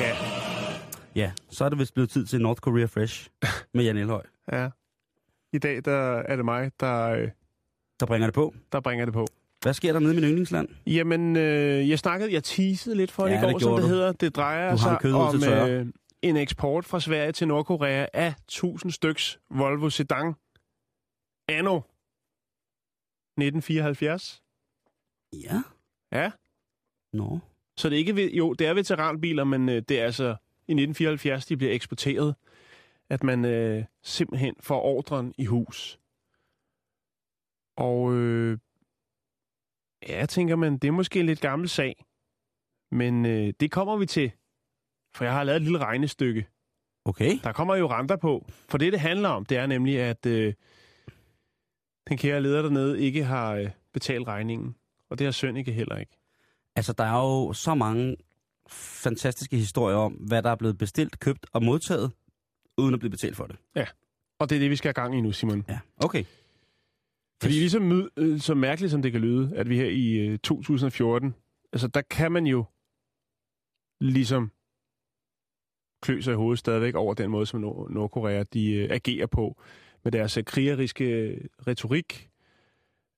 Ja. 0.00 0.16
Ja, 1.14 1.32
så 1.48 1.64
er 1.64 1.68
det 1.68 1.78
vist 1.78 1.94
blevet 1.94 2.10
tid 2.10 2.26
til 2.26 2.40
North 2.40 2.60
Korea 2.60 2.84
Fresh 2.86 3.30
med 3.74 3.84
Jan 3.84 3.96
Elhøj, 3.96 4.22
ja. 4.52 4.70
I 5.52 5.58
dag 5.58 5.84
der 5.84 6.18
er 6.18 6.36
det 6.36 6.44
mig, 6.44 6.70
der, 6.80 7.10
øh, 7.10 7.28
der 8.00 8.06
bringer 8.06 8.26
det 8.26 8.34
på. 8.34 8.54
der 8.72 8.80
bringer 8.80 9.04
det 9.04 9.14
på. 9.14 9.26
Hvad 9.62 9.74
sker 9.74 9.92
der 9.92 10.00
nede 10.00 10.12
i 10.12 10.14
min 10.14 10.24
yndlingsland? 10.24 10.68
Jamen, 10.86 11.36
øh, 11.36 11.88
jeg 11.88 11.98
snakkede, 11.98 12.32
jeg 12.32 12.44
teasede 12.44 12.96
lidt 12.96 13.10
for 13.10 13.24
det 13.24 13.30
Ja, 13.32 13.38
i 13.38 13.40
går, 13.42 13.52
det 13.52 13.62
som 13.62 13.74
det 13.74 13.82
du. 13.82 13.88
hedder. 13.88 14.12
Det 14.12 14.36
drejer 14.36 14.76
sig 14.76 15.14
om 15.14 15.42
øh, 15.68 15.86
en 16.22 16.36
eksport 16.36 16.84
fra 16.84 17.00
Sverige 17.00 17.32
til 17.32 17.48
Nordkorea 17.48 18.06
af 18.12 18.34
1000 18.48 18.92
styks 18.92 19.40
Volvo 19.50 19.90
Sedan 19.90 20.34
anno 21.48 21.76
1974. 23.36 24.42
Ja. 25.32 25.62
Ja, 26.12 26.30
Nå. 27.12 27.38
så 27.76 27.88
det 27.88 27.94
er 27.94 27.98
ikke, 27.98 28.36
jo, 28.36 28.52
det 28.52 28.66
er 28.66 28.74
veteranbiler, 28.74 29.44
men 29.44 29.68
øh, 29.68 29.82
det 29.88 30.00
er 30.00 30.04
altså 30.04 30.24
i 30.68 30.72
1974, 30.72 31.46
de 31.46 31.56
bliver 31.56 31.72
eksporteret, 31.72 32.34
at 33.10 33.22
man 33.22 33.44
øh, 33.44 33.84
simpelthen 34.02 34.54
får 34.60 34.80
ordren 34.80 35.34
i 35.38 35.44
hus. 35.44 35.98
Og 37.76 38.14
øh, 38.14 38.58
ja, 40.08 40.18
jeg 40.18 40.28
tænker 40.28 40.56
man, 40.56 40.78
det 40.78 40.88
er 40.88 40.92
måske 40.92 41.20
en 41.20 41.26
lidt 41.26 41.40
gammel 41.40 41.68
sag, 41.68 42.04
men 42.90 43.26
øh, 43.26 43.52
det 43.60 43.70
kommer 43.70 43.96
vi 43.96 44.06
til, 44.06 44.32
for 45.14 45.24
jeg 45.24 45.32
har 45.32 45.44
lavet 45.44 45.56
et 45.56 45.62
lille 45.62 45.78
regnestykke. 45.78 46.46
Okay. 47.04 47.38
Der 47.44 47.52
kommer 47.52 47.74
jo 47.76 47.90
renter 47.90 48.16
på, 48.16 48.46
for 48.68 48.78
det, 48.78 48.92
det 48.92 49.00
handler 49.00 49.28
om, 49.28 49.44
det 49.44 49.56
er 49.56 49.66
nemlig, 49.66 50.00
at 50.00 50.26
øh, 50.26 50.54
den 52.08 52.16
kære 52.16 52.42
leder 52.42 52.62
dernede 52.62 53.00
ikke 53.00 53.24
har 53.24 53.54
øh, 53.54 53.70
betalt 53.92 54.28
regningen, 54.28 54.76
og 55.10 55.18
det 55.18 55.24
har 55.24 55.32
Sønneke 55.32 55.72
heller 55.72 55.96
ikke. 55.96 56.16
Altså, 56.76 56.92
der 56.92 57.04
er 57.04 57.18
jo 57.18 57.52
så 57.52 57.74
mange 57.74 58.16
fantastiske 58.68 59.56
historier 59.56 59.96
om, 59.96 60.12
hvad 60.12 60.42
der 60.42 60.50
er 60.50 60.56
blevet 60.56 60.78
bestilt, 60.78 61.20
købt 61.20 61.46
og 61.52 61.62
modtaget, 61.62 62.12
uden 62.78 62.94
at 62.94 63.00
blive 63.00 63.10
betalt 63.10 63.36
for 63.36 63.46
det. 63.46 63.56
Og 64.38 64.50
det 64.50 64.56
er 64.56 64.60
det, 64.60 64.70
vi 64.70 64.76
skal 64.76 64.88
have 64.88 65.02
gang 65.02 65.18
i 65.18 65.20
nu, 65.20 65.32
Simon. 65.32 65.64
Ja. 65.68 65.78
Okay. 65.96 66.24
Fordi 67.42 67.54
ligesom 67.54 68.10
øh, 68.16 68.40
så 68.40 68.54
mærkeligt 68.54 68.90
som 68.90 69.02
det 69.02 69.12
kan 69.12 69.20
lyde, 69.20 69.52
at 69.56 69.68
vi 69.68 69.76
her 69.76 69.88
i 69.88 70.12
øh, 70.12 70.38
2014, 70.38 71.34
altså 71.72 71.88
der 71.88 72.02
kan 72.02 72.32
man 72.32 72.46
jo 72.46 72.64
ligesom 74.00 74.50
klø 76.02 76.20
sig 76.20 76.32
i 76.32 76.36
hovedet 76.36 76.58
stadigvæk 76.58 76.94
over 76.94 77.14
den 77.14 77.30
måde, 77.30 77.46
som 77.46 77.60
Nord- 77.60 77.90
Nordkorea 77.90 78.42
de 78.42 78.72
øh, 78.72 78.88
agerer 78.90 79.26
på, 79.26 79.62
med 80.04 80.12
deres 80.12 80.36
øh, 80.36 80.44
krigeriske 80.44 81.04
øh, 81.04 81.44
retorik, 81.66 82.30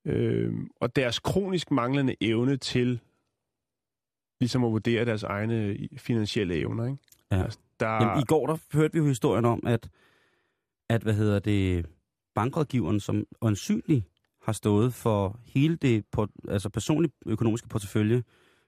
øh, 0.04 0.54
og 0.80 0.96
deres 0.96 1.18
kronisk 1.18 1.70
manglende 1.70 2.16
evne 2.20 2.56
til 2.56 3.00
ligesom 4.40 4.64
at 4.64 4.72
vurdere 4.72 5.04
deres 5.04 5.22
egne 5.22 5.54
øh, 5.54 5.88
finansielle 5.96 6.54
evner. 6.54 6.84
Ikke? 6.84 6.98
Ja. 7.30 7.42
Altså, 7.42 7.58
der, 7.80 7.88
Jamen, 7.88 8.22
i 8.22 8.24
går 8.24 8.46
der 8.46 8.56
hørte 8.72 8.92
vi 8.92 8.98
jo 8.98 9.06
historien 9.06 9.44
om, 9.44 9.66
at, 9.66 9.88
at 10.88 11.02
hvad 11.02 11.14
hedder 11.14 11.38
det, 11.38 11.86
bankrådgiveren, 12.34 13.00
som 13.00 13.26
øjensynligt 13.40 14.04
har 14.44 14.52
stået 14.52 14.94
for 14.94 15.38
hele 15.46 15.76
det 15.76 16.04
port, 16.12 16.28
altså 16.48 16.68
personlige 16.68 17.12
økonomiske 17.26 17.68
portefølje 17.68 18.22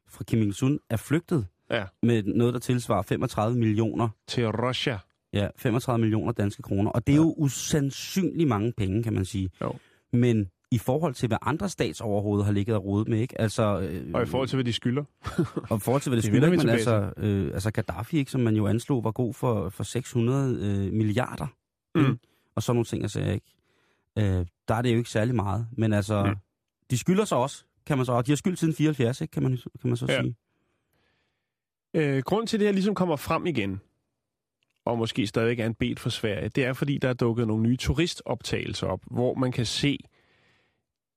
fra 0.08 0.24
Kim 0.24 0.42
Il-sung, 0.42 0.78
er 0.90 0.96
flygtet 0.96 1.46
Ja. 1.70 1.84
med 2.02 2.22
noget, 2.22 2.54
der 2.54 2.60
tilsvarer 2.60 3.02
35 3.02 3.58
millioner 3.58 4.08
til 4.28 4.46
Russia. 4.48 4.98
Ja, 5.32 5.48
35 5.56 6.00
millioner 6.00 6.32
danske 6.32 6.62
kroner. 6.62 6.90
Og 6.90 7.06
det 7.06 7.12
er 7.12 7.16
jo 7.16 7.34
usandsynligt 7.36 8.48
mange 8.48 8.72
penge, 8.76 9.02
kan 9.02 9.12
man 9.12 9.24
sige. 9.24 9.50
Jo. 9.62 9.72
Men 10.12 10.50
i 10.70 10.78
forhold 10.78 11.14
til, 11.14 11.26
hvad 11.28 11.38
andre 11.42 11.68
statsoverhovedet 11.68 12.44
har 12.46 12.52
ligget 12.52 12.76
og 12.76 12.84
rodet 12.84 13.08
med, 13.08 13.18
ikke? 13.18 13.40
Altså, 13.40 13.80
øh, 13.80 14.10
Og 14.14 14.22
i 14.22 14.26
forhold 14.26 14.48
til, 14.48 14.56
hvad 14.56 14.64
de 14.64 14.72
skylder. 14.72 15.04
og 15.70 15.76
i 15.76 15.80
forhold 15.80 16.02
til, 16.02 16.10
hvad 16.10 16.16
Det 16.16 16.24
skylder, 16.24 16.46
ikke? 16.46 16.56
men 16.58 16.68
altså, 16.68 17.12
øh, 17.16 17.46
altså 17.54 17.70
Gaddafi, 17.70 18.18
ikke, 18.18 18.30
som 18.30 18.40
man 18.40 18.56
jo 18.56 18.66
anslog, 18.66 19.04
var 19.04 19.10
god 19.12 19.34
for, 19.34 19.68
for 19.68 19.84
600 19.84 20.58
øh, 20.86 20.92
milliarder. 20.92 21.46
Mm. 21.94 22.00
Ikke? 22.00 22.18
Og 22.54 22.62
sådan 22.62 22.76
nogle 22.76 22.84
ting, 22.84 23.02
jeg 23.02 23.10
sagde, 23.10 23.34
ikke? 23.34 23.46
Øh, 24.18 24.46
der 24.68 24.74
er 24.74 24.82
det 24.82 24.92
jo 24.92 24.96
ikke 24.98 25.10
særlig 25.10 25.34
meget. 25.34 25.66
Men 25.72 25.92
altså, 25.92 26.14
Ja. 26.16 26.34
de 26.90 26.98
skylder 26.98 27.24
sig 27.24 27.38
også, 27.38 27.64
kan 27.86 27.96
man 27.96 28.06
så. 28.06 28.12
Og 28.12 28.26
de 28.26 28.30
har 28.30 28.36
skyldt 28.36 28.58
siden 28.58 28.74
74, 28.74 29.20
ikke? 29.20 29.32
Kan 29.32 29.42
man, 29.42 29.56
kan 29.80 29.90
man 29.90 29.96
så 29.96 30.06
Ja. 30.08 30.22
sige. 30.22 30.36
Øh, 31.94 32.22
grunden 32.22 32.46
til, 32.46 32.56
at 32.56 32.60
det 32.60 32.68
her 32.68 32.72
ligesom 32.72 32.94
kommer 32.94 33.16
frem 33.16 33.46
igen, 33.46 33.80
og 34.84 34.98
måske 34.98 35.26
stadig 35.26 35.60
er 35.60 35.66
en 35.66 35.74
bed 35.74 35.96
for 35.96 36.10
Sverige, 36.10 36.48
det 36.48 36.64
er, 36.64 36.72
fordi 36.72 36.98
der 36.98 37.08
er 37.08 37.12
dukket 37.14 37.46
nogle 37.46 37.62
nye 37.62 37.76
turistoptagelser 37.76 38.86
op, 38.86 39.00
hvor 39.10 39.34
man 39.34 39.52
kan 39.52 39.66
se 39.66 39.98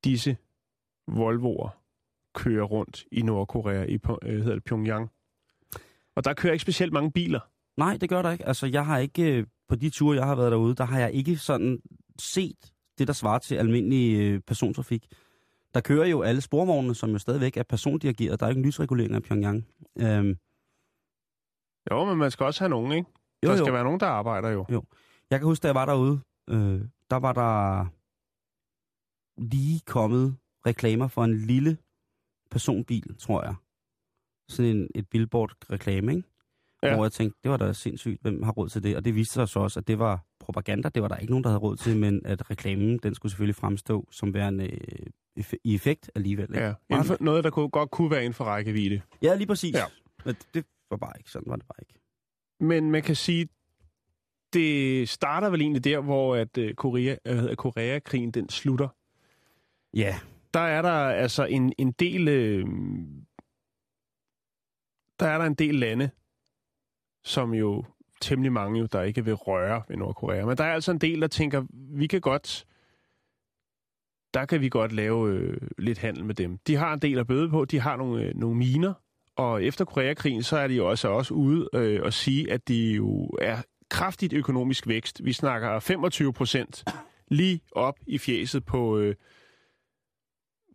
disse 0.04 0.38
Volvoer 1.08 1.70
køre 2.36 2.64
rundt 2.64 3.06
i 3.12 3.22
Nordkorea, 3.22 3.84
i 3.84 3.94
øh, 4.24 4.38
hedder 4.40 4.54
det 4.54 4.64
Pyongyang. 4.64 5.10
Og 6.16 6.24
der 6.24 6.34
kører 6.34 6.54
ikke 6.54 6.62
specielt 6.62 6.94
mange 6.94 7.12
biler. 7.12 7.40
Nej, 7.78 7.98
det 7.98 8.10
gør 8.10 8.22
der 8.22 8.32
ikke. 8.32 8.46
Altså, 8.46 8.66
jeg 8.68 8.86
har 8.86 8.98
ikke, 8.98 9.24
øh, 9.38 9.46
på 9.70 9.76
de 9.76 9.90
ture, 9.90 10.18
jeg 10.18 10.26
har 10.26 10.36
været 10.36 10.52
derude, 10.52 10.76
der 10.76 10.86
har 10.86 11.00
jeg 11.00 11.14
ikke 11.14 11.38
sådan 11.38 11.80
set 12.20 12.74
det, 12.98 13.08
der 13.08 13.14
svarer 13.14 13.40
til 13.40 13.56
almindelig 13.56 14.20
øh, 14.20 14.40
persontrafik. 14.42 15.08
Der 15.74 15.82
kører 15.82 16.06
jo 16.08 16.22
alle 16.22 16.42
sporvognene, 16.42 16.96
som 16.96 17.10
jo 17.12 17.18
stadigvæk 17.18 17.58
er 17.58 17.64
persondirigeret. 17.64 18.40
Der 18.40 18.46
er 18.46 18.50
ikke 18.50 18.60
en 18.60 18.66
lysregulering 18.66 19.16
af 19.16 19.24
Pyongyang. 19.24 19.68
Øhm, 20.00 20.38
Jo, 21.92 22.06
men 22.06 22.18
man 22.18 22.32
skal 22.32 22.46
også 22.46 22.60
have 22.64 22.70
nogen, 22.70 22.92
ikke? 22.92 23.10
jo, 23.44 23.50
der 23.50 23.58
jo. 23.58 23.64
skal 23.64 23.74
være 23.74 23.84
nogen, 23.84 24.00
der 24.00 24.08
arbejder 24.08 24.50
jo. 24.50 24.66
Jeg 25.30 25.40
kan 25.40 25.48
huske, 25.48 25.64
da 25.64 25.68
jeg 25.68 25.76
var 25.76 25.86
derude, 25.86 26.20
øh, 26.50 26.82
der 27.10 27.16
var 27.16 27.34
der 27.34 27.86
lige 29.42 29.80
kommet 29.86 30.38
reklamer 30.66 31.08
for 31.08 31.24
en 31.24 31.38
lille 31.38 31.78
personbil, 32.52 33.18
tror 33.18 33.44
jeg. 33.44 33.56
Sådan 34.50 34.72
en, 34.78 34.88
et 34.96 35.10
billboard-reklame, 35.10 36.12
ikke? 36.16 36.24
Ja. 36.84 36.96
Hvor 36.96 37.04
jeg 37.04 37.12
tænkte, 37.12 37.40
det 37.44 37.52
var 37.52 37.58
da 37.58 37.74
sindssygt, 37.74 38.22
hvem 38.22 38.44
har 38.44 38.52
råd 38.52 38.70
til 38.70 38.84
det? 38.84 38.96
Og 38.96 39.06
det 39.06 39.16
viste 39.16 39.34
sig 39.34 39.48
så 39.50 39.60
også, 39.60 39.80
at 39.80 39.88
det 39.88 40.00
var 40.00 40.26
propaganda, 40.40 40.90
det 40.90 41.02
var 41.02 41.08
der 41.08 41.16
ikke 41.16 41.32
nogen, 41.32 41.44
der 41.44 41.50
havde 41.50 41.60
råd 41.60 41.78
til, 41.78 41.98
men 41.98 42.22
at 42.26 42.52
reklamen, 42.52 42.98
den 42.98 43.16
skulle 43.16 43.32
selvfølgelig 43.32 43.56
fremstå 43.56 44.08
som 44.12 44.34
værende 44.34 44.66
øh, 45.38 45.44
i 45.64 45.76
effekt 45.76 46.12
alligevel. 46.16 46.50
Ikke? 46.50 46.66
Ja, 46.66 46.74
inden 46.90 47.06
for 47.06 47.18
noget, 47.20 47.44
der 47.44 47.50
kunne, 47.50 47.70
godt 47.70 47.92
kunne 47.92 48.12
være 48.12 48.20
inden 48.22 48.34
for 48.34 48.44
rækkevidde. 48.44 49.02
ja, 49.22 49.36
lige 49.36 49.48
præcis. 49.48 49.76
Ja. 49.76 49.84
Men 50.26 50.36
det 50.54 50.66
var 50.90 50.98
bare 50.98 51.14
ikke, 51.18 51.32
sådan 51.32 51.50
var 51.50 51.56
det 51.56 51.66
bare 51.66 51.80
ikke. 51.82 51.94
Men 52.60 52.92
man 52.92 53.04
kan 53.04 53.16
sige, 53.16 53.48
det 54.54 55.10
starter 55.10 55.50
vel 55.50 55.62
egentlig 55.62 55.84
der, 55.84 56.00
hvor 56.00 56.36
at 56.36 56.58
øh, 56.58 56.74
Korea, 56.74 57.16
øh, 57.26 57.56
Koreakrigen 57.56 58.32
den 58.32 58.50
slutter. 58.50 58.88
Ja, 59.94 60.20
Der 60.54 60.60
er 60.60 60.82
der 60.82 61.10
altså 61.10 61.46
en, 61.46 61.74
en 61.78 61.92
del... 61.92 62.28
Øh, 62.28 62.66
der 65.20 65.28
er 65.28 65.38
der 65.38 65.46
en 65.46 65.54
del 65.54 65.76
lande, 65.76 66.10
som 67.28 67.54
jo 67.54 67.84
temmelig 68.22 68.52
mange, 68.52 68.80
jo, 68.80 68.86
der 68.86 69.02
ikke 69.02 69.26
vil 69.26 69.34
røre 69.34 69.82
ved 69.90 69.98
Nordkorea. 69.98 70.46
Men 70.46 70.58
der 70.58 70.64
er 70.64 70.74
altså 70.74 70.92
en 70.92 70.98
del, 70.98 71.22
der 71.22 71.28
tænker, 71.28 71.64
vi 71.74 72.08
kan 72.08 72.22
godt... 72.22 72.66
Der 74.34 74.46
kan 74.46 74.62
vi 74.62 74.70
godt 74.70 74.92
lave 74.92 75.30
øh, 75.32 75.58
lidt 75.78 75.98
handel 75.98 76.26
med 76.26 76.36
dem. 76.36 76.58
De 76.68 76.76
har 76.76 76.94
en 76.94 77.00
del 77.00 77.20
at 77.20 77.28
bøde 77.28 77.50
på. 77.50 77.66
De 77.66 77.80
har 77.80 77.96
nogle, 77.96 78.24
øh, 78.24 78.36
nogle 78.36 78.58
miner. 78.58 78.94
Og 79.36 79.64
efter 79.64 79.86
Koreakrigen, 79.86 80.44
så 80.44 80.58
er 80.58 80.68
de 80.68 80.74
jo 80.76 80.90
også, 80.90 81.08
også 81.08 81.34
ude 81.34 81.70
øh, 81.74 82.02
og 82.04 82.14
sige, 82.14 82.52
at 82.52 82.68
de 82.68 82.92
jo 82.94 83.30
er 83.42 83.58
kraftigt 83.90 84.34
økonomisk 84.34 84.88
vækst. 84.88 85.22
Vi 85.26 85.34
snakker 85.34 85.80
25 85.80 86.34
procent 86.34 86.84
lige 87.28 87.62
op 87.72 88.00
i 88.08 88.18
fjeset 88.18 88.66
på, 88.66 88.98
øh, 88.98 89.16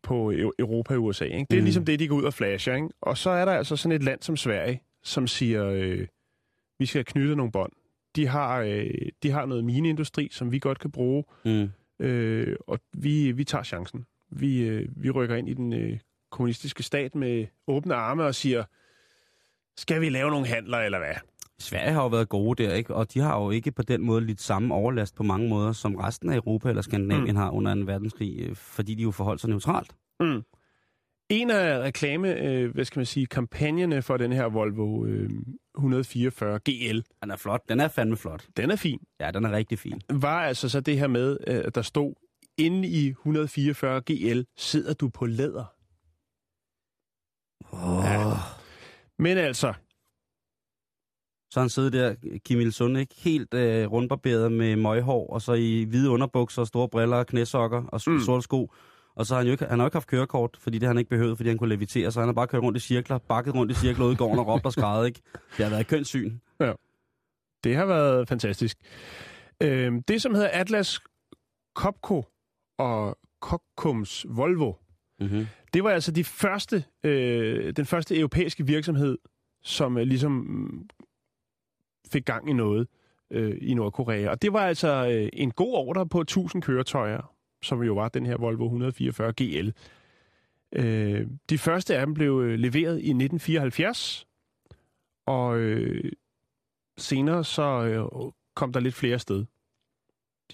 på 0.03 0.33
Eu- 0.33 0.51
Europa 0.59 0.95
og 0.95 1.03
USA. 1.05 1.25
Ikke? 1.25 1.47
Det 1.51 1.57
er 1.57 1.61
Mm. 1.61 1.65
ligesom 1.65 1.85
det, 1.85 1.99
de 1.99 2.09
går 2.09 2.17
ud 2.17 2.25
og 2.25 2.35
flasher. 2.35 2.75
Ikke? 2.75 2.89
Og 3.01 3.19
så 3.19 3.31
er 3.31 3.45
der 3.45 3.53
altså 3.53 3.77
sådan 3.77 3.97
et 3.97 4.03
land 4.03 4.23
som 4.23 4.37
Sverige, 4.37 4.83
som 5.03 5.27
siger, 5.27 5.67
øh, 5.67 6.07
vi 6.83 6.87
skal 6.87 7.05
knytte 7.05 7.37
nogle 7.37 7.53
bånd. 7.53 7.73
De 8.17 8.27
har, 8.27 8.61
øh, 8.61 8.91
de 9.23 9.31
har 9.31 9.47
noget 9.47 9.65
mineindustri, 9.65 10.29
som 10.33 10.53
vi 10.53 10.59
godt 10.59 10.79
kan 10.79 10.91
bruge, 10.91 11.25
mm. 11.45 11.71
øh, 11.99 12.57
og 12.67 12.79
vi, 12.93 13.33
vi 13.33 13.45
tager 13.45 13.65
chancen. 13.65 14.07
Vi, 14.31 14.63
øh, 14.63 14.89
vi 14.97 15.11
rykker 15.11 15.37
ind 15.37 15.49
i 15.49 15.55
den 15.55 15.73
øh, 15.73 15.99
kommunistiske 16.31 16.83
stat 16.83 17.15
med 17.15 17.47
åbne 17.67 17.95
arme 17.95 18.25
og 18.25 18.35
siger, 18.35 18.65
skal 19.77 20.01
vi 20.01 20.09
lave 20.09 20.31
nogle 20.31 20.47
handler, 20.47 20.79
eller 20.79 20.99
hvad? 20.99 21.15
Sverige 21.59 21.93
har 21.93 22.03
jo 22.03 22.09
været 22.09 22.29
gode 22.29 22.63
der, 22.63 22.75
ikke? 22.75 22.95
Og 22.95 23.15
de 23.15 23.21
har 23.21 23.43
jo 23.43 23.51
ikke 23.51 23.73
på 23.73 23.83
den 23.83 24.03
måde 24.03 24.27
lidt 24.27 24.41
samme 24.41 24.75
overlast 24.75 25.15
på 25.15 25.23
mange 25.23 25.49
måder, 25.49 25.73
som 25.73 25.97
resten 25.97 26.31
af 26.31 26.37
Europa 26.37 26.69
eller 26.69 26.83
Skandinavien 26.83 27.31
mm. 27.31 27.37
har 27.37 27.51
under 27.51 27.75
2. 27.75 27.81
verdenskrig, 27.81 28.41
øh, 28.41 28.57
fordi 28.57 28.95
de 28.95 29.03
jo 29.03 29.11
forholdt 29.11 29.41
sig 29.41 29.51
neutralt. 29.51 29.95
Mm. 30.21 30.43
En 31.29 31.51
af 31.51 31.81
reklame, 31.81 32.35
øh, 32.41 32.75
hvad 32.75 32.85
skal 32.85 32.99
man 32.99 33.07
sige, 33.07 33.27
kampagnerne 33.27 34.03
for 34.03 34.17
den 34.17 34.33
her 34.33 34.45
Volvo 34.45 35.05
øh, 35.05 35.31
144 35.77 36.59
GL, 36.59 37.01
Den 37.23 37.31
er 37.31 37.37
flot. 37.37 37.69
Den 37.69 37.81
er 37.81 37.89
fandme 37.89 38.17
flot. 38.17 38.47
den 38.57 38.71
er 38.71 38.77
fin, 38.77 39.01
Ja, 39.21 39.31
den 39.31 39.45
er 39.45 39.53
rigtig 39.53 39.79
fin. 39.79 40.01
var 40.11 40.43
altså 40.43 40.69
så 40.69 40.81
det 40.81 40.99
her 40.99 41.07
med, 41.07 41.37
øh, 41.47 41.63
at 41.65 41.75
der 41.75 41.83
stod, 41.83 42.15
inde 42.59 42.89
i 42.89 43.09
144 43.09 44.01
GL 44.01 44.41
sidder 44.57 44.95
du 44.95 45.09
på 45.09 45.27
læder. 45.27 45.65
Oh. 47.73 48.05
Ja. 48.05 48.33
Men 49.19 49.39
altså, 49.39 49.73
Så 51.53 51.61
han 51.61 51.69
sidder 51.69 51.91
der, 51.91 52.39
Kim 52.45 52.61
Il-sung, 52.61 52.99
ikke? 52.99 53.15
Helt 53.19 53.55
øh, 53.55 53.93
rundbarberet 53.93 54.53
med 54.53 54.77
møghår, 54.77 55.27
og 55.33 55.43
så 55.43 55.53
i 55.53 55.85
hvide 55.85 56.11
underbukser, 56.11 56.65
store 56.65 56.89
briller 56.89 57.25
knæsokker 57.25 57.83
og 57.85 58.01
mm. 58.07 58.21
sorte 58.21 58.43
sko. 58.43 58.73
Og 59.15 59.27
så 59.27 59.35
har 59.35 59.41
han 59.41 59.47
jo 59.47 59.53
ikke, 59.53 59.65
han 59.65 59.79
har 59.79 59.87
ikke 59.87 59.95
haft 59.97 60.09
kørekort, 60.09 60.57
fordi 60.61 60.79
det 60.79 60.87
har 60.87 60.91
han 60.91 60.99
ikke 60.99 61.11
behøvet, 61.11 61.37
fordi 61.37 61.49
han 61.49 61.59
kunne 61.59 61.69
levitere, 61.69 62.11
så 62.11 62.21
han 62.21 62.29
har 62.29 62.33
bare 62.33 62.47
kørt 62.47 62.63
rundt 62.63 62.77
i 62.77 62.81
cirkler, 62.81 63.19
bakket 63.19 63.55
rundt 63.55 63.73
i 63.73 63.75
cirkler 63.75 64.05
ude 64.05 64.13
i 64.13 64.17
gården 64.17 64.39
og 64.39 64.47
råbt 64.47 64.67
og 64.67 64.73
skrevet, 64.73 65.07
ikke? 65.07 65.21
Det 65.57 65.65
har 65.65 65.71
været 65.71 65.81
et 65.81 65.87
kønt 65.87 66.07
syn. 66.07 66.39
det 67.65 67.77
har 67.77 67.87
været 67.87 68.29
fantastisk. 68.29 68.77
Øh, 69.63 69.93
det, 70.09 70.23
som 70.23 70.35
hedder 70.35 70.49
Atlas 70.53 71.01
Copco 71.75 72.25
og 72.79 73.19
Kokkums 73.41 74.27
Volvo, 74.29 74.73
Mm-hmm. 75.23 75.47
Det 75.75 75.85
var 75.85 75.91
altså 75.91 76.13
de 76.13 76.25
første, 76.25 76.85
øh, 77.05 77.73
den 77.77 77.87
første 77.87 78.19
europæiske 78.19 78.67
virksomhed, 78.67 79.19
som 79.63 79.99
øh, 79.99 80.07
ligesom 80.07 80.89
fik 82.13 82.25
gang 82.25 82.51
i 82.51 82.53
noget 82.53 82.89
øh, 83.31 83.59
i 83.61 83.75
Nordkorea. 83.75 84.31
Og 84.31 84.43
det 84.43 84.53
var 84.53 84.61
altså 84.61 85.09
øh, 85.09 85.29
en 85.33 85.51
god 85.51 85.75
ordre 85.75 86.09
på 86.09 86.21
1000 86.21 86.63
køretøjer, 86.63 87.32
som 87.63 87.83
jo 87.83 87.95
var 87.95 88.09
den 88.09 88.27
her 88.27 88.37
Volvo 88.37 88.65
144 88.65 89.33
GL. 89.33 89.71
Øh, 90.73 91.27
de 91.51 91.59
første 91.59 91.97
af 91.97 92.07
dem 92.07 92.15
blev 92.15 92.41
øh, 92.41 92.59
leveret 92.59 92.95
i 92.95 93.11
1974, 93.11 94.27
og 95.27 95.59
øh, 95.59 96.13
senere 96.99 97.45
så 97.45 97.63
øh, 97.63 98.33
kom 98.55 98.73
der 98.73 98.81
lidt 98.81 98.95
flere 98.95 99.19
sted. 99.19 99.45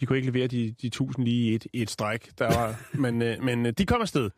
De 0.00 0.06
kunne 0.06 0.18
ikke 0.18 0.30
levere 0.30 0.46
de, 0.46 0.74
de 0.82 0.86
1000 0.86 1.24
lige 1.24 1.50
i 1.50 1.54
et, 1.54 1.66
et 1.72 1.90
stræk, 1.90 2.38
der 2.38 2.46
var, 2.46 2.82
men, 3.02 3.22
øh, 3.22 3.42
men 3.42 3.66
øh, 3.66 3.72
de 3.72 3.86
kom 3.86 4.00
afsted. 4.00 4.30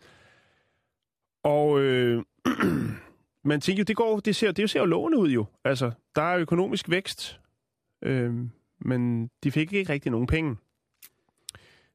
Og 1.43 1.81
øh, 1.81 2.25
man 3.51 3.61
tænker 3.61 3.81
jo, 3.81 3.85
det, 3.85 3.97
går, 3.97 4.21
det, 4.21 4.37
ser, 4.37 4.53
det 4.53 4.71
ser 4.71 4.81
jo 4.81 4.87
lovende 4.87 5.19
ud 5.19 5.29
jo. 5.29 5.47
Altså, 5.65 5.91
der 6.17 6.23
er 6.23 6.39
økonomisk 6.39 6.91
vækst, 6.91 7.41
øh, 8.03 8.35
men 8.81 9.31
de 9.45 9.51
fik 9.51 9.73
ikke 9.73 9.93
rigtig 9.93 10.13
nogen 10.13 10.27
penge. 10.27 10.57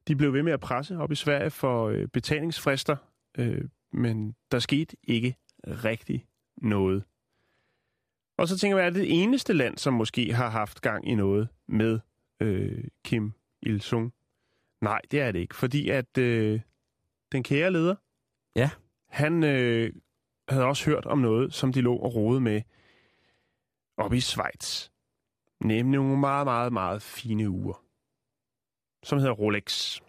De 0.08 0.16
blev 0.16 0.32
ved 0.32 0.42
med 0.42 0.52
at 0.52 0.60
presse 0.60 0.98
op 0.98 1.12
i 1.12 1.14
Sverige 1.14 1.50
for 1.50 1.88
øh, 1.88 2.08
betalingsfrister, 2.08 2.96
øh, 3.38 3.64
men 3.92 4.34
der 4.52 4.58
skete 4.58 4.96
ikke 5.04 5.36
rigtig 5.66 6.26
noget. 6.56 7.04
Og 8.38 8.48
så 8.48 8.58
tænker 8.58 8.78
jeg, 8.78 8.86
er 8.86 8.90
det 8.90 9.00
det 9.02 9.22
eneste 9.22 9.52
land, 9.52 9.78
som 9.78 9.94
måske 9.94 10.32
har 10.34 10.48
haft 10.50 10.80
gang 10.80 11.08
i 11.08 11.14
noget 11.14 11.48
med 11.68 11.98
øh, 12.40 12.84
Kim 13.04 13.32
Il-sung? 13.62 14.12
Nej, 14.80 15.00
det 15.10 15.20
er 15.20 15.32
det 15.32 15.38
ikke, 15.38 15.54
fordi 15.54 15.88
at 15.88 16.18
øh, 16.18 16.60
den 17.32 17.42
kære 17.42 17.70
leder, 17.72 17.94
Ja. 18.56 18.70
han 19.08 19.44
øh, 19.44 19.92
havde 20.48 20.64
også 20.64 20.90
hørt 20.90 21.06
om 21.06 21.18
noget, 21.18 21.54
som 21.54 21.72
de 21.72 21.80
lå 21.80 21.96
og 21.96 22.14
rode 22.14 22.40
med 22.40 22.62
oppe 23.96 24.16
i 24.16 24.20
Schweiz. 24.20 24.88
Nemlig 25.60 26.00
nogle 26.00 26.18
meget, 26.20 26.46
meget, 26.46 26.72
meget 26.72 27.02
fine 27.02 27.50
uger, 27.50 27.82
som 29.06 29.18
hedder 29.18 29.32
Rolex. 29.32 30.00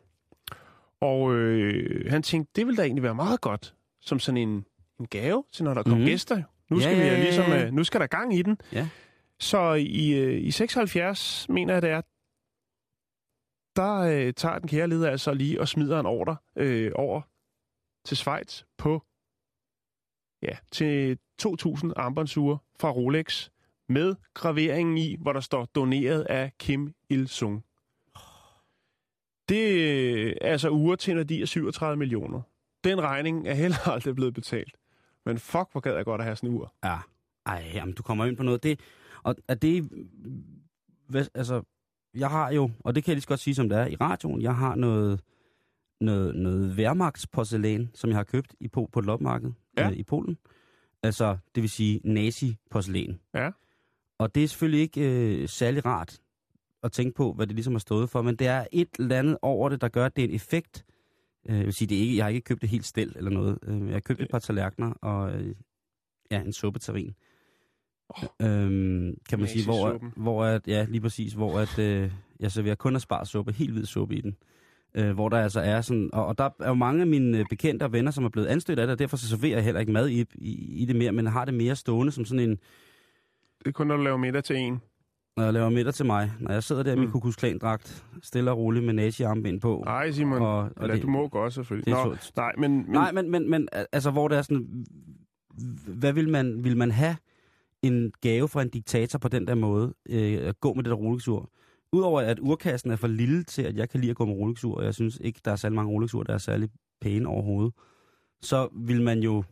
Og 1.02 1.34
øh, 1.34 2.12
han 2.12 2.24
tænkte, 2.24 2.52
det 2.56 2.66
ville 2.66 2.78
da 2.78 2.84
egentlig 2.84 3.04
være 3.04 3.16
meget 3.16 3.42
godt, 3.42 3.76
som 4.02 4.20
sådan 4.20 4.38
en, 4.38 4.66
en 5.00 5.08
gave 5.08 5.44
til, 5.52 5.64
når 5.64 5.74
der 5.74 5.84
kom 5.84 5.98
mm. 5.98 6.06
gæster. 6.06 6.44
Nu 6.70 6.80
skal, 6.80 6.98
ja, 6.98 7.04
vi 7.04 7.10
ja, 7.10 7.24
ligesom, 7.24 7.52
øh, 7.52 7.74
nu 7.74 7.84
skal 7.84 8.00
der 8.00 8.08
gang 8.08 8.36
i 8.36 8.42
den. 8.42 8.58
Ja. 8.72 8.90
Så 9.40 9.74
i, 9.74 10.14
øh, 10.14 10.44
i 10.44 10.52
76, 10.52 11.50
mener 11.50 11.74
jeg 11.74 11.82
det 11.82 11.90
er, 11.90 12.02
der 13.76 13.98
øh, 13.98 14.34
tager 14.34 14.60
den 14.60 14.70
kære 14.70 14.88
leder 14.88 15.10
altså 15.10 15.34
lige 15.34 15.62
og 15.62 15.68
smider 15.68 16.00
en 16.00 16.06
ordre 16.06 16.36
øh, 16.56 16.92
over 16.96 17.22
til 18.06 18.18
Schweiz 18.18 18.64
på 18.78 19.04
ja, 20.42 20.58
til 20.72 21.18
2.000 21.42 21.92
armbåndsure 21.96 22.58
fra 22.80 22.92
Rolex 22.92 23.50
med 23.90 24.16
graveringen 24.34 24.98
i, 24.98 25.16
hvor 25.20 25.34
der 25.34 25.40
står 25.40 25.66
doneret 25.66 26.22
af 26.22 26.52
Kim 26.60 26.94
Il-sung. 27.10 27.67
Det 29.50 29.70
øh, 29.72 30.34
er 30.42 30.52
altså 30.52 30.72
uger 30.72 30.96
til 30.96 31.12
en 31.12 31.18
værdi 31.18 31.42
af 31.42 31.48
37 31.48 31.98
millioner. 31.98 32.42
Den 32.84 33.02
regning 33.02 33.48
er 33.48 33.54
heller 33.54 33.88
aldrig 33.94 34.16
blevet 34.16 34.34
betalt. 34.34 34.76
Men 35.26 35.38
fuck, 35.40 35.72
hvor 35.72 35.80
gad 35.80 35.96
jeg 35.96 36.06
godt 36.06 36.22
at 36.22 36.26
have 36.26 36.36
sådan 36.36 36.50
en 36.50 36.56
ur. 36.56 36.74
Ja. 36.84 36.98
Ej, 37.46 37.72
jamen, 37.74 37.94
du 37.94 38.04
kommer 38.04 38.26
ind 38.26 38.38
på 38.38 38.44
noget. 38.44 38.64
Det, 38.64 38.80
og 39.24 39.36
er 39.48 39.56
det... 39.56 39.90
Hvad, 41.10 41.26
altså, 41.34 41.62
jeg 42.14 42.30
har 42.30 42.52
jo, 42.52 42.72
og 42.80 42.96
det 42.96 43.04
kan 43.04 43.12
jeg 43.12 43.16
lige 43.16 43.22
så 43.22 43.28
godt 43.28 43.40
sige, 43.40 43.56
som 43.56 43.70
det 43.70 43.78
er 43.78 43.86
i 43.88 43.96
radioen, 43.96 44.42
jeg 44.42 44.56
har 44.56 44.76
noget, 44.76 45.20
noget, 46.02 46.36
noget 46.36 46.76
Wehrmachtsporcelæn, 46.76 47.90
som 47.94 48.10
jeg 48.10 48.18
har 48.18 48.24
købt 48.24 48.56
i, 48.60 48.68
på, 48.68 48.90
på 48.92 49.00
et 49.00 49.06
lopmarked 49.06 49.52
Ja. 49.78 49.90
øh, 49.90 49.94
i 49.98 50.04
Polen. 50.04 50.38
Altså, 51.04 51.38
det 51.56 51.64
vil 51.64 51.70
sige 51.70 52.02
nazi-porcelæn. 52.04 53.20
Ja. 53.34 53.52
Og 54.18 54.36
det 54.36 54.44
er 54.44 54.48
selvfølgelig 54.48 54.82
ikke 54.82 55.02
øh, 55.42 55.50
særlig 55.50 55.86
rart 55.86 56.20
at 56.84 56.92
tænke 56.92 57.16
på, 57.16 57.34
hvad 57.34 57.48
det 57.48 57.56
ligesom 57.56 57.74
har 57.74 57.80
stået 57.80 58.10
for, 58.10 58.22
men 58.22 58.36
det 58.36 58.48
er 58.48 58.66
et 58.72 58.90
eller 59.00 59.20
andet 59.20 59.38
over 59.42 59.70
det, 59.70 59.82
der 59.82 59.88
gør, 59.88 60.06
at 60.06 60.16
det 60.16 60.24
er 60.24 60.28
en 60.28 60.36
effekt. 60.36 60.86
Øh, 61.50 61.58
jeg 61.58 61.66
vil 61.66 61.74
sige, 61.74 61.88
det 61.88 61.98
er 61.98 62.02
ikke, 62.02 62.18
jeg 62.18 62.26
har 62.26 62.30
ikke 62.30 62.46
købt 62.46 62.62
det 62.62 62.70
helt 62.70 62.86
stel 62.86 63.14
eller 63.16 63.32
noget. 63.32 63.60
Øh, 63.64 63.86
jeg 63.88 63.96
har 63.96 64.00
købt 64.00 64.22
et 64.22 64.30
par 64.32 64.40
tallerkener 64.40 64.92
og 64.92 65.32
øh, 65.32 65.56
ja, 66.32 66.42
en 66.42 66.54
suppeterrin. 66.54 67.16
Øhm, 68.42 69.18
kan 69.30 69.40
man 69.40 69.48
sige, 69.48 69.66
hvor, 69.66 70.02
hvor 70.16 70.44
at, 70.46 70.68
ja, 70.68 70.86
lige 70.90 71.02
præcis, 71.02 71.34
hvor 71.34 71.60
at, 71.60 71.80
øh, 71.80 72.12
jeg 72.40 72.52
serverer 72.52 72.76
kun 72.76 72.96
asparsuppe, 72.96 73.52
helt 73.52 73.72
hvid 73.72 73.86
suppe 73.86 74.16
i 74.16 74.22
den. 74.22 74.38
Øh, 74.96 75.12
hvor 75.12 75.30
der 75.30 75.38
altså 75.38 75.60
er 75.60 75.82
sådan, 75.82 76.10
og, 76.14 76.26
og 76.26 76.38
der 76.38 76.50
er 76.60 76.68
jo 76.68 76.74
mange 76.74 77.02
af 77.02 77.08
mine 77.08 77.46
bekendte 77.50 77.84
og 77.84 77.94
venner, 77.94 78.12
som 78.12 78.26
er 78.26 78.30
blevet 78.30 78.48
anstødt 78.48 78.80
af 78.80 78.88
det, 78.88 78.92
og 78.92 79.00
derfor 79.00 79.18
så 79.18 79.28
serverer 79.28 79.56
jeg 79.56 79.64
heller 79.64 79.80
ikke 79.80 79.92
mad 79.92 80.10
i, 80.10 80.26
i, 80.36 80.82
i 80.82 80.86
det 80.86 80.96
mere, 80.96 81.12
men 81.12 81.28
har 81.28 81.46
det 81.46 81.54
mere 81.54 81.76
stående 81.76 82.12
som 82.12 82.26
sådan 82.26 82.50
en, 82.50 82.58
Det 83.60 83.68
er 83.68 83.72
kun, 83.72 83.88
når 83.88 83.98
du 83.98 84.04
laver 84.04 84.18
middag 84.18 84.44
til 84.44 84.56
en. 84.56 84.82
Når 85.38 85.44
jeg 85.44 85.54
laver 85.54 85.70
middag 85.70 85.94
til 85.94 86.06
mig, 86.06 86.32
når 86.40 86.52
jeg 86.52 86.64
sidder 86.64 86.84
der 86.84 86.92
i 86.94 86.96
min 86.96 87.06
Mm. 87.06 87.12
kukusklandragt, 87.12 88.06
stille 88.24 88.52
og 88.52 88.58
roligt 88.58 88.86
med 88.86 88.94
nazi-armbind 88.94 89.62
på. 89.62 89.84
Nej, 89.86 90.12
Simon. 90.12 90.42
Og- 90.42 90.58
Og, 90.60 90.72
Eller 90.82 90.94
det- 90.96 91.04
du 91.04 91.08
må 91.10 91.28
godt, 91.28 91.54
selvfølgelig. 91.54 91.86
det 91.86 92.06
Nå, 92.06 92.16
så- 92.22 92.32
nej, 92.38 92.52
men, 92.58 92.72
men, 92.72 92.86
Nej, 92.92 93.12
men, 93.12 93.32
men, 93.32 93.50
men 93.50 93.68
altså, 93.92 94.12
hvor 94.12 94.28
det 94.28 94.38
er 94.38 94.42
sådan, 94.42 94.86
hvad 95.88 96.14
vil 96.14 96.30
man, 96.30 96.64
vil 96.64 96.78
man 96.78 96.92
have 96.92 97.16
en 97.84 98.12
gave 98.22 98.48
fra 98.48 98.62
en 98.62 98.70
diktator 98.70 99.20
på 99.20 99.28
den 99.28 99.48
der 99.48 99.56
måde, 99.56 99.94
øh, 100.10 100.34
at 100.48 100.60
gå 100.60 100.74
med 100.74 100.84
det 100.84 100.90
der 100.90 100.96
Rolex-ur? 100.98 101.50
Udover 101.94 102.22
at 102.22 102.40
urkassen 102.42 102.92
er 102.92 102.96
for 102.96 103.08
lille 103.08 103.44
til, 103.44 103.62
at 103.62 103.76
jeg 103.78 103.90
kan 103.90 104.00
lide 104.00 104.10
at 104.10 104.16
gå 104.18 104.26
med 104.26 104.34
Rolex-ur, 104.34 104.76
og 104.78 104.84
jeg 104.86 104.94
synes 104.94 105.18
ikke, 105.22 105.40
der 105.46 105.52
er 105.52 105.56
særlig 105.56 105.76
mange 105.76 105.92
Rolex-ur, 105.92 106.24
der 106.24 106.34
er 106.34 106.38
særlig 106.38 106.70
pæne 107.02 107.28
overhovedet, 107.28 107.74
så 108.42 108.68
vil 108.74 109.02
man 109.04 109.20
jo, 109.20 109.44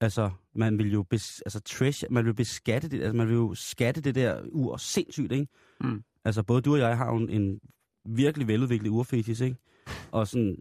altså, 0.00 0.30
man 0.54 0.78
vil 0.78 0.92
jo, 0.92 1.02
bes, 1.02 1.40
altså, 1.40 1.60
trash, 1.60 2.04
man 2.10 2.24
vil 2.24 2.34
beskatte 2.34 2.88
det, 2.88 3.00
altså, 3.02 3.16
man 3.16 3.28
vil 3.28 3.34
jo 3.34 3.54
skatte 3.54 4.00
det 4.00 4.14
der 4.14 4.42
ur 4.52 4.76
sindssygt, 4.76 5.32
ikke? 5.32 5.46
Mm. 5.80 6.02
Altså, 6.24 6.42
både 6.42 6.62
du 6.62 6.72
og 6.72 6.78
jeg 6.78 6.96
har 6.96 7.06
jo 7.12 7.16
en, 7.16 7.30
en 7.30 7.60
virkelig 8.04 8.48
veludviklet 8.48 8.90
urfetis, 8.90 9.40
ikke? 9.40 9.56
Og 10.12 10.28
sådan 10.28 10.58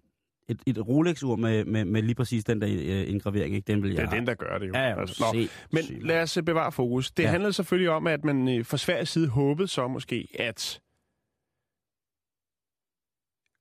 et, 0.50 0.62
et 0.66 0.88
Rolex-ur 0.88 1.36
med, 1.36 1.66
med, 1.66 1.86
med 1.86 2.02
lige 2.02 2.16
præcis 2.16 2.44
den 2.44 2.62
der 2.62 2.68
øh, 2.72 3.10
indgravering, 3.12 3.56
ikke? 3.56 3.66
Den 3.74 3.84
vil 3.84 3.92
det 3.92 3.98
jeg... 3.98 4.06
er 4.06 4.10
den, 4.10 4.28
der 4.28 4.34
gør 4.34 4.58
det 4.58 4.68
jo. 4.68 4.74
Ja, 4.74 5.00
altså, 5.00 5.24
nå. 5.34 5.40
se, 5.42 5.50
Men 5.72 5.84
se, 5.84 6.00
lad 6.00 6.22
os 6.22 6.38
øh, 6.38 6.44
bevare 6.44 6.72
fokus. 6.72 7.12
Det 7.12 7.24
Ja. 7.24 7.30
handler 7.30 7.52
selvfølgelig 7.52 7.90
om, 7.90 8.08
at 8.08 8.24
man 8.24 8.58
øh, 8.58 8.66
fra 8.66 8.78
Sveriges 8.78 9.10
side 9.10 9.28
håbede 9.28 9.68
så 9.68 9.88
måske, 9.88 10.28
at 10.40 10.82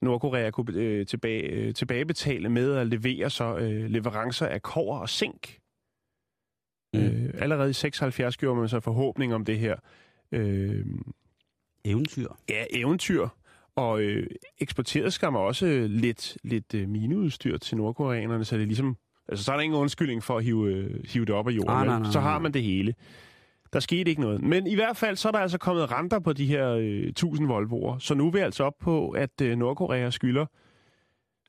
Nordkorea 0.03 0.51
kunne 0.51 0.81
øh, 0.81 1.07
tilbage, 1.07 1.43
øh, 1.43 1.75
tilbagebetale 1.75 2.49
med 2.49 2.73
at 2.77 2.87
levere 2.87 3.31
så 3.31 3.57
øh, 3.57 3.91
leverancer 3.91 4.47
af 4.47 4.63
kover 4.63 4.99
og 4.99 5.09
zink. 5.09 5.59
Mm. 6.95 7.01
Øh, 7.01 7.31
allerede 7.39 7.71
i 7.71 7.73
76 7.73 8.37
gjorde 8.37 8.61
man 8.61 8.69
så 8.69 8.81
forhåbning 8.81 9.35
om 9.35 9.45
det 9.45 9.59
her 9.59 9.77
øh, 10.33 10.85
Eventyr. 11.85 12.29
ja, 12.49 12.65
eventyr, 12.71 13.29
og 13.77 14.01
øh, 14.01 14.27
eksporterede 14.59 15.11
skam 15.11 15.35
også 15.37 15.87
lidt, 15.91 16.39
lidt 16.45 16.75
øh, 16.75 16.89
mineudstyr 16.89 17.59
til 17.59 17.77
nordkoreanerne, 17.77 18.45
så 18.45 18.57
det 18.57 18.63
er 18.63 18.67
ligesom, 18.67 18.97
altså 19.29 19.45
så 19.45 19.53
er 19.53 19.57
der 19.57 19.63
ingen 19.63 19.79
undskyldning 19.81 20.23
for 20.23 20.37
at 20.39 20.45
hive, 20.45 20.73
øh, 20.73 21.05
hive 21.09 21.25
det 21.25 21.35
op 21.35 21.49
af 21.49 21.53
jorden, 21.53 21.71
Ah, 21.71 21.81
vel? 21.81 21.87
nej, 21.89 21.99
nej, 21.99 22.11
så 22.11 22.19
nej. 22.21 22.31
har 22.31 22.39
man 22.39 22.53
det 22.53 22.63
hele. 22.63 22.95
Der 23.73 23.81
skete 23.81 24.11
ikke 24.11 24.21
noget. 24.21 24.43
Men 24.43 24.67
i 24.67 24.75
hvert 24.75 24.97
fald, 24.97 25.17
så 25.17 25.29
er 25.29 25.33
der 25.33 25.39
altså 25.39 25.59
kommet 25.59 25.91
renter 25.93 26.19
på 26.19 26.33
de 26.33 26.47
her 26.47 26.69
øh, 26.71 27.03
1000 27.03 27.49
Volvo'er, 27.51 27.99
så 27.99 28.15
nu 28.15 28.27
er 28.27 28.31
vi 28.31 28.39
altså 28.39 28.65
op 28.65 28.79
på, 28.81 29.11
at 29.11 29.41
øh, 29.43 29.57
Nordkorea 29.59 30.11
skylder 30.11 30.47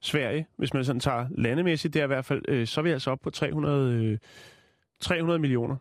Sverige, 0.02 0.48
hvis 0.58 0.74
man 0.74 0.86
sådan 0.86 1.00
tager 1.00 1.28
landemæssigt, 1.38 1.94
det 1.94 2.00
er 2.00 2.04
i 2.04 2.08
hvert 2.08 2.26
fald, 2.26 2.42
øh, 2.48 2.68
så 2.68 2.82
er 2.82 2.84
vi 2.84 2.90
altså 2.92 3.12
op 3.12 3.20
på 3.24 3.30
300, 3.30 3.94
øh, 3.94 4.18
300 5.00 5.40
millioner. 5.40 5.76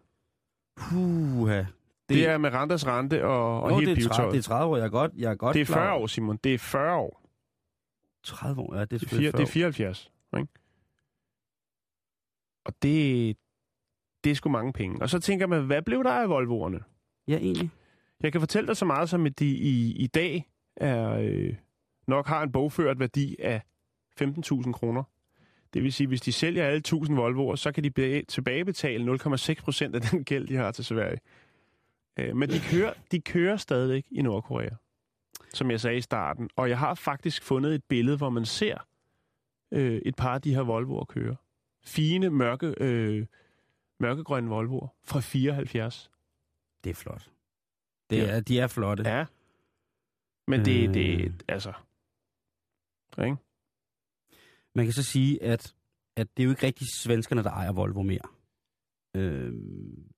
Puha. 0.77 1.59
Det, 1.59 1.67
det 2.09 2.27
er 2.29 2.39
med 2.39 2.53
renters 2.53 2.87
rente 2.87 3.25
og, 3.25 3.63
og 3.63 3.71
Nå, 3.71 3.79
helt 3.79 3.97
det, 3.97 4.05
er 4.05 4.09
30, 4.09 4.09
pivetøjet. 4.09 4.33
det 4.33 4.39
er 4.39 4.43
30 4.43 4.71
år. 4.73 4.77
Jeg 4.77 4.85
er 4.85 4.89
godt, 4.91 5.13
jeg 5.17 5.31
er 5.31 5.35
godt 5.35 5.55
Det 5.55 5.61
er 5.61 5.67
klar 5.67 5.77
40 5.77 5.91
over- 5.93 6.03
år, 6.03 6.07
Simon. 6.07 6.37
Det 6.45 6.55
er 6.55 6.59
40 6.59 6.97
år. 6.97 7.23
30 8.25 8.61
år, 8.63 8.75
ja, 8.75 8.81
det 8.81 8.83
er 8.83 8.87
Det 8.87 8.95
er, 8.95 8.99
selvfølgelig 8.99 9.33
fire, 9.33 9.41
det 9.41 9.49
er 9.49 9.53
40 9.53 9.73
74, 9.73 10.13
ikke? 10.39 10.49
Og 12.65 12.73
det, 12.83 13.37
det 14.25 14.31
er 14.31 14.35
sgu 14.35 14.49
mange 14.49 14.73
penge. 14.73 15.03
Og 15.03 15.11
så 15.11 15.19
tænker 15.21 15.47
man, 15.47 15.67
hvad 15.67 15.83
blev 15.83 16.05
der 16.05 16.13
af 16.13 16.29
Volvoerne? 16.29 16.81
Ja, 17.29 17.37
egentlig. 17.37 17.71
Jeg 18.21 18.33
kan 18.33 18.41
fortælle 18.41 18.67
dig 18.67 18.77
så 18.77 18.85
meget 18.85 19.09
som, 19.09 19.27
at 19.27 19.39
de 19.39 19.47
i, 19.47 19.93
i 19.97 20.07
dag 20.07 20.51
er, 20.77 21.11
øh, 21.13 21.55
nok 22.07 22.27
har 22.27 22.43
en 22.43 22.53
bogført 22.53 22.99
værdi 22.99 23.37
af 23.39 23.63
15.000 24.23 24.73
kroner. 24.73 25.03
Det 25.75 25.83
vil 25.83 25.93
sige, 25.93 26.07
hvis 26.07 26.21
de 26.21 26.33
sælger 26.33 26.65
alle 26.67 26.77
1000 26.79 27.17
Volvoer, 27.17 27.57
så 27.57 27.73
kan 27.73 27.85
de 27.85 27.91
be- 27.91 28.23
tilbagebetale 28.23 29.15
0,6 29.15 29.55
procent 29.63 29.95
af 29.95 30.01
den 30.01 30.25
gæld, 30.25 30.49
de 30.49 30.57
har 30.57 30.71
til 30.73 30.85
Sverige. 30.85 31.19
Øh, 32.19 32.37
men 32.37 32.49
de 32.51 32.61
kører, 32.71 32.93
de 33.11 33.21
kører 33.21 33.57
stadigvæk 33.57 34.07
i 34.11 34.23
Nordkorea, 34.23 34.71
som 35.55 35.71
jeg 35.71 35.81
sagde 35.81 35.97
i 35.97 36.01
starten. 36.01 36.51
Og 36.57 36.69
jeg 36.69 36.79
har 36.79 36.95
faktisk 36.95 37.43
fundet 37.43 37.75
et 37.75 37.85
billede, 37.85 38.17
hvor 38.17 38.31
man 38.31 38.45
ser 38.47 38.87
øh, 39.73 40.01
et 40.05 40.17
par 40.17 40.35
af 40.35 40.43
de 40.43 40.55
her 40.55 40.61
Volvoer 40.63 41.05
køre. 41.05 41.37
Fine, 41.85 42.31
mørke, 42.31 42.75
øh, 42.81 43.27
mørkegrønne 44.01 44.49
Volvoer 44.51 44.89
fra 45.05 45.21
74. 45.21 46.11
Det 46.85 46.91
er 46.91 46.95
flot. 46.95 47.31
Det 48.11 48.17
Ja. 48.17 48.27
er, 48.27 48.41
de 48.41 48.59
er 48.61 48.67
flotte. 48.67 49.03
Ja. 49.09 49.25
Men 50.47 50.65
det, 50.65 50.89
Øh. 50.89 50.95
det 50.95 51.43
altså... 51.49 51.73
Ikke? 53.25 53.37
Man 54.77 54.85
kan 54.87 54.93
så 54.93 55.03
sige, 55.03 55.43
at, 55.43 55.75
at 56.17 56.37
det 56.37 56.43
er 56.43 56.45
jo 56.45 56.51
ikke 56.51 56.67
rigtig 56.67 56.87
svenskerne, 57.03 57.43
der 57.43 57.51
ejer 57.51 57.73
Volvo 57.73 58.03
mere. 58.03 58.21
Øhm, 59.17 60.13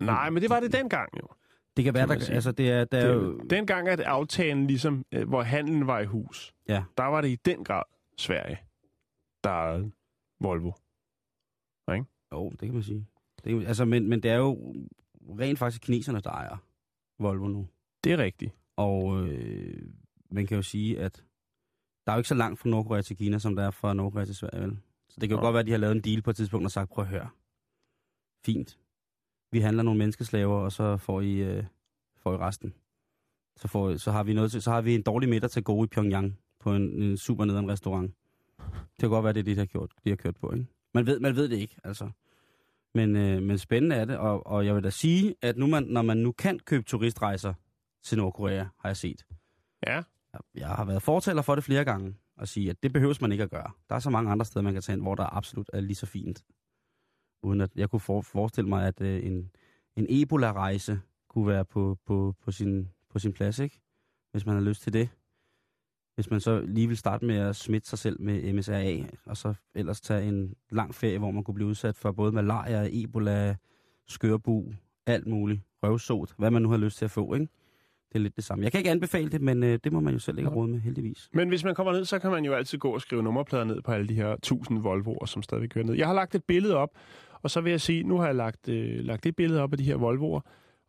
Nej, 0.00 0.30
men 0.30 0.42
det 0.42 0.50
var 0.50 0.60
det 0.60 0.72
dengang 0.72 1.08
jo. 1.22 1.28
det 1.76 1.84
kan 1.84 1.94
være, 1.94 2.06
Kan 2.08 2.20
der, 2.20 2.34
altså 2.34 2.52
det 2.52 2.70
er, 2.70 2.84
der 2.84 2.98
er 2.98 3.12
jo, 3.12 3.38
Det, 3.38 3.50
dengang 3.50 3.88
at 3.88 4.00
aftalen 4.00 4.66
ligesom, 4.66 5.04
øh, 5.12 5.28
hvor 5.28 5.42
handlen 5.42 5.86
var 5.86 6.00
i 6.00 6.04
hus, 6.06 6.54
Ja. 6.68 6.84
der 6.96 7.04
var 7.04 7.20
det 7.20 7.28
i 7.28 7.36
den 7.36 7.64
grad 7.64 7.82
Sverige, 8.18 8.58
der 9.44 9.50
ejede 9.50 9.90
Volvo. 10.40 10.72
jo, 12.32 12.50
det 12.50 12.58
kan 12.58 12.72
man 12.74 12.82
sige. 12.82 13.06
Det 13.44 13.52
kan, 13.52 13.66
altså, 13.66 13.84
men, 13.84 14.08
men 14.08 14.22
det 14.22 14.30
er 14.30 14.36
jo 14.36 14.74
rent 15.38 15.58
faktisk 15.58 15.82
kineserne, 15.82 16.20
der 16.20 16.30
ejer 16.30 16.56
Volvo 17.18 17.48
nu. 17.48 17.68
Det 18.04 18.12
er 18.12 18.18
rigtigt. 18.18 18.52
Og 18.76 19.26
øh, 19.28 19.82
man 20.30 20.46
kan 20.46 20.56
jo 20.56 20.62
sige, 20.62 21.00
at 21.00 21.24
der 22.06 22.12
er 22.12 22.16
jo 22.16 22.18
ikke 22.18 22.28
så 22.28 22.34
langt 22.34 22.60
fra 22.60 22.68
Nordkorea 22.68 23.02
til 23.02 23.16
Kina, 23.16 23.38
som 23.38 23.56
der 23.56 23.62
er 23.62 23.70
fra 23.70 23.94
Nordkorea 23.94 24.24
til 24.24 24.34
Sverige, 24.34 24.62
vel? 24.62 24.78
Så 25.08 25.20
det 25.20 25.28
kan 25.28 25.36
jo 25.36 25.40
Nå. 25.40 25.46
godt 25.46 25.52
være, 25.52 25.60
at 25.60 25.66
de 25.66 25.70
har 25.70 25.78
lavet 25.78 25.96
en 25.96 26.00
deal 26.00 26.22
på 26.22 26.30
et 26.30 26.36
tidspunkt 26.36 26.64
og 26.64 26.70
sagt, 26.70 26.90
prøv 26.90 27.04
at 27.04 27.10
høre. 27.10 27.28
Fint. 28.44 28.78
Vi 29.52 29.60
handler 29.60 29.82
nogle 29.82 29.98
menneskeslaver, 29.98 30.56
og 30.56 30.72
så 30.72 30.96
får 30.96 31.20
I, 31.20 31.32
øh, 31.32 31.64
får 32.16 32.34
I 32.34 32.36
resten. 32.36 32.74
Så, 33.56 33.68
får, 33.68 33.96
så, 33.96 34.12
har 34.12 34.22
vi 34.22 34.34
noget 34.34 34.50
til, 34.50 34.62
så 34.62 34.70
har 34.70 34.80
vi 34.80 34.94
en 34.94 35.02
dårlig 35.02 35.28
middag 35.28 35.50
til 35.50 35.64
gode 35.64 35.84
i 35.84 35.88
Pyongyang 35.88 36.38
på 36.60 36.74
en, 36.74 37.02
en 37.02 37.16
super 37.16 37.44
nederen 37.44 37.70
restaurant. 37.70 38.14
Det 38.58 39.00
kan 39.00 39.08
godt 39.08 39.24
være, 39.24 39.32
det 39.32 39.40
er 39.40 39.44
det, 39.44 39.56
de 39.56 39.60
har, 39.60 39.66
gjort, 39.66 39.92
de 40.04 40.08
har 40.08 40.16
kørt 40.16 40.36
på, 40.36 40.52
ikke? 40.52 40.66
Man 40.94 41.06
ved, 41.06 41.20
man 41.20 41.36
ved 41.36 41.48
det 41.48 41.56
ikke, 41.56 41.76
altså. 41.84 42.10
Men, 42.94 43.16
øh, 43.16 43.42
men 43.42 43.58
spændende 43.58 43.96
er 43.96 44.04
det, 44.04 44.16
og, 44.16 44.46
og 44.46 44.66
jeg 44.66 44.74
vil 44.74 44.84
da 44.84 44.90
sige, 44.90 45.34
at 45.42 45.56
nu 45.56 45.66
man, 45.66 45.82
når 45.82 46.02
man 46.02 46.16
nu 46.16 46.32
kan 46.32 46.58
købe 46.58 46.84
turistrejser 46.84 47.54
til 48.02 48.18
Nordkorea, 48.18 48.64
har 48.78 48.88
jeg 48.88 48.96
set, 48.96 49.26
Ja 49.86 50.02
jeg 50.54 50.68
har 50.68 50.84
været 50.84 51.02
fortaler 51.02 51.42
for 51.42 51.54
det 51.54 51.64
flere 51.64 51.84
gange, 51.84 52.14
at 52.38 52.48
sige, 52.48 52.70
at 52.70 52.82
det 52.82 52.92
behøves 52.92 53.20
man 53.20 53.32
ikke 53.32 53.44
at 53.44 53.50
gøre. 53.50 53.70
Der 53.88 53.94
er 53.94 53.98
så 53.98 54.10
mange 54.10 54.30
andre 54.30 54.46
steder, 54.46 54.62
man 54.62 54.72
kan 54.72 54.82
tage 54.82 54.96
hen, 54.96 55.02
hvor 55.02 55.14
der 55.14 55.36
absolut 55.36 55.70
er 55.72 55.80
lige 55.80 55.94
så 55.94 56.06
fint. 56.06 56.44
Uden 57.42 57.60
at 57.60 57.70
jeg 57.76 57.90
kunne 57.90 58.00
for, 58.00 58.20
forestille 58.20 58.68
mig, 58.68 58.86
at 58.86 59.00
øh, 59.00 59.26
en, 59.26 59.50
en 59.96 60.06
Ebola-rejse 60.08 61.00
kunne 61.28 61.46
være 61.46 61.64
på, 61.64 61.98
på, 62.06 62.34
på, 62.42 62.50
sin, 62.50 62.88
på 63.10 63.18
sin 63.18 63.32
plads, 63.32 63.58
ikke? 63.58 63.80
Hvis 64.32 64.46
man 64.46 64.54
har 64.54 64.62
lyst 64.62 64.82
til 64.82 64.92
det. 64.92 65.08
Hvis 66.14 66.30
man 66.30 66.40
så 66.40 66.60
lige 66.60 66.88
vil 66.88 66.96
starte 66.96 67.24
med 67.24 67.36
at 67.36 67.56
smitte 67.56 67.88
sig 67.88 67.98
selv 67.98 68.20
med 68.20 68.52
MSRA, 68.52 69.18
og 69.26 69.36
så 69.36 69.54
ellers 69.74 70.00
tage 70.00 70.28
en 70.28 70.54
lang 70.70 70.94
ferie, 70.94 71.18
hvor 71.18 71.30
man 71.30 71.44
kunne 71.44 71.54
blive 71.54 71.68
udsat 71.68 71.96
for 71.96 72.12
både 72.12 72.32
malaria, 72.32 72.88
Ebola, 72.92 73.56
skørbu, 74.06 74.74
alt 75.06 75.26
muligt, 75.26 75.60
røvsot, 75.82 76.34
hvad 76.38 76.50
man 76.50 76.62
nu 76.62 76.70
har 76.70 76.76
lyst 76.76 76.98
til 76.98 77.04
at 77.04 77.10
få, 77.10 77.34
ikke? 77.34 77.48
Det 78.16 78.20
er 78.20 78.22
lidt 78.22 78.36
det 78.36 78.44
samme. 78.44 78.64
Jeg 78.64 78.72
kan 78.72 78.78
ikke 78.78 78.90
anbefale 78.90 79.28
det, 79.28 79.40
men 79.40 79.62
øh, 79.62 79.78
det 79.84 79.92
må 79.92 80.00
man 80.00 80.12
jo 80.12 80.18
selv 80.18 80.38
ikke 80.38 80.50
have 80.50 80.56
råd 80.56 80.68
med, 80.68 80.80
heldigvis. 80.80 81.28
Men 81.32 81.48
hvis 81.48 81.64
man 81.64 81.74
kommer 81.74 81.92
ned, 81.92 82.04
så 82.04 82.18
kan 82.18 82.30
man 82.30 82.44
jo 82.44 82.52
altid 82.52 82.78
gå 82.78 82.90
og 82.90 83.00
skrive 83.00 83.22
nummerplader 83.22 83.64
ned 83.64 83.82
på 83.82 83.92
alle 83.92 84.08
de 84.08 84.14
her 84.14 84.28
1000 84.32 84.78
Volvoer, 84.82 85.26
som 85.26 85.42
stadig 85.42 85.70
kører 85.70 85.84
ned. 85.84 85.94
Jeg 85.94 86.06
har 86.06 86.14
lagt 86.14 86.34
et 86.34 86.44
billede 86.44 86.76
op, 86.76 86.90
og 87.42 87.50
så 87.50 87.60
vil 87.60 87.70
jeg 87.70 87.80
sige, 87.80 88.02
nu 88.02 88.18
har 88.18 88.26
jeg 88.26 88.34
lagt, 88.34 88.68
øh, 88.68 89.04
lagt 89.04 89.26
et 89.26 89.36
billede 89.36 89.60
op 89.62 89.72
af 89.72 89.78
de 89.78 89.84
her 89.84 89.96
Volvoer, 89.96 90.40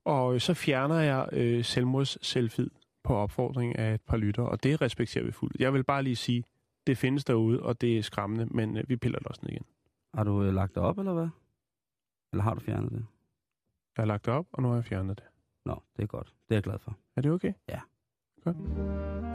Og 0.06 0.34
øh, 0.34 0.40
så 0.40 0.54
fjerner 0.54 1.00
jeg 1.00 1.30
øh, 1.32 1.64
selvmords 1.64 2.28
selvfid 2.28 2.70
på 3.04 3.16
opfordring 3.16 3.80
af 3.80 3.94
et 3.94 4.02
par 4.02 4.18
lytter, 4.18 4.44
og 4.44 4.64
det 4.64 4.82
respekterer 4.82 5.26
vi 5.26 5.32
fuldt. 5.32 5.56
Jeg 5.60 5.74
vil 5.74 5.84
bare 5.84 6.04
lige 6.04 6.16
sige, 6.16 6.44
det 6.88 6.98
findes 6.98 7.26
derude, 7.26 7.64
og 7.64 7.82
det 7.82 7.98
er 7.98 8.02
skræmmende, 8.02 8.46
men 8.46 8.78
øh, 8.78 8.84
vi 8.88 8.96
piller 8.96 9.20
det 9.20 9.28
også 9.28 9.42
ned 9.44 9.52
igen. 9.52 9.66
Har 10.14 10.24
du 10.24 10.44
øh, 10.44 10.54
lagt 10.54 10.76
det 10.76 10.84
op, 10.84 10.98
eller 11.00 11.14
hvad? 11.14 11.28
Eller 12.32 12.44
har 12.44 12.54
du 12.54 12.60
fjernet 12.60 12.92
det? 12.92 13.06
Jeg 13.98 14.02
har 14.02 14.06
lagt 14.06 14.26
det 14.26 14.34
op, 14.34 14.46
og 14.52 14.62
nu 14.62 14.68
har 14.68 14.76
jeg 14.76 14.86
fjernet 14.86 15.18
det. 15.18 15.26
Nå, 15.68 15.84
det 15.98 16.04
er 16.04 16.08
godt. 16.08 16.28
Det 16.28 16.52
er 16.52 16.56
jeg 16.56 16.64
glad 16.64 16.80
for. 16.80 16.98
Er 17.16 17.22
det 17.22 17.32
okay? 17.32 17.54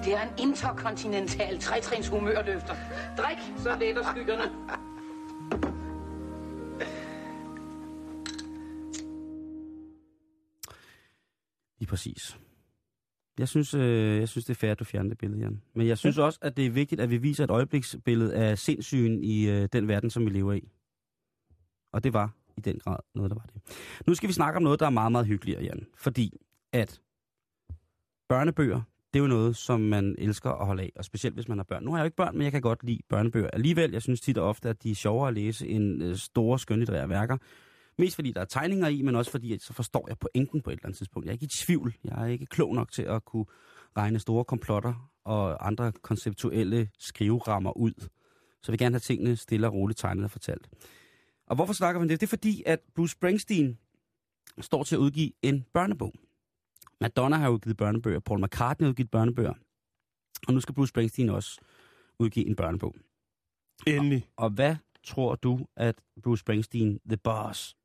Det 0.05 0.15
er 0.15 0.23
en 0.23 0.49
interkontinental 0.49 1.59
trætrins 1.59 2.09
humørløfter. 2.09 2.75
Drik, 3.19 3.39
så 3.59 3.79
letter 3.81 4.03
skyggerne. 4.13 4.43
Lige 11.79 11.89
præcis. 11.89 12.39
Jeg 13.39 13.49
synes, 13.49 13.75
øh, 13.75 14.19
jeg 14.19 14.29
synes, 14.29 14.45
det 14.45 14.55
er 14.55 14.59
fair, 14.59 14.73
at 14.73 14.79
du 14.79 14.85
fjerner 14.85 15.09
det 15.09 15.19
billede, 15.19 15.41
Jan. 15.41 15.63
Men 15.75 15.87
jeg 15.87 15.99
synes 15.99 16.19
også, 16.19 16.39
at 16.43 16.57
det 16.57 16.67
er 16.67 16.71
vigtigt, 16.71 17.01
at 17.01 17.11
vi 17.11 17.17
viser 17.17 17.45
et 17.45 17.51
øjebliksbillede 17.51 18.35
af 18.35 18.59
sindssygen 18.59 19.25
i 19.25 19.49
øh, 19.49 19.69
den 19.73 19.89
verden, 19.89 20.11
som 20.11 20.25
vi 20.25 20.31
lever 20.31 20.53
i. 20.53 20.69
Og 21.93 22.05
det 22.05 22.13
var 22.13 22.37
i 22.57 22.61
den 22.61 22.79
grad 22.79 22.97
noget, 23.15 23.31
der 23.31 23.35
var 23.35 23.47
det. 23.55 23.63
Nu 24.07 24.15
skal 24.15 24.29
vi 24.29 24.33
snakke 24.33 24.57
om 24.57 24.63
noget, 24.63 24.81
der 24.81 24.87
er 24.87 24.91
meget, 24.91 25.13
meget 25.13 25.27
hyggeligere, 25.27 25.63
Jan. 25.63 25.87
Fordi 25.97 26.33
at 26.73 27.01
børnebøger, 28.29 28.81
det 29.13 29.19
er 29.19 29.23
jo 29.23 29.29
noget, 29.29 29.57
som 29.57 29.81
man 29.81 30.15
elsker 30.19 30.51
at 30.51 30.67
holde 30.67 30.83
af, 30.83 30.93
og 30.97 31.05
specielt 31.05 31.35
hvis 31.35 31.49
man 31.49 31.59
har 31.59 31.65
børn. 31.65 31.85
Nu 31.85 31.91
har 31.91 31.99
jeg 31.99 32.03
jo 32.03 32.07
ikke 32.07 32.17
børn, 32.17 32.35
men 32.37 32.43
jeg 32.43 32.53
kan 32.53 32.63
godt 32.63 32.85
lide 32.85 33.01
børnebøger. 33.09 33.51
Alligevel, 33.53 33.93
jeg 33.93 34.03
synes 34.03 34.21
tit 34.21 34.39
og 34.39 34.49
ofte, 34.49 34.69
at 34.69 34.83
de 34.83 34.91
er 34.91 34.95
sjovere 34.95 35.29
at 35.29 35.35
læse 35.35 35.69
end 35.69 36.03
øh, 36.03 36.17
store, 36.17 36.59
skønlitterære 36.59 37.09
værker. 37.09 37.37
Mest 37.99 38.15
fordi 38.15 38.33
der 38.33 38.41
er 38.41 38.45
tegninger 38.45 38.89
i, 38.89 39.03
men 39.03 39.17
også 39.17 39.31
fordi, 39.31 39.53
at 39.53 39.63
så 39.63 39.73
forstår 39.73 40.05
jeg 40.09 40.19
pointen 40.19 40.63
på 40.63 40.71
et 40.71 40.75
eller 40.75 40.87
andet 40.87 40.99
tidspunkt. 40.99 41.27
Jeg 41.27 41.31
er 41.31 41.33
ikke 41.33 41.45
i 41.45 41.65
tvivl. 41.65 41.95
Jeg 42.05 42.23
er 42.23 42.27
ikke 42.27 42.47
klog 42.47 42.75
nok 42.75 42.93
til 42.93 43.03
at 43.03 43.25
kunne 43.25 43.45
regne 43.97 44.19
store 44.19 44.45
komplotter 44.45 45.11
og 45.25 45.67
andre 45.67 45.93
konceptuelle 45.93 46.89
skriverammer 46.99 47.77
ud. 47.77 47.93
Så 48.63 48.65
jeg 48.69 48.73
vil 48.73 48.79
gerne 48.79 48.95
have 48.95 49.01
tingene 49.01 49.37
stille 49.37 49.67
og 49.67 49.75
roligt 49.75 49.99
tegnet 49.99 50.25
og 50.25 50.31
fortalt. 50.31 50.69
Og 51.47 51.55
hvorfor 51.55 51.73
snakker 51.73 52.01
vi 52.01 52.03
om 52.05 52.09
det? 52.09 52.21
Det 52.21 52.27
er 52.27 52.31
fordi, 52.31 52.63
at 52.67 52.81
Bruce 52.95 53.13
Springsteen 53.13 53.79
står 54.61 54.83
til 54.83 54.95
at 54.95 54.99
udgive 54.99 55.33
en 55.43 55.63
børnebog. 55.63 56.13
Madonna 57.01 57.37
har 57.37 57.49
udgivet 57.49 57.77
børnebøger, 57.77 58.21
Paul 58.21 58.45
McCartney 58.45 58.85
har 58.85 58.91
udgivet 58.91 59.11
børnebøger, 59.11 59.55
og 60.49 60.55
nu 60.55 60.61
skal 60.61 60.75
Bruce 60.75 60.89
Springsteen 60.89 61.29
også 61.29 61.61
udgive 62.19 62.47
en 62.47 62.57
børnebog. 62.57 62.95
Endelig. 63.87 64.29
Og 64.37 64.51
hvad 64.51 64.77
tror 65.05 65.35
du, 65.35 65.67
at 65.77 66.01
Bruce 66.23 66.41
Springsteen, 66.41 67.01
The 67.07 67.17
Boss, 67.17 67.77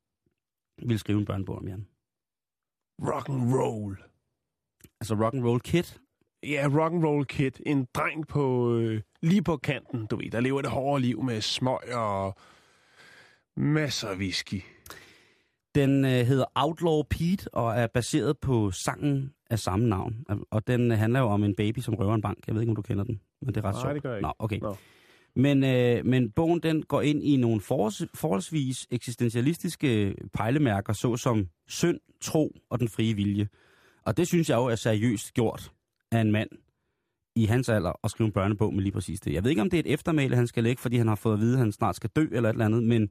vil 0.82 0.98
skrive 0.98 1.18
en 1.18 1.24
børnebog 1.24 1.56
om, 1.56 1.68
Jan? 1.68 1.86
Rock 3.02 3.28
and 3.28 3.54
roll. 3.54 4.02
Altså 5.00 5.14
Rock 5.14 5.34
and 5.34 5.44
Roll 5.44 5.60
Kid? 5.60 5.84
Ja, 6.42 6.68
rock 6.72 6.92
and 6.94 7.04
roll 7.04 7.26
kid. 7.26 7.52
En 7.66 7.88
dreng 7.94 8.28
på 8.28 8.74
øh, 8.74 9.02
lige 9.22 9.42
på 9.42 9.56
kanten, 9.56 10.06
du 10.06 10.16
ved, 10.16 10.30
der 10.30 10.40
lever 10.40 10.62
det 10.62 10.70
hårde 10.70 11.02
liv 11.02 11.22
med 11.22 11.40
smøg 11.40 11.94
og 11.94 12.36
masser 13.58 14.08
af 14.08 14.16
whisky. 14.16 14.62
Den 15.74 16.04
øh, 16.04 16.10
hedder 16.10 16.44
Outlaw 16.54 17.02
Pete 17.02 17.54
og 17.54 17.74
er 17.74 17.86
baseret 17.86 18.38
på 18.38 18.70
sangen 18.70 19.32
af 19.50 19.58
samme 19.58 19.88
navn. 19.88 20.24
Og 20.50 20.66
den 20.66 20.92
øh, 20.92 20.98
handler 20.98 21.20
jo 21.20 21.26
om 21.26 21.44
en 21.44 21.54
baby, 21.54 21.78
som 21.78 21.94
røver 21.94 22.14
en 22.14 22.22
bank. 22.22 22.38
Jeg 22.46 22.54
ved 22.54 22.62
ikke, 22.62 22.70
om 22.70 22.76
du 22.76 22.82
kender 22.82 23.04
den, 23.04 23.20
men 23.42 23.54
det 23.54 23.56
er 23.56 23.64
ret 23.64 23.74
Nej, 23.74 23.82
sjovt. 23.82 23.94
det 23.94 24.02
gør 24.02 24.10
jeg 24.10 24.18
ikke. 24.18 24.26
Nå, 24.26 24.32
okay. 24.38 24.58
Nå. 24.58 24.76
Men, 25.36 25.64
øh, 25.64 26.06
men 26.06 26.30
bogen 26.30 26.60
den 26.60 26.82
går 26.82 27.02
ind 27.02 27.22
i 27.22 27.36
nogle 27.36 27.60
forholds, 27.60 28.02
forholdsvis 28.14 28.86
eksistentialistiske 28.90 30.14
pejlemærker, 30.34 30.92
såsom 30.92 31.48
synd, 31.68 32.00
tro 32.20 32.56
og 32.70 32.80
den 32.80 32.88
frie 32.88 33.14
vilje. 33.14 33.48
Og 34.04 34.16
det 34.16 34.26
synes 34.26 34.50
jeg 34.50 34.56
jo 34.56 34.64
er 34.64 34.74
seriøst 34.74 35.34
gjort 35.34 35.72
af 36.12 36.20
en 36.20 36.32
mand 36.32 36.48
i 37.36 37.44
hans 37.44 37.68
alder 37.68 37.92
at 38.04 38.10
skrive 38.10 38.26
en 38.26 38.32
børnebog 38.32 38.74
med 38.74 38.82
lige 38.82 38.92
præcis 38.92 39.20
det. 39.20 39.32
Jeg 39.32 39.44
ved 39.44 39.50
ikke, 39.50 39.62
om 39.62 39.70
det 39.70 39.76
er 39.76 39.80
et 39.80 39.92
eftermæle, 39.92 40.36
han 40.36 40.46
skal 40.46 40.62
lægge, 40.62 40.82
fordi 40.82 40.96
han 40.96 41.08
har 41.08 41.14
fået 41.14 41.34
at 41.34 41.40
vide, 41.40 41.52
at 41.52 41.58
han 41.58 41.72
snart 41.72 41.96
skal 41.96 42.10
dø 42.16 42.26
eller 42.32 42.48
et 42.48 42.54
eller 42.54 42.64
andet, 42.64 42.82
men 42.82 43.10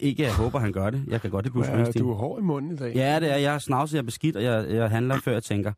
ikke, 0.00 0.22
jeg 0.22 0.36
håber, 0.36 0.58
han 0.58 0.72
gør 0.72 0.90
det. 0.90 1.04
Jeg 1.08 1.20
kan 1.20 1.30
godt 1.30 1.44
det, 1.44 1.52
Bruce 1.52 1.70
Ja, 1.70 1.76
Springsteen. 1.76 2.04
du 2.04 2.10
er 2.10 2.14
hård 2.14 2.38
i 2.40 2.42
munden 2.42 2.72
i 2.72 2.76
dag. 2.76 2.94
Ja, 2.94 3.20
det 3.20 3.30
er. 3.30 3.36
Jeg 3.36 3.54
er 3.54 3.58
snavset, 3.58 3.94
jeg 3.94 4.00
er 4.02 4.04
beskidt, 4.06 4.36
og 4.36 4.42
jeg, 4.42 4.70
jeg 4.70 4.90
handler 4.90 5.20
før 5.20 5.32
jeg 5.32 5.42
tænker. 5.42 5.72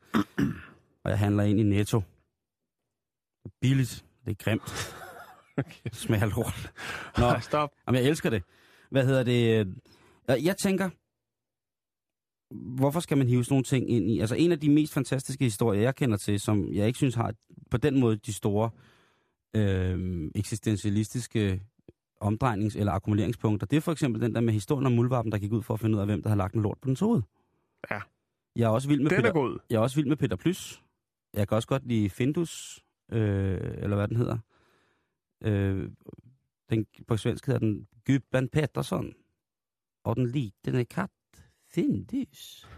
Og 1.05 1.11
jeg 1.11 1.19
handler 1.19 1.43
ind 1.45 1.61
i 1.61 1.63
Netto. 1.63 1.99
Det 1.99 3.51
er 3.51 3.55
billigt. 3.61 4.05
Det 4.25 4.31
er 4.31 4.35
grimt. 4.45 4.95
Det 5.85 5.97
smager 5.97 6.27
lort. 6.27 6.73
Nå, 7.19 7.25
Nej, 7.25 7.41
stop. 7.41 7.71
jamen, 7.87 8.01
jeg 8.03 8.09
elsker 8.09 8.31
det. 8.31 8.43
Hvad 8.91 9.07
hedder 9.07 9.23
det? 9.23 9.69
Jeg, 10.29 10.45
jeg 10.45 10.57
tænker, 10.57 10.91
hvorfor 12.77 13.01
skal 13.01 13.19
man 13.19 13.29
hive 13.29 13.45
sådan 13.45 13.53
nogle 13.55 13.65
ting 13.65 13.91
ind 13.91 14.11
i? 14.11 14.21
Altså 14.21 14.35
en 14.35 14.53
af 14.53 14.61
de 14.61 14.69
mest 14.71 14.93
fantastiske 14.95 15.45
historier, 15.45 15.81
jeg 15.83 15.95
kender 15.95 16.17
til, 16.17 16.41
som 16.41 16.73
jeg 16.73 16.87
ikke 16.87 16.97
synes 16.97 17.15
har 17.15 17.35
på 17.71 17.77
den 17.77 18.01
måde 18.01 18.17
de 18.17 18.33
store 18.33 18.71
øh, 19.57 20.31
eksistentialistiske 20.35 21.63
omdrejnings- 22.21 22.79
eller 22.79 22.93
akkumuleringspunkter. 22.93 23.67
Det 23.67 23.77
er 23.77 23.81
for 23.81 23.93
eksempel 23.93 24.23
den 24.23 24.35
der 24.35 24.41
med 24.41 24.53
historien 24.53 24.87
om 24.87 24.93
muldvarpen, 24.93 25.33
der 25.33 25.39
gik 25.39 25.53
ud 25.53 25.63
for 25.63 25.75
at 25.75 25.81
finde 25.81 25.95
ud 25.97 26.01
af, 26.01 26.07
hvem 26.07 26.23
der 26.23 26.29
har 26.29 26.37
lagt 26.37 26.55
en 26.55 26.63
lort 26.63 26.79
på 26.83 26.89
den 26.89 26.97
hoved. 27.01 27.23
Ja. 27.91 28.01
Jeg 28.57 28.65
er 28.65 28.69
også 28.69 28.89
vild 28.89 29.01
med 29.01 29.11
Den 29.11 29.17
Peter, 29.17 29.29
er 29.29 29.33
god. 29.33 29.59
jeg 29.71 29.77
er 29.77 29.81
også 29.81 29.97
vild 29.97 30.07
med 30.09 30.17
Peter 30.17 30.37
Plys. 30.37 30.83
Jeg 31.35 31.49
kan 31.49 31.55
også 31.57 31.69
godt 31.69 31.87
lide 31.87 32.11
Findus, 32.11 32.85
øh, 33.13 33.61
eller 33.77 33.97
hvad 33.97 34.09
den 34.09 34.17
hedder. 34.17 34.39
Øh, 35.45 35.91
den, 36.71 36.87
på 37.07 37.17
svensk 37.17 37.47
hedder 37.47 37.59
den 37.61 37.89
Gubben 38.07 38.49
Pettersson. 38.49 39.13
Og 40.05 40.17
den 40.17 40.27
lille 40.27 40.85
kat 40.85 41.11
Findus. 41.71 42.69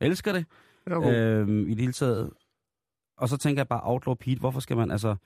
Jeg 0.00 0.08
elsker 0.08 0.32
det. 0.32 0.46
Øhm, 0.90 1.66
I 1.66 1.70
det 1.70 1.80
hele 1.80 1.92
taget. 1.92 2.30
Og 3.16 3.28
så 3.28 3.36
tænker 3.36 3.60
jeg 3.60 3.68
bare, 3.68 3.80
Outlaw 3.82 4.14
Pete, 4.14 4.40
hvorfor 4.40 4.60
skal 4.60 4.76
man 4.76 4.90
altså... 4.90 5.16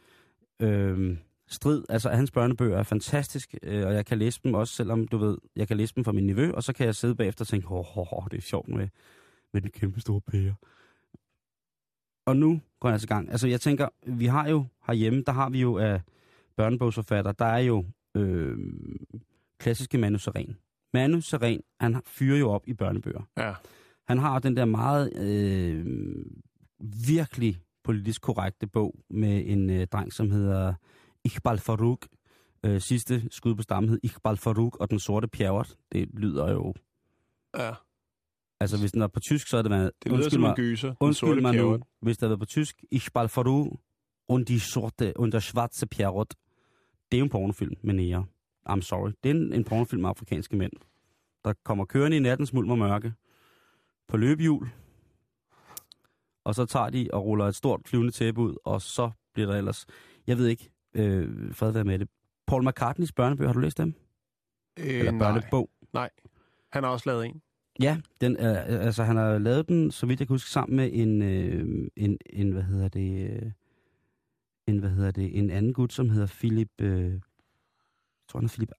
Øhm, 0.60 1.18
strid, 1.48 1.84
altså 1.88 2.10
hans 2.10 2.30
børnebøger 2.30 2.78
er 2.78 2.82
fantastisk, 2.82 3.54
øh, 3.62 3.86
og 3.86 3.94
jeg 3.94 4.06
kan 4.06 4.18
læse 4.18 4.40
dem 4.44 4.54
også, 4.54 4.74
selvom 4.74 5.08
du 5.08 5.18
ved, 5.18 5.38
jeg 5.56 5.68
kan 5.68 5.76
læse 5.76 5.94
dem 5.94 6.04
fra 6.04 6.12
min 6.12 6.26
nevø, 6.26 6.52
og 6.52 6.62
så 6.62 6.72
kan 6.72 6.86
jeg 6.86 6.94
sidde 6.94 7.14
bagefter 7.14 7.44
og 7.44 7.48
tænke, 7.48 7.68
åh, 7.68 7.98
oh, 7.98 8.12
oh, 8.12 8.24
det 8.30 8.36
er 8.36 8.42
sjovt 8.42 8.68
med, 8.68 8.88
med 9.52 9.60
den 9.60 9.70
kæmpe 9.70 10.00
store 10.00 10.20
pære. 10.20 10.54
Og 12.26 12.36
nu 12.36 12.60
går 12.80 12.88
jeg 12.88 12.94
altså 12.94 13.06
i 13.06 13.14
gang. 13.14 13.30
Altså 13.30 13.48
jeg 13.48 13.60
tænker, 13.60 13.88
vi 14.06 14.26
har 14.26 14.48
jo 14.48 14.64
herhjemme, 14.86 15.22
der 15.26 15.32
har 15.32 15.50
vi 15.50 15.60
jo 15.60 15.78
af 15.78 16.00
børnebogsforfatter, 16.56 17.32
der 17.32 17.44
er 17.44 17.58
jo 17.58 17.84
øh, 18.16 18.58
klassiske 19.58 19.98
Manu 19.98 20.18
Seren. 20.18 20.56
Manu 20.94 21.20
Seren, 21.20 21.60
han 21.80 22.02
fyrer 22.06 22.38
jo 22.38 22.50
op 22.50 22.68
i 22.68 22.74
børnebøger. 22.74 23.22
Ja. 23.36 23.54
Han 24.08 24.18
har 24.18 24.38
den 24.38 24.56
der 24.56 24.64
meget 24.64 25.16
øh, 25.16 25.86
virkelig 27.06 27.58
politisk 27.84 28.22
korrekte 28.22 28.66
bog 28.66 28.94
med 29.10 29.42
en 29.46 29.70
øh, 29.70 29.86
dreng, 29.86 30.12
som 30.12 30.30
hedder 30.30 30.74
Iqbal 31.24 31.58
Farouk. 31.58 32.06
Øh, 32.64 32.80
sidste 32.80 33.28
skud 33.30 33.54
på 33.54 33.62
stammen 33.62 33.90
hed 33.90 34.00
Iqbal 34.02 34.36
Farouk 34.36 34.76
og 34.76 34.90
den 34.90 34.98
sorte 34.98 35.28
pjerrot. 35.28 35.74
Det 35.92 36.08
lyder 36.12 36.52
jo... 36.52 36.74
ja. 37.58 37.74
Altså 38.60 38.78
hvis 38.80 38.92
den 38.92 39.02
er 39.02 39.06
på 39.06 39.20
tysk, 39.20 39.48
så 39.48 39.56
er 39.56 39.62
det 39.62 39.70
været... 39.70 39.90
Det 40.04 40.12
lyder 40.12 40.30
som 40.30 40.44
en 40.44 40.54
gyser. 40.54 40.94
Undskyld 41.00 41.40
mig 41.40 41.54
nu, 41.54 41.78
hvis 42.00 42.18
det 42.18 42.28
været 42.28 42.38
på 42.40 42.46
tysk. 42.46 42.84
Iqbal 42.90 43.28
Farouk 43.28 43.80
und 44.28 44.46
die 44.46 44.60
sorte, 44.60 45.20
und 45.20 45.32
der 45.32 45.40
schwarze 45.40 45.86
pjerrot. 45.86 46.34
Det 47.10 47.16
er 47.16 47.18
jo 47.18 47.24
en 47.24 47.30
pornofilm 47.30 47.74
med 47.82 47.94
nære. 47.94 48.26
I'm 48.68 48.80
sorry. 48.80 49.10
Det 49.22 49.30
er 49.30 49.34
en, 49.34 49.52
en 49.52 49.64
pornofilm 49.64 50.02
med 50.02 50.10
afrikanske 50.10 50.56
mænd, 50.56 50.72
der 51.44 51.52
kommer 51.64 51.84
kørende 51.84 52.16
i 52.16 52.20
nattens 52.20 52.52
mulm 52.52 52.70
og 52.70 52.78
mørke 52.78 53.12
på 54.08 54.16
løbehjul, 54.16 54.68
og 56.44 56.54
så 56.54 56.66
tager 56.66 56.90
de 56.90 57.08
og 57.12 57.24
ruller 57.24 57.46
et 57.46 57.54
stort 57.54 57.80
flyvende 57.86 58.12
tæppe 58.12 58.40
ud, 58.40 58.56
og 58.64 58.82
så 58.82 59.10
bliver 59.34 59.50
der 59.50 59.58
ellers... 59.58 59.86
Jeg 60.26 60.38
ved 60.38 60.46
ikke, 60.46 60.71
øh, 60.94 61.54
fred 61.54 61.72
være 61.72 61.84
med 61.84 61.98
det. 61.98 62.08
Paul 62.46 62.68
McCartneys 62.68 63.12
børnebøger, 63.12 63.48
har 63.48 63.52
du 63.52 63.60
læst 63.60 63.78
dem? 63.78 63.94
Øh, 64.78 64.86
Eller 64.86 65.10
nej, 65.12 65.18
børnebog? 65.18 65.70
nej. 65.92 66.10
Han 66.72 66.84
har 66.84 66.90
også 66.90 67.10
lavet 67.10 67.26
en. 67.26 67.42
Ja, 67.80 68.00
den, 68.20 68.32
øh, 68.36 68.66
altså 68.86 69.02
han 69.04 69.16
har 69.16 69.38
lavet 69.38 69.68
den, 69.68 69.90
så 69.90 70.06
vidt 70.06 70.20
jeg 70.20 70.28
kan 70.28 70.34
huske, 70.34 70.50
sammen 70.50 70.76
med 70.76 70.90
en, 70.92 71.22
øh, 71.22 71.88
en, 71.96 72.18
en 72.30 72.50
hvad 72.52 72.62
hedder 72.62 72.88
det, 72.88 73.30
øh, 73.30 73.52
en, 74.66 74.78
hvad 74.78 74.90
hedder 74.90 75.10
det, 75.10 75.38
en 75.38 75.50
anden 75.50 75.72
gut, 75.72 75.92
som 75.92 76.10
hedder 76.10 76.26
Philip, 76.26 76.70
øh, 76.80 77.12
jeg 77.12 77.20
tror 78.28 78.40
han 78.40 78.44
er 78.44 78.48
Philip 78.48 78.70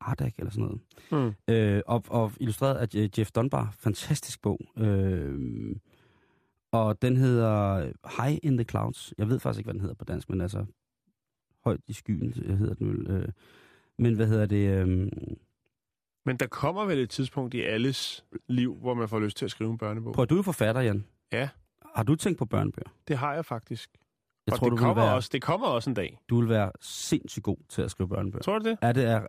Ardak 0.00 0.34
eller 0.38 0.50
sådan 0.50 0.64
noget. 1.10 1.34
Mm. 1.48 1.54
Øh, 1.54 1.82
og, 1.86 2.04
og 2.08 2.32
illustreret 2.40 2.74
af 2.76 2.86
Je- 2.94 3.08
Jeff 3.18 3.30
Dunbar. 3.30 3.74
Fantastisk 3.78 4.42
bog. 4.42 4.60
Øh, 4.78 5.38
og 6.72 7.02
den 7.02 7.16
hedder 7.16 7.76
High 8.22 8.38
in 8.42 8.56
the 8.56 8.64
Clouds. 8.64 9.14
Jeg 9.18 9.28
ved 9.28 9.40
faktisk 9.40 9.58
ikke, 9.58 9.66
hvad 9.66 9.74
den 9.74 9.80
hedder 9.80 9.94
på 9.94 10.04
dansk, 10.04 10.30
men 10.30 10.40
altså 10.40 10.66
højt 11.68 11.80
i 11.86 11.92
skyen 11.92 12.34
øh, 12.44 12.58
hedder 12.58 12.74
den 12.74 12.88
vel. 12.88 13.10
Øh, 13.10 13.28
men 13.98 14.14
hvad 14.14 14.26
hedder 14.26 14.46
det? 14.46 14.68
Øh, 14.68 14.88
Men 16.26 16.36
der 16.36 16.46
kommer 16.46 16.84
vel 16.84 16.98
et 16.98 17.10
tidspunkt 17.10 17.54
i 17.54 17.60
alles 17.62 18.24
liv, 18.48 18.74
hvor 18.74 18.94
man 18.94 19.08
får 19.08 19.20
lyst 19.20 19.36
til 19.36 19.44
at 19.44 19.50
skrive 19.50 19.70
en 19.70 19.78
børnebog. 19.78 20.12
prøv, 20.14 20.26
du 20.26 20.38
er 20.38 20.42
forfatter, 20.42 20.80
Jan. 20.82 21.04
Ja. 21.32 21.48
Har 21.96 22.02
du 22.02 22.14
tænkt 22.14 22.38
på 22.38 22.44
børnebøger? 22.44 22.88
Det 23.08 23.16
har 23.16 23.34
jeg 23.34 23.44
faktisk. 23.44 23.90
Jeg 24.46 24.52
og 24.52 24.58
tror, 24.58 24.66
det, 24.66 24.72
du 24.72 24.76
kommer 24.76 25.04
være, 25.04 25.14
også, 25.14 25.30
det 25.32 25.42
kommer 25.42 25.66
også 25.66 25.90
en 25.90 25.94
dag. 25.94 26.18
du 26.30 26.40
vil 26.40 26.48
være 26.48 26.72
sindssygt 26.80 27.42
god 27.42 27.56
til 27.68 27.82
at 27.82 27.90
skrive 27.90 28.08
børnebøger. 28.08 28.42
Tror 28.42 28.58
du 28.58 28.68
det? 28.68 28.78
Ja, 28.82 28.92
det 28.92 29.04
er 29.04 29.10
jeg 29.10 29.26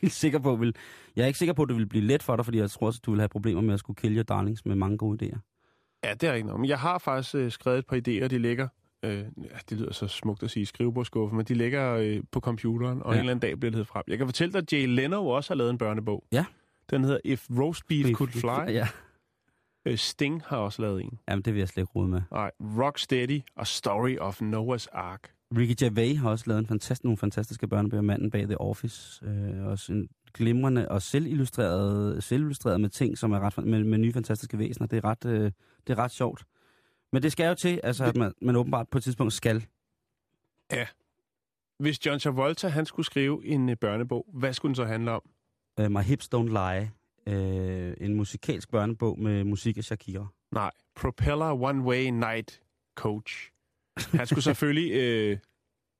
helt 0.00 0.12
sikker 0.12 0.38
på. 0.38 0.56
Vil, 0.56 0.76
jeg 1.16 1.22
er 1.22 1.26
ikke 1.26 1.38
sikker 1.38 1.52
på, 1.52 1.62
at 1.62 1.68
det 1.68 1.76
vil 1.76 1.86
blive 1.86 2.04
let 2.04 2.22
for 2.22 2.36
dig, 2.36 2.44
fordi 2.44 2.58
jeg 2.58 2.70
tror 2.70 2.86
også, 2.86 2.98
at 3.02 3.06
du 3.06 3.10
vil 3.10 3.20
have 3.20 3.28
problemer 3.28 3.60
med 3.60 3.74
at 3.74 3.80
skulle 3.80 4.14
your 4.16 4.22
darlings 4.22 4.66
med 4.66 4.76
mange 4.76 4.98
gode 4.98 5.26
idéer. 5.26 5.38
Ja, 6.04 6.14
det 6.14 6.22
er 6.28 6.32
rigtigt. 6.32 6.56
Men 6.56 6.68
jeg 6.68 6.78
har 6.78 6.98
faktisk 6.98 7.34
øh, 7.34 7.50
skrevet 7.50 7.78
et 7.78 7.86
par 7.86 7.96
idéer, 7.96 8.28
de 8.28 8.38
ligger... 8.38 8.68
Øh, 9.02 9.24
det 9.70 9.78
lyder 9.78 9.92
så 9.92 10.08
smukt 10.08 10.42
at 10.42 10.50
sige 10.50 10.66
skrivebordskuffe, 10.66 11.36
men 11.36 11.44
de 11.44 11.54
ligger 11.54 11.94
øh, 11.94 12.20
på 12.32 12.40
computeren, 12.40 13.02
og 13.02 13.12
Ja. 13.12 13.14
en 13.14 13.20
eller 13.20 13.30
anden 13.30 13.40
dag 13.50 13.60
bliver 13.60 13.72
det 13.72 13.86
frem. 13.86 14.02
Jeg 14.08 14.18
kan 14.18 14.26
fortælle 14.26 14.52
dig, 14.52 14.58
at 14.58 14.72
Jay 14.72 14.86
Leno 14.86 15.26
også 15.26 15.50
har 15.50 15.56
lavet 15.56 15.70
en 15.70 15.78
børnebog. 15.78 16.24
Ja. 16.32 16.44
Den 16.90 17.04
hedder 17.04 17.18
If 17.24 17.46
Roast 17.58 17.86
Beef 17.88 18.12
Could 18.12 18.30
Fly. 18.30 18.72
Ja. 18.74 18.88
Øh, 19.86 19.98
Sting 19.98 20.42
har 20.46 20.56
også 20.56 20.82
lavet 20.82 21.02
en. 21.02 21.18
Jamen, 21.28 21.42
det 21.42 21.54
vil 21.54 21.58
jeg 21.58 21.68
slet 21.68 21.82
ikke 21.82 21.92
rode 21.92 22.08
med. 22.08 22.22
Nej, 22.32 22.50
Rocksteady 22.60 23.40
og 23.56 23.66
Story 23.66 24.16
of 24.18 24.42
Noah's 24.42 24.86
Ark. 24.92 25.30
Ricky 25.56 25.84
Gervais 25.84 26.18
har 26.18 26.30
også 26.30 26.44
lavet 26.48 26.58
en 26.60 26.66
fantastisk, 26.66 27.04
nogle 27.04 27.16
fantastiske 27.16 27.68
børnebøger. 27.68 28.02
Manden 28.02 28.30
bag 28.30 28.44
The 28.44 28.60
Office. 28.60 29.24
Øh, 29.26 29.66
også 29.66 29.92
en 29.92 30.08
glimrende 30.34 30.88
og 30.88 31.02
selvillustreret, 31.02 32.24
selvillustreret 32.24 32.80
med 32.80 32.88
ting, 32.88 33.18
som 33.18 33.32
er 33.32 33.40
ret, 33.40 33.64
med, 33.66 33.84
med 33.84 33.98
nye 33.98 34.12
fantastiske 34.12 34.58
væsener. 34.58 34.86
Det 34.86 34.96
er, 34.96 35.04
ret, 35.04 35.24
øh, 35.24 35.50
det 35.86 35.92
er 35.92 35.98
ret 35.98 36.10
sjovt. 36.10 36.44
Men 37.12 37.22
det 37.22 37.32
skal 37.32 37.48
jo 37.48 37.54
til, 37.54 37.80
altså, 37.82 38.04
at 38.04 38.16
man, 38.16 38.32
man 38.42 38.56
åbenbart 38.56 38.88
på 38.88 38.98
et 38.98 39.04
tidspunkt 39.04 39.32
skal. 39.32 39.66
Hvis 41.78 42.06
John 42.06 42.18
Travolta 42.18 42.68
han 42.68 42.86
skulle 42.86 43.06
skrive 43.06 43.46
en 43.46 43.68
øh, 43.68 43.76
børnebog, 43.76 44.26
hvad 44.32 44.52
skulle 44.52 44.70
den 44.70 44.74
så 44.74 44.84
handle 44.84 45.10
om? 45.10 45.22
Uh, 45.80 45.90
My 45.90 46.00
Hips 46.00 46.28
Don't 46.34 46.48
Lie. 46.48 46.90
Uh, 47.26 47.94
en 48.00 48.14
musikalsk 48.14 48.70
børnebog 48.70 49.18
med 49.18 49.44
musik 49.44 49.76
af 49.76 49.84
Shakira. 49.84 50.26
Nej, 50.52 50.70
Propeller 50.94 51.62
One 51.62 51.82
Way 51.82 52.04
Night 52.04 52.62
Coach. 52.94 53.50
Han 54.10 54.26
skulle 54.26 54.42
selvfølgelig 54.52 54.92
øh, 54.92 55.38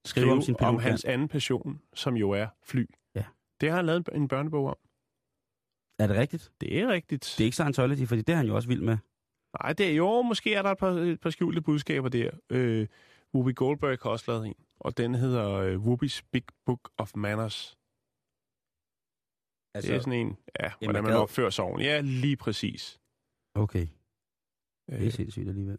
skrive 0.05 0.33
om 0.33 0.43
sin 0.43 0.57
om, 0.61 0.79
hans 0.79 1.05
anden 1.05 1.29
passion, 1.29 1.81
som 1.95 2.17
jo 2.17 2.31
er 2.31 2.47
fly. 2.65 2.87
Ja. 3.15 3.25
Det 3.61 3.69
har 3.71 3.77
han 3.77 3.87
lavet 3.87 4.09
en 4.15 4.29
børnebog 4.29 4.67
om. 4.67 4.77
Er 5.99 6.07
det 6.07 6.17
rigtigt? 6.17 6.53
Det 6.61 6.79
er 6.79 6.89
rigtigt. 6.89 7.35
Det 7.39 7.45
er 7.45 7.45
ikke 7.45 7.55
Scientology, 7.55 8.07
fordi 8.07 8.23
det 8.23 8.33
er 8.33 8.37
han 8.37 8.47
jo 8.47 8.55
også 8.55 8.69
vild 8.69 8.83
med. 8.83 8.99
Nej, 9.63 9.73
det 9.73 9.87
er 9.91 9.95
jo, 9.95 10.23
måske 10.23 10.55
er 10.55 10.63
der 10.63 10.71
et 10.71 10.79
par, 10.79 10.89
et 10.91 11.21
par 11.21 11.31
skjulte 11.31 11.61
budskaber 11.61 12.09
der. 12.09 12.31
Øh, 12.51 12.87
Whoopi 13.35 13.53
Goldberg 13.53 13.99
har 14.03 14.11
også 14.11 14.25
lavet 14.33 14.47
en, 14.47 14.55
og 14.81 14.97
den 14.97 15.15
hedder 15.15 15.51
øh, 15.51 15.77
Whoopi's 15.77 16.21
Big 16.33 16.45
Book 16.67 16.91
of 16.99 17.13
Manners. 17.17 17.79
Altså, 19.75 19.91
det 19.91 19.97
er 19.97 20.01
sådan 20.01 20.13
en, 20.13 20.37
ja, 20.61 20.71
hvordan 20.85 21.05
man 21.05 21.13
opfører 21.17 21.51
sig 21.51 21.65
ordentligt. 21.65 21.91
Ja, 21.91 22.01
lige 22.01 22.37
præcis. 22.37 23.01
Okay, 23.55 23.87
det 24.89 24.95
er 25.01 25.05
Øh, 25.07 25.13
sindssygt 25.13 25.49
alligevel. 25.49 25.79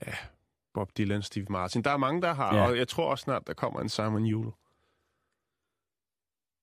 Bob 0.73 0.97
Dylan, 0.97 1.21
Steve 1.21 1.45
Martin. 1.49 1.83
Der 1.83 1.91
er 1.91 1.97
mange, 1.97 2.21
der 2.21 2.33
har, 2.33 2.55
Ja. 2.55 2.61
ja. 2.61 2.69
og 2.69 2.77
jeg 2.77 2.87
tror 2.87 3.11
også 3.11 3.23
snart, 3.23 3.47
der 3.47 3.53
kommer 3.53 3.79
en 3.79 3.89
Simon 3.89 4.25
Yule. 4.31 4.51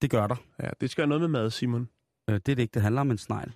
Det 0.03 0.11
gør 0.11 0.27
der. 0.27 0.37
Ja, 0.63 0.71
det 0.81 0.91
skal 0.91 1.03
have 1.03 1.09
noget 1.09 1.21
med 1.21 1.29
mad, 1.41 1.51
Simon, 1.51 1.89
Øh, 2.31 2.35
det 2.35 2.49
er 2.49 2.55
det 2.55 2.59
ikke. 2.59 2.75
Det 2.75 2.83
handler 2.83 3.01
om 3.01 3.11
en 3.11 3.19
snegl. 3.19 3.53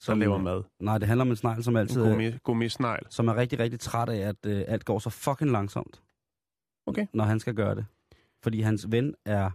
Som 0.00 0.20
laver 0.20 0.36
øh, 0.36 0.44
mad. 0.44 0.62
Nej, 0.80 0.98
det 0.98 1.08
handler 1.08 1.24
om 1.24 1.30
en 1.30 1.36
snegl, 1.36 1.62
som 1.62 1.76
altid 1.76 2.00
er, 2.00 2.08
gourmet, 2.08 2.42
gourmet 2.42 2.72
snegl. 2.72 3.06
som 3.10 3.28
er 3.28 3.36
rigtig, 3.36 3.58
rigtig 3.58 3.80
træt 3.80 4.08
af, 4.08 4.16
at 4.28 4.46
øh, 4.46 4.64
alt 4.68 4.84
går 4.84 4.98
så 4.98 5.10
fucking 5.10 5.50
langsomt. 5.50 6.02
Okay. 6.86 7.06
Når 7.12 7.24
han 7.24 7.40
skal 7.40 7.54
gøre 7.54 7.74
det. 7.74 7.86
Fordi 8.42 8.60
hans 8.60 8.86
ven 8.90 9.14
er 9.24 9.50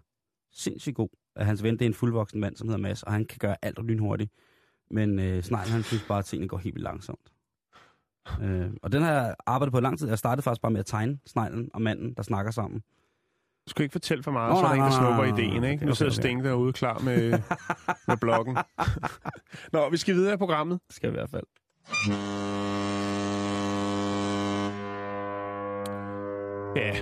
sindssygt 0.51 0.95
god. 0.95 1.09
Hans 1.37 1.63
ven, 1.63 1.73
det 1.73 1.81
er 1.81 1.85
en 1.85 1.93
fuldvoksen 1.93 2.39
mand, 2.39 2.55
som 2.55 2.67
hedder 2.67 2.81
Mads, 2.81 3.03
og 3.03 3.11
han 3.11 3.25
kan 3.25 3.37
gøre 3.39 3.55
alt 3.61 3.85
lynhurtigt. 3.85 4.31
Men 4.91 5.19
øh, 5.19 5.43
sneglen, 5.43 5.71
han 5.71 5.83
synes 5.83 6.03
bare, 6.07 6.19
at 6.19 6.25
tingene 6.25 6.47
går 6.47 6.57
helt 6.57 6.75
vildt 6.75 6.83
langsomt. 6.83 7.31
Øh, 8.41 8.71
og 8.81 8.91
den 8.91 9.01
har 9.01 9.11
jeg 9.11 9.35
arbejdet 9.45 9.73
på 9.73 9.79
lang 9.79 9.99
tid. 9.99 10.07
Jeg 10.07 10.17
startede 10.17 10.43
faktisk 10.43 10.61
bare 10.61 10.71
med 10.71 10.79
at 10.79 10.85
tegne 10.85 11.19
sneglen 11.25 11.69
og 11.73 11.81
manden, 11.81 12.13
der 12.13 12.23
snakker 12.23 12.51
sammen. 12.51 12.83
Du 13.65 13.69
skal 13.69 13.83
ikke 13.83 13.91
fortælle 13.91 14.23
for 14.23 14.31
meget, 14.31 14.49
Nå, 14.53 14.55
så 14.59 14.65
er 14.65 14.69
der 14.69 14.75
nej, 14.75 14.87
ikke, 14.87 14.95
der 14.95 15.01
snupper 15.01 15.37
ideen, 15.37 15.63
ikke? 15.63 15.85
Nu 15.85 15.95
sidder. 15.95 16.11
Sting 16.11 16.43
derude 16.43 16.73
klar 16.73 16.99
med, 16.99 17.31
med 18.07 18.17
bloggen. 18.17 18.57
Nå, 19.73 19.89
vi 19.89 19.97
skal 19.97 20.15
videre 20.15 20.33
i 20.33 20.37
programmet. 20.37 20.79
Skal 20.89 21.09
i 21.09 21.11
hvert 21.11 21.29
fald. 21.29 21.43
Ja. 26.75 26.93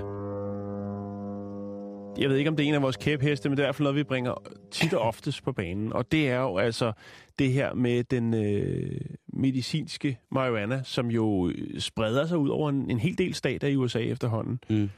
Jeg 2.17 2.29
ved 2.29 2.37
ikke, 2.37 2.49
om 2.49 2.55
det 2.55 2.63
er 2.63 2.67
en 2.67 2.73
af 2.73 2.81
vores 2.81 2.97
kæpheste, 2.97 3.49
men 3.49 3.57
det 3.57 3.63
er 3.63 3.65
i 3.65 3.67
hvert 3.67 3.75
fald 3.75 3.83
noget, 3.83 3.95
vi 3.95 4.03
bringer 4.03 4.33
tit 4.71 4.93
og 4.93 5.01
oftest 5.01 5.43
på 5.43 5.51
banen. 5.51 5.93
Og 5.93 6.11
det 6.11 6.29
er 6.29 6.39
jo 6.39 6.57
altså 6.57 6.91
det 7.39 7.51
her 7.53 7.73
med 7.73 8.03
den 8.03 8.33
øh, 8.33 9.01
medicinske 9.33 10.19
marihuana, 10.31 10.81
som 10.83 11.11
jo 11.11 11.49
øh, 11.49 11.79
spreder 11.79 12.25
sig 12.25 12.37
ud 12.37 12.49
over 12.49 12.69
en, 12.69 12.91
en 12.91 12.99
hel 12.99 13.17
del 13.17 13.33
stater 13.33 13.67
i 13.67 13.75
USA 13.75 13.99
efterhånden. 13.99 14.59
Mm. 14.69 14.89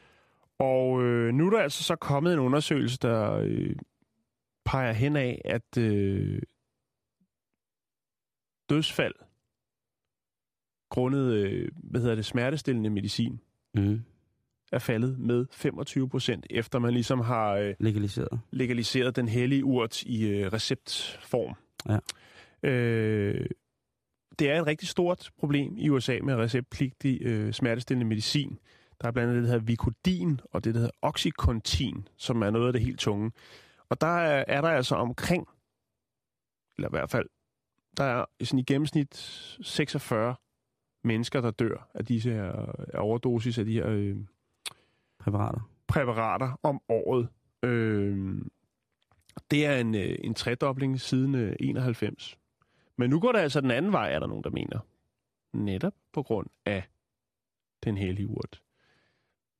Og 0.59 1.03
øh, 1.03 1.33
nu 1.33 1.45
er 1.45 1.49
der 1.49 1.59
altså 1.59 1.83
så 1.83 1.95
kommet 1.95 2.33
en 2.33 2.39
undersøgelse, 2.39 2.97
der 3.01 3.31
øh, 3.33 3.75
peger 4.65 4.91
hen 4.93 5.15
af, 5.15 5.41
at 5.45 5.77
øh, 5.77 6.41
dødsfald 8.69 9.13
grundet, 10.89 11.33
øh, 11.33 11.71
hvad 11.75 12.01
hedder 12.01 12.15
det, 12.15 12.25
smertestillende 12.25 12.89
medicin, 12.89 13.39
Mm. 13.75 14.01
er 14.71 14.79
faldet 14.79 15.19
med 15.19 15.45
25 15.51 16.09
procent, 16.09 16.47
efter 16.49 16.79
man 16.79 16.93
ligesom 16.93 17.19
har 17.19 17.53
øh, 17.55 17.75
Legaliseret. 17.79 18.39
legaliseret 18.51 19.15
den 19.15 19.27
hellige 19.27 19.65
urt 19.65 20.03
i 20.03 20.27
øh, 20.27 20.53
receptform. 20.53 21.55
Ja. 21.89 21.99
Øh, 22.69 23.45
det 24.39 24.49
er 24.51 24.61
et 24.61 24.67
rigtig 24.67 24.87
stort 24.87 25.29
problem 25.37 25.77
i 25.77 25.89
USA 25.89 26.19
med 26.23 26.35
receptpligtig 26.35 27.21
øh, 27.21 27.53
smertestillende 27.53 28.05
medicin. 28.09 28.59
Der 29.03 29.07
er 29.09 29.11
blandt 29.11 29.29
andet 29.29 29.43
det, 29.43 29.49
der 29.49 29.53
hedder 29.53 29.65
Vicodin 29.65 30.39
og 30.51 30.63
det, 30.63 30.73
der 30.73 30.79
hedder 30.79 30.95
Oxycontin, 31.01 32.07
som 32.17 32.41
er 32.41 32.49
noget 32.49 32.67
af 32.67 32.73
det 32.73 32.81
helt 32.81 32.99
tunge. 32.99 33.31
Og 33.89 34.01
der 34.01 34.07
er, 34.07 34.45
er 34.47 34.61
der 34.61 34.69
altså 34.69 34.95
omkring, 34.95 35.47
eller 36.77 36.89
i 36.89 36.95
hvert 36.95 37.09
fald, 37.09 37.29
der 37.97 38.03
er 38.03 38.25
sådan 38.43 38.59
i 38.59 38.63
gennemsnit 38.63 39.15
46 39.61 40.35
mennesker, 41.03 41.41
der 41.41 41.51
dør 41.51 41.89
af 41.93 42.05
disse 42.05 42.33
her 42.33 42.51
af 42.93 42.99
overdosis 42.99 43.57
af 43.57 43.65
de 43.65 43.73
her 43.73 43.87
øh, 43.87 44.17
Præparater. 45.19 45.69
præparater 45.87 46.59
om 46.63 46.81
året. 46.89 47.29
Øh, 47.63 48.41
det 49.51 49.65
er 49.65 49.77
en, 49.77 49.95
øh, 49.95 50.15
en 50.23 50.33
tredobling 50.33 50.99
siden 50.99 51.35
øh, 51.35 51.55
91. 51.59 52.37
Men 52.97 53.09
nu 53.09 53.19
går 53.19 53.31
det 53.31 53.39
altså 53.39 53.61
den 53.61 53.71
anden 53.71 53.91
vej, 53.91 54.13
er 54.13 54.19
der 54.19 54.27
nogen, 54.27 54.43
der 54.43 54.49
mener. 54.49 54.79
Netop 55.53 55.93
på 56.13 56.23
grund 56.23 56.47
af 56.65 56.83
den 57.83 57.97
hellige 57.97 58.27
urt. 58.27 58.62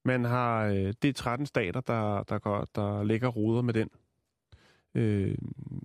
Man 0.06 0.26
har, 0.26 0.66
øh, 0.66 0.94
det 1.02 1.10
er 1.10 1.14
13 1.14 1.46
stater, 1.46 1.82
der, 1.82 2.24
der, 2.24 2.40
går, 2.40 2.68
der 2.76 3.04
lægger 3.04 3.28
ruder 3.28 3.62
med 3.62 3.74
den 3.74 3.90
øh, 4.96 5.36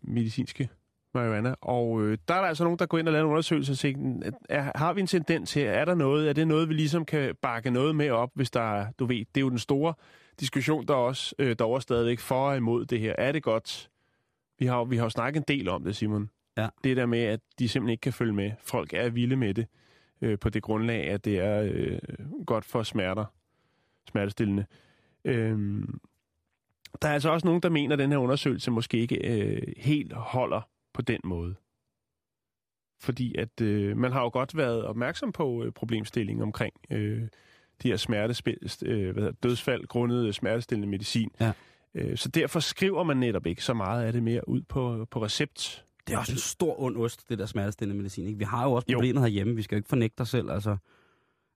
medicinske 0.02 0.68
marihuana. 1.14 1.54
Og 1.60 2.02
øh, 2.02 2.18
der 2.28 2.34
er 2.34 2.40
der 2.40 2.48
altså 2.48 2.64
nogen, 2.64 2.78
der 2.78 2.86
går 2.86 2.98
ind 2.98 3.08
og 3.08 3.12
laver 3.12 3.24
en 3.24 3.30
undersøgelse 3.30 3.72
og 3.72 3.76
siger, 3.76 4.18
at 4.22 4.34
er, 4.48 4.72
har 4.74 4.92
vi 4.92 5.00
en 5.00 5.06
tendens 5.06 5.54
her? 5.54 5.70
Er 5.70 5.84
der 5.84 5.94
noget? 5.94 6.28
Er 6.28 6.32
det 6.32 6.48
noget, 6.48 6.68
vi 6.68 6.74
ligesom 6.74 7.04
kan 7.04 7.34
bakke 7.42 7.70
noget 7.70 7.96
med 7.96 8.10
op, 8.10 8.30
hvis 8.34 8.50
der 8.50 8.78
er, 8.78 8.86
du 8.98 9.06
ved, 9.06 9.18
det 9.18 9.36
er 9.36 9.40
jo 9.40 9.50
den 9.50 9.58
store 9.58 9.94
diskussion, 10.40 10.86
der 10.86 10.94
også 10.94 11.34
øh, 11.38 11.56
der 11.58 11.64
er 11.64 11.78
stadigvæk 11.78 12.18
for 12.18 12.48
og 12.48 12.56
imod 12.56 12.84
det 12.84 13.00
her. 13.00 13.14
Er 13.18 13.32
det 13.32 13.42
godt? 13.42 13.90
Vi 14.58 14.66
har, 14.66 14.84
vi 14.84 14.96
har 14.96 15.04
jo 15.04 15.10
snakket 15.10 15.40
en 15.40 15.44
del 15.48 15.68
om 15.68 15.84
det, 15.84 15.96
Simon. 15.96 16.30
Ja. 16.56 16.68
Det 16.84 16.96
der 16.96 17.06
med, 17.06 17.22
at 17.22 17.40
de 17.58 17.68
simpelthen 17.68 17.92
ikke 17.92 18.00
kan 18.00 18.12
følge 18.12 18.32
med. 18.32 18.52
Folk 18.60 18.92
er 18.92 19.08
vilde 19.08 19.36
med 19.36 19.54
det, 19.54 19.66
øh, 20.22 20.38
på 20.38 20.50
det 20.50 20.62
grundlag, 20.62 21.08
at 21.08 21.24
det 21.24 21.38
er 21.38 21.68
øh, 21.72 21.98
godt 22.46 22.64
for 22.64 22.82
smerter, 22.82 23.24
smertestillende. 24.08 24.66
Øhm, 25.24 26.00
der 27.02 27.08
er 27.08 27.12
altså 27.12 27.30
også 27.30 27.46
nogen, 27.46 27.62
der 27.62 27.68
mener, 27.68 27.92
at 27.92 27.98
den 27.98 28.10
her 28.10 28.18
undersøgelse 28.18 28.70
måske 28.70 28.96
ikke 28.98 29.16
øh, 29.40 29.62
helt 29.76 30.12
holder 30.12 30.60
på 30.94 31.02
den 31.02 31.20
måde. 31.24 31.54
Fordi 33.00 33.34
at 33.38 33.60
øh, 33.60 33.96
man 33.96 34.12
har 34.12 34.22
jo 34.22 34.28
godt 34.32 34.56
været 34.56 34.84
opmærksom 34.84 35.32
på 35.32 35.64
øh, 35.64 35.72
problemstillingen 35.72 36.42
omkring 36.42 36.74
øh, 36.90 37.22
de 37.82 37.88
her 37.88 37.96
smertespil, 37.96 38.58
øh, 38.84 39.12
hvad 39.12 39.22
hedder, 39.22 39.36
dødsfald 39.42 39.86
grundet 39.86 40.26
øh, 40.26 40.32
smertestillende 40.32 40.88
medicin. 40.88 41.30
Ja. 41.40 41.52
Øh, 41.94 42.16
så 42.16 42.28
derfor 42.28 42.60
skriver 42.60 43.02
man 43.02 43.16
netop 43.16 43.46
ikke 43.46 43.64
så 43.64 43.74
meget 43.74 44.04
af 44.04 44.12
det 44.12 44.22
mere 44.22 44.48
ud 44.48 44.62
på, 44.62 45.06
på 45.10 45.24
recept. 45.24 45.84
Det 46.06 46.14
er 46.14 46.18
også 46.18 46.32
en 46.32 46.38
stor 46.38 46.80
ond 46.80 46.96
ost, 46.96 47.28
det 47.28 47.38
der 47.38 47.46
smertestillende 47.46 47.96
medicin. 47.96 48.26
Ikke? 48.26 48.38
Vi 48.38 48.44
har 48.44 48.64
jo 48.64 48.72
også 48.72 48.86
Jo. 48.90 48.96
problemet 48.96 49.22
herhjemme. 49.22 49.56
Vi 49.56 49.62
skal 49.62 49.76
jo 49.76 49.78
ikke 49.78 49.88
fornægte 49.88 50.20
os 50.20 50.28
selv. 50.28 50.50
Altså, 50.50 50.76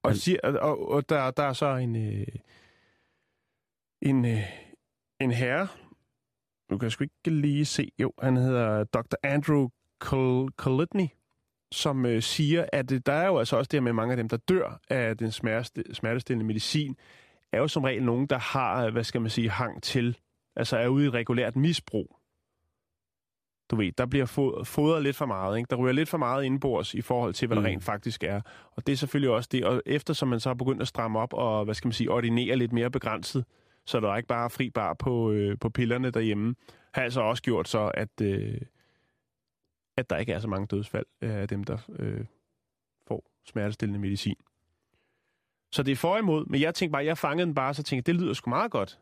Og, 0.03 0.15
siger, 0.15 0.39
og, 0.41 0.91
og, 0.91 1.09
der, 1.09 1.31
der 1.31 1.43
er 1.43 1.53
så 1.53 1.75
en, 1.75 1.95
øh, 1.95 2.27
en, 4.01 4.25
øh, 4.25 4.43
en 5.21 5.31
herre, 5.31 5.67
nu 6.71 6.77
kan 6.77 6.83
jeg 6.83 6.91
sgu 6.91 7.03
ikke 7.03 7.29
lige 7.41 7.65
se, 7.65 7.91
jo, 7.99 8.13
han 8.21 8.37
hedder 8.37 8.83
Dr. 8.83 9.15
Andrew 9.23 9.69
Colitney, 10.57 11.07
som 11.71 12.05
øh, 12.05 12.21
siger, 12.21 12.65
at 12.73 12.91
øh, 12.91 13.01
der 13.05 13.13
er 13.13 13.27
jo 13.27 13.39
altså 13.39 13.57
også 13.57 13.69
det 13.69 13.77
her 13.77 13.83
med 13.83 13.93
mange 13.93 14.11
af 14.11 14.17
dem, 14.17 14.29
der 14.29 14.37
dør 14.37 14.79
af 14.89 15.17
den 15.17 15.31
smertest- 15.31 15.93
smertestillende 15.93 16.45
medicin, 16.45 16.95
er 17.53 17.57
jo 17.57 17.67
som 17.67 17.83
regel 17.83 18.03
nogen, 18.03 18.27
der 18.27 18.37
har, 18.37 18.85
øh, 18.85 18.91
hvad 18.91 19.03
skal 19.03 19.21
man 19.21 19.29
sige, 19.29 19.49
hang 19.49 19.83
til, 19.83 20.17
altså 20.55 20.77
er 20.77 20.87
ude 20.87 21.05
i 21.05 21.09
regulært 21.09 21.55
misbrug. 21.55 22.19
Du 23.73 23.77
ved, 23.77 23.91
der 23.91 24.05
bliver 24.05 24.25
fod- 24.25 24.65
fodret 24.65 25.03
lidt 25.03 25.15
for 25.15 25.25
meget. 25.25 25.57
Ikke? 25.57 25.67
Der 25.69 25.75
ryger 25.75 25.93
lidt 25.93 26.09
for 26.09 26.17
meget 26.17 26.43
indbords 26.43 26.93
i 26.93 27.01
forhold 27.01 27.33
til, 27.33 27.47
hvad 27.47 27.57
Mm. 27.57 27.63
der 27.63 27.69
rent 27.69 27.83
faktisk 27.83 28.23
er. 28.23 28.41
Og 28.71 28.87
det 28.87 28.93
er 28.93 28.97
selvfølgelig 28.97 29.29
også 29.29 29.49
det. 29.51 29.65
Og 29.65 29.81
eftersom 29.85 30.27
man 30.27 30.39
så 30.39 30.49
har 30.49 30.53
begyndt 30.53 30.81
at 30.81 30.87
stramme 30.87 31.19
op 31.19 31.33
og, 31.33 31.65
hvad 31.65 31.75
skal 31.75 31.87
man 31.87 31.93
sige, 31.93 32.11
ordinere 32.11 32.55
lidt 32.55 32.73
mere 32.73 32.91
begrænset, 32.91 33.45
så 33.85 33.99
der 33.99 34.11
er 34.11 34.17
ikke 34.17 34.27
bare 34.27 34.49
fri 34.49 34.69
bar 34.69 34.93
på, 34.93 35.31
øh, 35.31 35.57
på 35.61 35.69
pillerne 35.69 36.11
derhjemme, 36.11 36.55
har 36.93 37.01
altså 37.01 37.21
også 37.21 37.43
gjort 37.43 37.67
så, 37.67 37.91
at, 37.93 38.21
øh, 38.21 38.61
at 39.97 40.09
der 40.09 40.17
ikke 40.17 40.33
er 40.33 40.39
så 40.39 40.47
mange 40.47 40.67
dødsfald 40.67 41.05
af 41.21 41.47
dem, 41.47 41.63
der 41.63 41.77
øh, 41.99 42.25
får 43.07 43.25
smertestillende 43.45 43.99
medicin. 43.99 44.35
Så 45.71 45.83
det 45.83 45.91
er 45.91 45.95
for 45.95 46.17
imod, 46.17 46.45
men 46.45 46.61
jeg 46.61 46.75
tænkte 46.75 46.91
bare, 46.91 47.05
jeg 47.05 47.17
fangede 47.17 47.45
den 47.45 47.55
bare, 47.55 47.73
så 47.73 47.83
tænkte 47.83 48.11
det 48.13 48.21
lyder 48.21 48.33
sgu 48.33 48.49
meget 48.49 48.71
godt. 48.71 48.99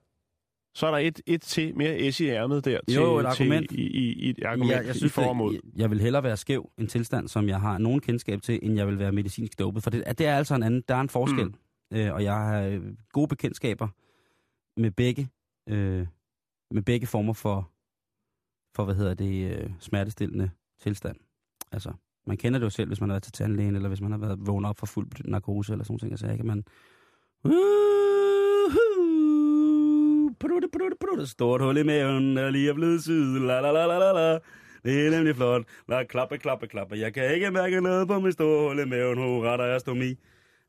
Så 0.76 0.88
er 0.88 0.92
der 0.92 0.98
et, 0.98 1.22
et 1.26 1.42
til 1.42 1.78
mere 1.78 2.12
S 2.12 2.20
i 2.20 2.28
ærmet 2.28 2.66
der 2.66 2.80
til, 2.88 2.96
Jo, 2.96 3.18
et 3.18 3.26
argument. 3.26 3.70
til, 3.70 3.80
i, 3.80 4.14
i, 4.14 4.30
et 4.30 4.44
argument 4.46 4.72
jeg, 4.72 4.86
jeg 4.86 4.96
synes, 4.96 5.12
i 5.12 5.14
for 5.14 5.22
og 5.22 5.36
mod. 5.36 5.54
det, 5.54 5.62
jeg 5.76 5.90
vil 5.92 6.02
hellere 6.02 6.24
være 6.24 6.38
skæv 6.38 6.72
en 6.78 6.88
tilstand, 6.88 7.28
som 7.28 7.48
jeg 7.50 7.62
har 7.62 7.78
nogen 7.78 8.00
kendskab 8.00 8.42
til, 8.42 8.60
end 8.64 8.76
jeg 8.76 8.88
vil 8.88 9.00
være 9.00 9.12
medicinsk 9.12 9.60
dopet. 9.60 9.84
For 9.84 9.90
det, 9.90 10.04
det 10.18 10.28
er 10.28 10.36
altså 10.38 10.56
en 10.56 10.64
anden, 10.64 10.84
der 10.88 10.96
er 10.96 11.02
en 11.02 11.10
forskel. 11.10 11.46
Mm. 11.46 11.98
Øh, 11.98 12.14
og 12.14 12.24
jeg 12.24 12.34
har 12.34 12.62
øh, 12.62 12.82
gode 13.12 13.28
bekendtskaber 13.28 13.88
med 14.78 14.92
begge, 14.92 15.30
øh, 15.70 16.08
med 16.72 16.82
begge 16.82 17.08
former 17.08 17.34
for, 17.34 17.72
for 18.76 18.86
hvad 18.86 18.96
hedder 18.96 19.14
det, 19.14 19.52
øh, 19.52 19.70
smertestillende 19.80 20.50
tilstand. 20.82 21.18
Altså, 21.72 21.94
man 22.28 22.38
kender 22.38 22.60
det 22.60 22.66
jo 22.66 22.70
selv, 22.70 22.88
hvis 22.88 23.02
man 23.02 23.10
har 23.10 23.14
været 23.14 23.24
til 23.24 23.32
tandlægen, 23.32 23.76
eller 23.76 23.88
hvis 23.90 24.02
man 24.02 24.12
har 24.12 24.18
været 24.20 24.48
vågnet 24.48 24.70
op 24.70 24.78
for 24.78 24.86
fuld 24.86 25.08
narkose, 25.26 25.74
eller 25.74 25.86
sådan 25.86 26.00
noget. 26.04 26.20
Så 26.20 26.28
kan 26.28 26.46
man... 26.46 26.64
Prutte, 30.42 30.68
prutte, 30.74 30.98
prutte. 31.02 31.28
Stort 31.28 31.62
hul 31.62 31.78
i 31.78 31.84
maven, 31.84 32.36
der 32.38 32.50
lige 32.50 32.70
er 32.70 32.74
blevet 32.74 33.04
syet. 33.04 33.42
La, 33.42 33.60
la, 33.62 33.72
la, 33.72 33.86
la, 33.86 33.98
la, 34.00 34.12
la. 34.12 34.40
Det 34.86 35.08
er 35.08 35.12
nemlig 35.12 35.36
flot. 35.36 35.64
La, 35.90 36.04
klappe, 36.04 36.38
klappe, 36.38 36.68
klappe. 36.68 36.96
Jeg 37.00 37.14
kan 37.14 37.34
ikke 37.34 37.52
mærke 37.52 37.82
noget 37.82 38.08
på 38.08 38.20
mit 38.20 38.34
store 38.34 38.70
hul 38.70 38.80
i 38.80 38.86
maven. 38.86 39.18
Hurra, 39.18 39.58
der 39.58 39.64
er 39.64 39.80
stomi. 39.80 40.16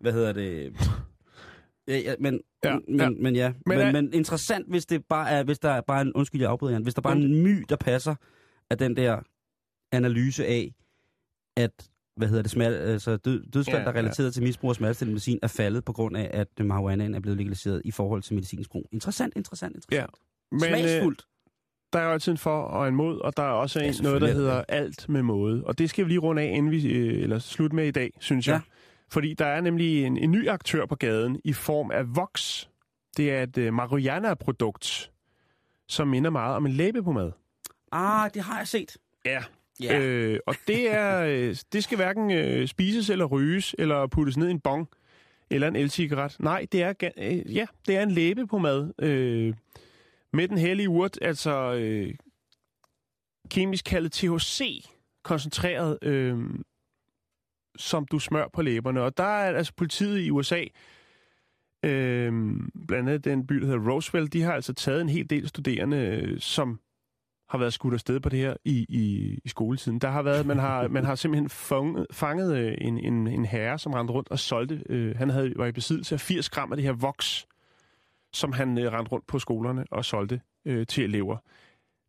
Hvad 0.01 0.12
hedder 0.12 0.33
det? 0.33 0.73
Ja, 1.89 1.99
ja, 1.99 2.14
men, 2.20 2.41
Ja, 2.64 2.79
men, 2.89 3.01
ja. 3.01 3.09
men 3.11 3.37
ja. 3.37 3.53
Men 3.66 3.79
Men, 3.79 3.79
er- 3.79 3.93
men, 3.93 4.05
men 4.05 4.14
interessant, 4.14 4.68
hvis 4.70 4.87
det 4.87 5.05
bare 5.09 5.31
er, 5.31 5.43
hvis 5.45 5.59
der 5.59 5.68
er 5.70 5.81
bare 5.81 6.03
en, 6.03 6.12
undskyld, 6.12 6.41
jeg 6.41 6.51
afbryder, 6.51 6.73
Jan, 6.73 6.83
hvis 6.83 6.95
der 6.95 7.01
bare 7.03 7.12
er 7.12 7.16
en 7.20 7.43
my, 7.43 7.64
der 7.68 7.77
passer 7.77 8.14
af 8.70 8.79
den 8.79 8.97
der 8.97 9.20
analyse 9.93 10.47
af, 10.47 10.75
at 11.57 11.91
hvad 12.16 12.28
hedder 12.28 12.42
det, 12.42 12.50
smerte, 12.50 12.78
altså 12.78 13.16
død, 13.16 13.42
dødsfald, 13.46 13.76
Ja, 13.76 13.80
ja, 13.80 13.84
der 13.84 13.92
er 13.92 13.96
relateret 13.98 14.34
til 14.34 14.42
misbrug 14.42 14.70
af 14.70 14.76
smertestillende 14.76 15.12
medicin, 15.14 15.38
er 15.42 15.46
faldet 15.46 15.84
på 15.84 15.92
grund 15.92 16.16
af, 16.16 16.30
at 16.32 16.64
marihuanaen 16.64 17.14
er 17.14 17.20
blevet 17.20 17.38
legaliseret 17.38 17.82
i 17.84 17.90
forhold 17.90 18.22
til 18.22 18.34
medicinsk 18.34 18.70
brug. 18.70 18.88
Interessant, 18.92 19.32
interessant, 19.36 19.74
interessant. 19.76 20.10
Men 20.52 20.60
Ja. 20.60 20.68
øh, 20.70 20.78
Smagsfuldt. 20.78 21.24
der 21.92 21.98
er 21.98 22.04
jo 22.04 22.10
altid 22.12 22.32
en 22.32 22.38
for 22.38 22.62
og 22.62 22.88
en 22.88 22.94
mod, 22.96 23.18
og 23.20 23.36
der 23.36 23.42
er 23.42 23.46
også 23.46 23.80
Ja, 23.80 23.86
en, 23.86 23.94
selvfølgelig 23.94 24.20
noget, 24.20 24.36
der 24.36 24.50
er 24.50 24.54
der 24.54 24.54
hedder 24.54 24.64
alt 24.84 25.08
med 25.08 25.22
måde. 25.22 25.64
Og 25.64 25.78
det 25.78 25.90
skal 25.90 26.04
vi 26.04 26.10
lige 26.10 26.18
runde 26.18 26.42
af, 26.42 26.52
inden 26.56 26.70
vi 26.72 26.86
øh, 26.92 27.22
eller 27.22 27.38
slutte 27.38 27.76
med 27.76 27.86
i 27.86 27.90
dag, 27.90 28.10
synes 28.20 28.48
jeg. 28.48 28.54
Ja. 28.54 28.60
Fordi 29.10 29.34
der 29.34 29.46
er 29.46 29.60
nemlig 29.60 30.04
en, 30.04 30.16
en 30.16 30.30
ny 30.30 30.48
aktør 30.48 30.86
på 30.86 30.94
gaden 30.96 31.40
i 31.44 31.52
form 31.52 31.90
af 31.90 32.16
Vox. 32.16 32.66
Det 33.16 33.32
er 33.32 33.42
et 33.42 33.58
øh, 33.58 33.74
marihuana-produkt, 33.74 35.10
som 35.88 36.08
minder 36.08 36.30
meget 36.30 36.56
om 36.56 36.66
en 36.66 36.72
læbepomade. 36.72 37.32
Ah, 37.92 38.30
det 38.34 38.42
har 38.42 38.58
jeg 38.58 38.68
set. 38.68 38.96
Ja. 39.24 39.42
Ja. 39.83 40.01
Øh, 40.01 40.39
og 40.47 40.55
det 40.66 40.93
er 40.95 41.24
øh, 41.24 41.57
det 41.72 41.85
skal 41.85 41.97
hverken 41.97 42.30
øh, 42.30 42.68
spises 42.68 43.11
eller 43.11 43.24
ryges, 43.24 43.74
eller 43.78 44.07
puttes 44.07 44.37
ned 44.37 44.49
i 44.49 44.51
en 44.51 44.61
bong, 44.61 44.89
eller 45.51 45.68
en 45.68 45.76
elcigaret. 45.76 46.37
Nej, 46.41 46.66
det 46.72 46.83
er, 46.83 46.93
øh, 47.18 47.57
ja, 47.57 47.66
det 47.87 47.97
er 47.97 48.03
en 48.03 48.11
læbepomade 48.11 48.95
øh, 48.99 49.55
med 50.33 50.49
den 50.49 50.59
hellige 50.59 50.89
urt, 50.89 51.18
altså 51.22 51.74
øh, 51.74 52.14
kemisk 53.51 53.85
kaldet 53.85 54.12
THC, 54.12 54.85
koncentreret, 55.24 55.99
øh, 56.03 56.39
som 57.76 58.07
du 58.07 58.18
smør 58.18 58.49
på 58.53 58.62
læberne. 58.62 59.03
Og 59.03 59.16
der 59.16 59.24
er 59.24 59.57
altså 59.57 59.72
politiet 59.76 60.20
i 60.20 60.30
USA, 60.30 60.64
øh, 61.85 62.33
blandt 62.89 63.09
andet 63.09 63.24
den 63.24 63.47
by, 63.47 63.55
der 63.55 63.66
hedder 63.66 63.91
Roswell, 63.91 64.33
de 64.33 64.43
har 64.43 64.53
altså 64.53 64.72
taget 64.72 65.01
en 65.01 65.09
hel 65.09 65.30
del 65.30 65.49
studerende, 65.49 65.97
øh, 65.97 66.41
som 66.41 66.80
har 67.53 67.59
været 67.59 67.72
skudt 67.72 67.94
afsted 67.94 68.20
på 68.20 68.28
det 68.28 68.38
her 68.38 68.57
i, 68.64 68.86
i, 68.88 69.34
i 69.44 69.48
skoletiden. 69.48 69.98
Der 69.98 70.09
har 70.11 70.22
været, 70.22 70.46
man 70.46 70.59
har, 70.59 70.88
man 70.96 71.05
har 71.05 71.14
simpelthen 71.14 71.48
fanget, 71.48 72.07
fanget 72.12 72.57
øh, 72.57 72.74
en, 72.80 72.98
en, 72.98 73.26
en 73.26 73.44
herre, 73.44 73.78
som 73.78 73.92
rendte 73.92 74.14
rundt 74.14 74.30
og 74.30 74.38
solgte. 74.38 74.82
Øh, 74.88 75.16
han 75.16 75.30
havde, 75.30 75.53
var 75.57 75.66
i 75.66 75.72
besiddelse 75.72 76.14
af 76.14 76.20
80 76.20 76.50
gram 76.50 76.72
af 76.72 76.76
det 76.76 76.84
her 76.84 76.92
voks, 76.92 77.46
som 78.32 78.53
han 78.53 78.78
øh, 78.78 78.92
rendte 78.92 79.12
rundt 79.12 79.26
på 79.26 79.38
skolerne 79.38 79.84
og 79.90 80.05
solgte 80.05 80.40
øh, 80.64 80.86
til 80.86 81.05
elever. 81.05 81.36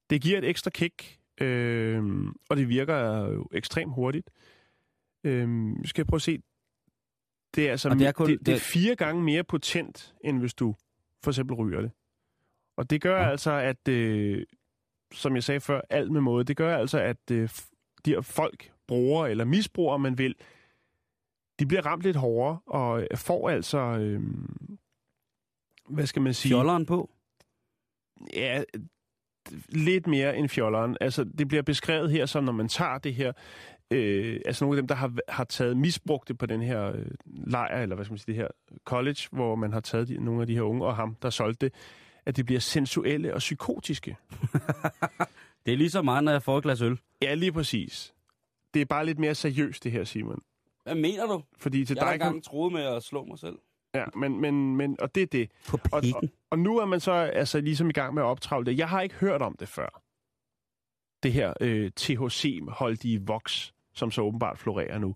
Det 0.09 0.21
giver 0.21 0.37
et 0.37 0.45
ekstra 0.49 0.69
kick, 0.71 1.17
øh, 1.41 2.03
og 2.49 2.57
det 2.57 2.69
virker 2.69 3.19
jo 3.19 3.47
ekstremt 3.53 3.93
hurtigt. 3.95 4.29
Øh, 5.23 5.47
skal 5.85 6.01
jeg 6.01 6.07
prøve 6.07 6.17
at 6.17 6.21
se. 6.21 6.39
Det 7.55 7.67
er, 7.67 7.71
altså, 7.71 7.89
Og 7.89 7.99
det 7.99 8.07
er 8.07 8.11
kun- 8.11 8.27
det, 8.29 8.45
det 8.45 8.53
er 8.53 8.59
fire 8.59 8.95
gange 8.95 9.23
mere 9.23 9.43
potent, 9.43 10.13
end 10.23 10.39
hvis 10.39 10.53
du 10.53 10.75
for 11.23 11.31
eksempel 11.31 11.55
ryger 11.55 11.81
det. 11.81 11.91
Og 12.77 12.89
det 12.89 13.01
gør 13.01 13.17
Ja. 13.21 13.29
altså, 13.29 13.51
at, 13.51 13.87
øh, 13.87 14.43
som 15.13 15.35
jeg 15.35 15.43
sagde 15.43 15.59
før, 15.59 15.81
alt 15.89 16.11
med 16.11 16.21
måde, 16.21 16.43
det 16.43 16.57
gør 16.57 16.77
altså, 16.77 16.99
at 16.99 17.31
øh, 17.31 17.49
de 18.05 18.11
her 18.11 18.21
folk, 18.21 18.71
bruger 18.87 19.27
eller 19.27 19.45
misbruger, 19.45 19.97
man 19.97 20.17
vil, 20.17 20.35
de 21.59 21.65
bliver 21.65 21.85
ramt 21.85 22.03
lidt 22.03 22.15
hårdere, 22.15 22.59
og 22.65 23.07
får 23.15 23.49
altså, 23.49 23.77
øh, 23.77 24.21
hvad 25.89 26.05
skal 26.05 26.21
man 26.21 26.33
sige? 26.33 26.49
Fjolleren 26.49 26.85
på. 26.85 27.09
Ja, 28.33 28.63
lidt 29.69 30.07
mere 30.07 30.37
end 30.37 30.49
fjolleren. 30.49 30.97
Altså, 31.01 31.23
det 31.23 31.47
bliver 31.47 31.63
beskrevet 31.63 32.11
her 32.11 32.25
som, 32.25 32.43
når 32.43 32.51
man 32.51 32.67
tager 32.67 32.97
det 32.97 33.13
her, 33.13 33.33
øh, 33.91 34.39
altså 34.45 34.65
nogle 34.65 34.77
af 34.77 34.81
dem, 34.81 34.87
der 34.87 34.95
har, 34.95 35.13
har 35.27 35.43
taget 35.43 35.77
misbrugte 35.77 36.35
på 36.35 36.45
den 36.45 36.61
her 36.61 36.91
øh, 36.91 37.05
lejr, 37.25 37.81
eller 37.81 37.95
hvad 37.95 38.05
skal 38.05 38.13
man 38.13 38.17
sige, 38.17 38.33
det 38.33 38.35
her 38.35 38.47
college, 38.85 39.27
hvor 39.31 39.55
man 39.55 39.73
har 39.73 39.79
taget 39.79 40.07
de, 40.07 40.23
nogle 40.25 40.41
af 40.41 40.47
de 40.47 40.53
her 40.53 40.61
unge, 40.61 40.85
og 40.85 40.95
ham, 40.95 41.15
der 41.21 41.29
solgte 41.29 41.65
det, 41.65 41.73
at 42.25 42.35
de 42.35 42.43
bliver 42.43 42.59
sensuelle 42.59 43.33
og 43.33 43.39
psykotiske. 43.39 44.17
Det 45.65 45.73
er 45.73 45.77
lige 45.77 45.89
så 45.89 46.01
meget, 46.01 46.23
når 46.23 46.31
jeg 46.31 46.43
får 46.43 46.57
et 46.57 46.63
glas 46.63 46.81
øl. 46.81 46.99
Ja, 47.21 47.33
lige 47.33 47.51
præcis. 47.51 48.13
Det 48.73 48.81
er 48.81 48.85
bare 48.85 49.05
lidt 49.05 49.19
mere 49.19 49.35
seriøst, 49.35 49.83
det 49.83 49.91
her, 49.91 50.03
Simon. 50.03 50.41
Hvad 50.83 50.95
mener 50.95 51.27
du? 51.27 51.43
Fordi 51.57 51.85
til 51.85 51.95
Jeg 51.95 52.05
har 52.05 52.11
dig 52.11 52.19
kan... 52.19 52.27
engang 52.27 52.43
troet 52.43 52.73
med 52.73 52.81
at 52.81 53.03
slå 53.03 53.25
mig 53.25 53.39
selv. 53.39 53.55
Ja, 53.95 54.05
men, 54.15 54.41
men, 54.41 54.75
men, 54.75 54.97
og 54.99 55.15
det 55.15 55.23
er 55.23 55.27
det. 55.27 55.51
På 55.67 55.79
Og, 55.91 56.03
og, 56.15 56.23
og 56.49 56.59
nu 56.59 56.77
er 56.77 56.85
man 56.85 56.99
så 56.99 57.11
altså 57.11 57.61
ligesom 57.61 57.89
i 57.89 57.93
gang 57.93 58.13
med 58.13 58.23
at 58.23 58.25
optravle 58.27 58.65
det. 58.65 58.77
Jeg 58.77 58.89
har 58.89 59.01
ikke 59.01 59.15
hørt 59.15 59.41
om 59.41 59.55
det 59.59 59.67
før. 59.67 60.01
Det 61.23 61.33
her 61.33 61.53
øh, 61.61 61.91
THC-holdige 61.99 63.25
voks, 63.25 63.73
som 63.93 64.11
så 64.11 64.21
åbenbart 64.21 64.59
florerer 64.59 64.97
nu. 64.97 65.15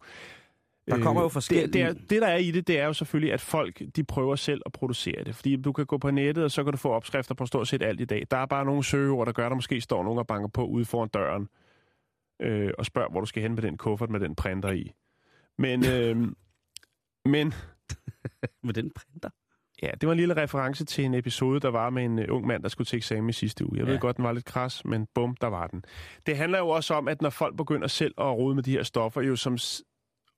Der 0.88 1.04
kommer 1.04 1.22
jo 1.22 1.26
Øh, 1.28 1.32
forskellige- 1.32 1.66
Det, 1.68 1.74
det, 1.74 1.82
er, 1.82 1.94
det, 1.94 2.22
der 2.22 2.28
er 2.28 2.38
i 2.38 2.52
det, 2.52 2.68
det 2.68 2.80
er 2.80 2.86
jo 2.86 2.94
selvfølgelig, 2.94 3.34
at 3.34 3.42
folk 3.42 3.82
de 3.96 4.04
prøver 4.04 4.36
selv 4.36 4.62
at 4.66 4.72
producere 4.72 5.24
det. 5.24 5.36
Fordi 5.36 5.56
du 5.56 5.72
kan 5.72 5.86
gå 5.86 5.98
på 5.98 6.12
nettet, 6.12 6.44
og 6.44 6.52
så 6.52 6.64
kan 6.64 6.74
du 6.74 6.78
få 6.78 6.90
opskrifter 6.90 7.36
på 7.36 7.46
stort 7.46 7.68
set 7.68 7.84
alt 7.84 8.02
i 8.02 8.06
dag. 8.06 8.28
Der 8.32 8.38
er 8.38 8.46
bare 8.46 8.66
nogle 8.66 8.84
søgeord, 8.84 9.26
der 9.26 9.32
gør, 9.34 9.46
at 9.46 9.50
der 9.50 9.56
måske 9.56 9.82
står 9.82 10.04
nogen 10.04 10.20
og 10.20 10.28
banker 10.28 10.48
på 10.48 10.66
ude 10.66 10.86
foran 10.86 11.10
døren, 11.10 11.48
øh, 12.42 12.72
og 12.78 12.86
spørger, 12.86 13.10
hvor 13.10 13.20
du 13.20 13.26
skal 13.26 13.42
hen 13.42 13.54
med 13.56 13.62
den 13.62 13.78
kuffert 13.78 14.10
med 14.10 14.20
den 14.20 14.36
printer 14.36 14.72
i. 14.72 14.92
Men, 15.58 15.86
øh, 15.94 16.18
men 17.26 17.54
Med 18.64 18.74
den 18.74 18.92
printer. 18.96 19.30
Ja, 19.82 19.90
det 20.02 20.08
var 20.08 20.14
en 20.14 20.20
lille 20.20 20.36
reference 20.38 20.86
til 20.86 21.04
en 21.06 21.14
episode, 21.14 21.60
der 21.60 21.70
var 21.70 21.90
med 21.90 22.06
en 22.06 22.20
uh, 22.20 22.26
ung 22.30 22.48
mand, 22.48 22.64
der 22.64 22.70
skulle 22.70 22.86
til 22.86 22.98
eksamen 22.98 23.30
i 23.30 23.34
sidste 23.34 23.66
uge. 23.70 23.78
Jeg 23.80 23.86
ja. 23.86 23.92
ved 23.92 24.00
godt, 24.00 24.18
den 24.18 24.26
var 24.26 24.32
lidt 24.32 24.46
kras, 24.46 24.86
men 24.86 25.08
bum, 25.16 25.36
der 25.42 25.48
var 25.48 25.68
den. 25.68 25.84
Det 26.26 26.38
handler 26.38 26.60
jo 26.60 26.68
også 26.70 26.94
om, 26.94 27.08
at 27.08 27.22
når 27.22 27.30
folk 27.30 27.58
begynder 27.58 27.88
selv 27.88 28.14
at 28.18 28.26
rode 28.26 28.56
med 28.56 28.64
de 28.64 28.72
her 28.72 28.84
stoffer, 28.84 29.22
jo 29.22 29.36
som 29.36 29.58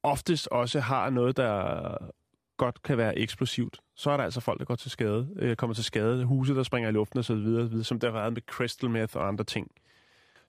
oftest 0.03 0.47
også 0.47 0.79
har 0.79 1.09
noget, 1.09 1.37
der 1.37 1.97
godt 2.57 2.83
kan 2.83 2.97
være 2.97 3.17
eksplosivt, 3.17 3.79
så 3.95 4.11
er 4.11 4.17
der 4.17 4.23
altså 4.23 4.39
folk, 4.39 4.59
der 4.59 4.65
går 4.65 4.75
til 4.75 4.91
skade, 4.91 5.29
øh, 5.35 5.55
kommer 5.55 5.73
til 5.73 5.83
skade, 5.83 6.25
huse, 6.25 6.55
der 6.55 6.63
springer 6.63 6.89
i 6.89 6.91
luften 6.91 7.19
osv., 7.19 7.35
videre, 7.35 7.83
som 7.83 7.99
der 7.99 8.07
har 8.07 8.19
været 8.19 8.33
med 8.33 8.41
crystal 8.41 8.89
meth 8.89 9.17
og 9.17 9.27
andre 9.27 9.43
ting. 9.43 9.71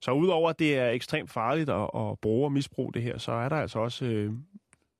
Så 0.02 0.12
udover 0.12 0.50
at 0.50 0.58
det 0.58 0.78
er 0.78 0.90
ekstremt 0.90 1.30
farligt 1.30 1.70
at, 1.70 1.90
at 1.94 2.18
bruge 2.18 2.46
og 2.46 2.52
misbruge 2.52 2.92
det 2.92 3.02
her, 3.02 3.18
så 3.18 3.32
er 3.32 3.48
der 3.48 3.56
altså 3.56 3.78
også 3.78 4.04
øh, 4.04 4.32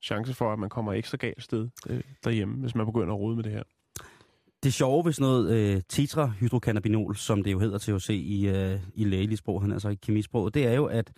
chance 0.02 0.34
for, 0.34 0.52
at 0.52 0.58
man 0.58 0.68
kommer 0.68 0.92
ekstra 0.92 1.16
galt 1.16 1.42
sted 1.42 1.68
øh, 1.88 2.00
derhjemme, 2.24 2.54
hvis 2.54 2.74
man 2.74 2.86
begynder 2.86 3.14
at 3.14 3.20
rode 3.20 3.36
med 3.36 3.44
det 3.44 3.52
her. 3.52 3.62
Det 4.62 4.74
sjove 4.74 5.04
ved 5.04 5.12
sådan 5.12 5.30
noget 5.30 5.50
øh, 5.50 5.82
tetrahydrocannabinol, 5.88 7.16
som 7.16 7.42
det 7.42 7.52
jo 7.52 7.58
hedder 7.58 7.78
THC 7.78 8.10
i, 8.10 8.48
øh, 8.48 8.80
i 8.94 9.04
lægelig 9.04 9.38
sprog, 9.38 9.62
han 9.62 9.72
altså 9.72 9.88
i 9.88 9.94
kemisprog, 9.94 10.54
det 10.54 10.66
er 10.66 10.72
jo, 10.72 10.84
at, 10.86 11.12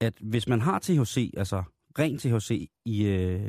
at 0.00 0.14
hvis 0.20 0.48
man 0.48 0.60
har 0.60 0.78
THC, 0.78 1.34
altså 1.36 1.62
ren 1.98 2.18
THC, 2.18 2.68
i, 2.84 3.06
øh, 3.06 3.40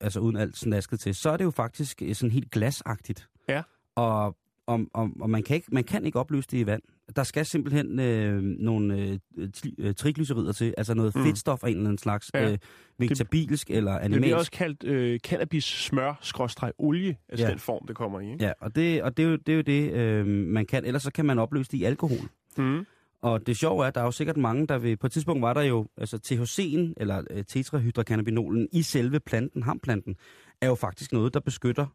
altså 0.00 0.20
uden 0.20 0.36
alt 0.36 0.56
snasket 0.56 1.00
til, 1.00 1.14
så 1.14 1.30
er 1.30 1.36
det 1.36 1.44
jo 1.44 1.50
faktisk 1.50 2.02
øh, 2.02 2.14
sådan 2.14 2.32
helt 2.32 2.50
glasagtigt. 2.50 3.28
Ja. 3.48 3.62
Og, 3.94 4.36
og, 4.66 4.80
og, 4.94 5.10
og 5.20 5.30
man, 5.30 5.42
kan 5.42 5.56
ikke, 5.56 5.68
man 5.72 5.84
kan 5.84 6.06
ikke 6.06 6.18
opløse 6.18 6.48
det 6.50 6.58
i 6.58 6.66
vand. 6.66 6.82
Der 7.16 7.22
skal 7.22 7.44
simpelthen 7.46 8.00
øh, 8.00 8.42
nogle 8.42 8.98
øh, 9.36 9.48
øh, 9.78 9.94
triglycerider 9.94 10.52
til, 10.52 10.74
altså 10.78 10.94
noget 10.94 11.14
Mm. 11.16 11.22
fedtstof 11.24 11.64
af 11.64 11.68
en 11.68 11.74
eller 11.76 11.84
anden 11.88 11.98
slags, 11.98 12.30
Ja. 12.34 12.52
øh, 12.52 12.58
vegetabilsk 12.98 13.70
eller 13.70 13.92
Det 13.92 14.00
animalsk. 14.00 14.20
bliver 14.22 14.36
også 14.36 14.50
kaldt 14.50 14.84
øh, 14.84 15.18
cannabis 15.20 15.64
smør 15.64 16.18
skråstreg 16.22 16.72
olie, 16.78 17.16
altså 17.28 17.46
Ja. 17.46 17.50
den 17.50 17.58
form, 17.58 17.86
det 17.86 17.96
kommer 17.96 18.20
i. 18.20 18.32
Ikke? 18.32 18.44
Ja, 18.44 18.52
og 18.60 18.74
det, 18.74 19.02
og 19.02 19.16
det, 19.16 19.24
er 19.24 19.28
jo, 19.28 19.36
det 19.36 19.52
er 19.52 19.56
jo 19.56 19.62
det, 19.62 19.92
øh, 19.92 20.26
man 20.26 20.66
kan. 20.66 20.84
Ellers 20.84 21.02
så 21.02 21.12
kan 21.12 21.24
man 21.24 21.38
opløse 21.38 21.70
det 21.72 21.78
i 21.78 21.84
alkohol. 21.84 22.18
Mm. 22.58 22.86
Og 23.22 23.46
det 23.46 23.56
sjove 23.56 23.82
er, 23.84 23.88
at 23.88 23.94
der 23.94 24.00
er 24.00 24.04
jo 24.04 24.10
sikkert 24.10 24.36
mange, 24.36 24.66
der 24.66 24.78
vil... 24.78 24.96
På 24.96 25.06
et 25.06 25.12
tidspunkt 25.12 25.42
var 25.42 25.54
der 25.54 25.62
jo... 25.62 25.86
Altså 25.96 26.16
THC'en, 26.26 26.92
eller 26.96 27.22
øh, 27.30 27.44
tetrahydrocannabinolen, 27.44 28.68
i 28.72 28.82
selve 28.82 29.20
planten, 29.20 29.62
hamplanten, 29.62 30.16
er 30.60 30.66
jo 30.66 30.74
faktisk 30.74 31.12
noget, 31.12 31.34
der 31.34 31.40
beskytter 31.40 31.86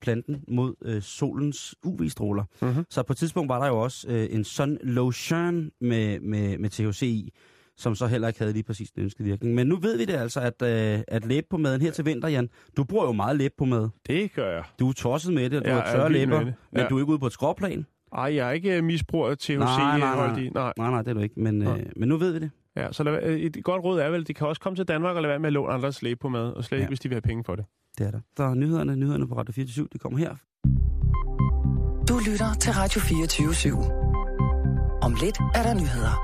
planten 0.00 0.44
mod 0.48 0.74
øh, 0.84 1.02
solens 1.02 1.74
UV-stråler. 1.84 2.44
Mhm. 2.62 2.84
Så 2.90 3.02
på 3.02 3.12
et 3.12 3.16
tidspunkt 3.16 3.48
var 3.48 3.60
der 3.60 3.66
jo 3.66 3.78
også 3.80 4.08
øh, 4.08 4.26
en 4.30 4.44
sun 4.44 4.78
lotion 4.82 5.70
med, 5.80 6.20
med, 6.20 6.58
med 6.58 6.70
THC 6.70 7.02
i, 7.02 7.32
som 7.76 7.94
så 7.94 8.06
heller 8.06 8.28
ikke 8.28 8.40
havde 8.40 8.52
lige 8.52 8.62
præcis 8.62 8.90
den 8.90 9.02
ønskede 9.02 9.28
virkning. 9.28 9.54
Men 9.54 9.66
nu 9.66 9.76
ved 9.76 9.96
vi 9.96 10.04
det 10.04 10.12
altså, 10.14 10.40
at, 10.40 10.62
øh, 10.62 11.00
at 11.08 11.24
læbepomade 11.24 11.80
her 11.80 11.90
til 11.90 12.04
vinter, 12.04 12.28
Jan, 12.28 12.48
du 12.76 12.84
bruger 12.84 13.04
jo 13.06 13.12
meget 13.12 13.36
læbepomade. 13.36 13.90
Det 14.06 14.32
gør 14.32 14.50
jeg. 14.52 14.64
Du 14.78 14.88
er 14.88 14.92
tosset 14.92 15.34
med 15.34 15.50
det, 15.50 15.58
og 15.58 15.64
du 15.64 15.70
Jeg 15.70 15.78
har 15.82 15.92
tørre 15.96 16.12
læber, 16.12 16.38
det. 16.38 16.54
men 16.72 16.80
Ja. 16.82 16.88
du 16.88 16.96
er 16.96 17.00
ikke 17.00 17.10
ude 17.12 17.18
på 17.18 17.26
et 17.26 17.32
skråplan. 17.32 17.86
Ej, 18.12 18.34
jeg 18.36 18.48
er 18.48 18.52
ikke 18.52 18.76
øh, 18.76 18.84
misbruger 18.84 19.34
THC 19.34 19.48
Nej, 19.58 19.98
nej, 19.98 20.16
nej. 20.16 20.50
nej. 20.54 20.72
Nej, 20.78 20.90
nej, 20.90 21.02
det 21.02 21.08
er 21.10 21.14
du 21.14 21.20
ikke, 21.20 21.40
men, 21.40 21.54
Nej. 21.58 21.78
øh, 21.78 21.86
men 21.96 22.08
nu 22.08 22.16
ved 22.16 22.32
vi 22.32 22.38
det. 22.38 22.50
Ja, 22.76 22.92
så 22.92 23.02
lad, 23.02 23.18
et 23.22 23.56
godt 23.64 23.84
råd 23.84 24.00
er 24.00 24.10
vel, 24.10 24.20
at 24.20 24.28
de 24.28 24.34
kan 24.34 24.46
også 24.46 24.60
komme 24.60 24.76
til 24.76 24.84
Danmark 24.88 25.16
og 25.16 25.22
lade 25.22 25.30
være 25.30 25.38
med 25.38 25.46
at 25.46 25.52
låne 25.52 25.72
andres 25.72 26.02
læge 26.02 26.16
på 26.16 26.28
mad, 26.28 26.52
og 26.52 26.64
slet 26.64 26.78
Ja. 26.78 26.82
ikke, 26.82 26.90
hvis 26.90 27.00
de 27.00 27.08
vil 27.08 27.14
have 27.16 27.22
penge 27.22 27.44
for 27.44 27.56
det. 27.56 27.64
Det 27.98 28.06
er 28.06 28.10
der. 28.10 28.20
Der 28.36 28.44
er 28.50 28.54
nyhederne, 28.54 28.96
nyhederne 28.96 29.28
på 29.28 29.34
Radio 29.38 29.52
24 29.52 29.88
de 29.92 29.98
kommer 29.98 30.18
her. 30.18 30.34
Du 32.08 32.18
lytter 32.30 32.54
til 32.60 32.72
Radio 32.72 33.00
24 33.00 33.48
/7. 33.48 33.76
Om 35.02 35.12
lidt 35.22 35.38
er 35.54 35.62
der 35.62 35.74
nyheder. 35.74 36.14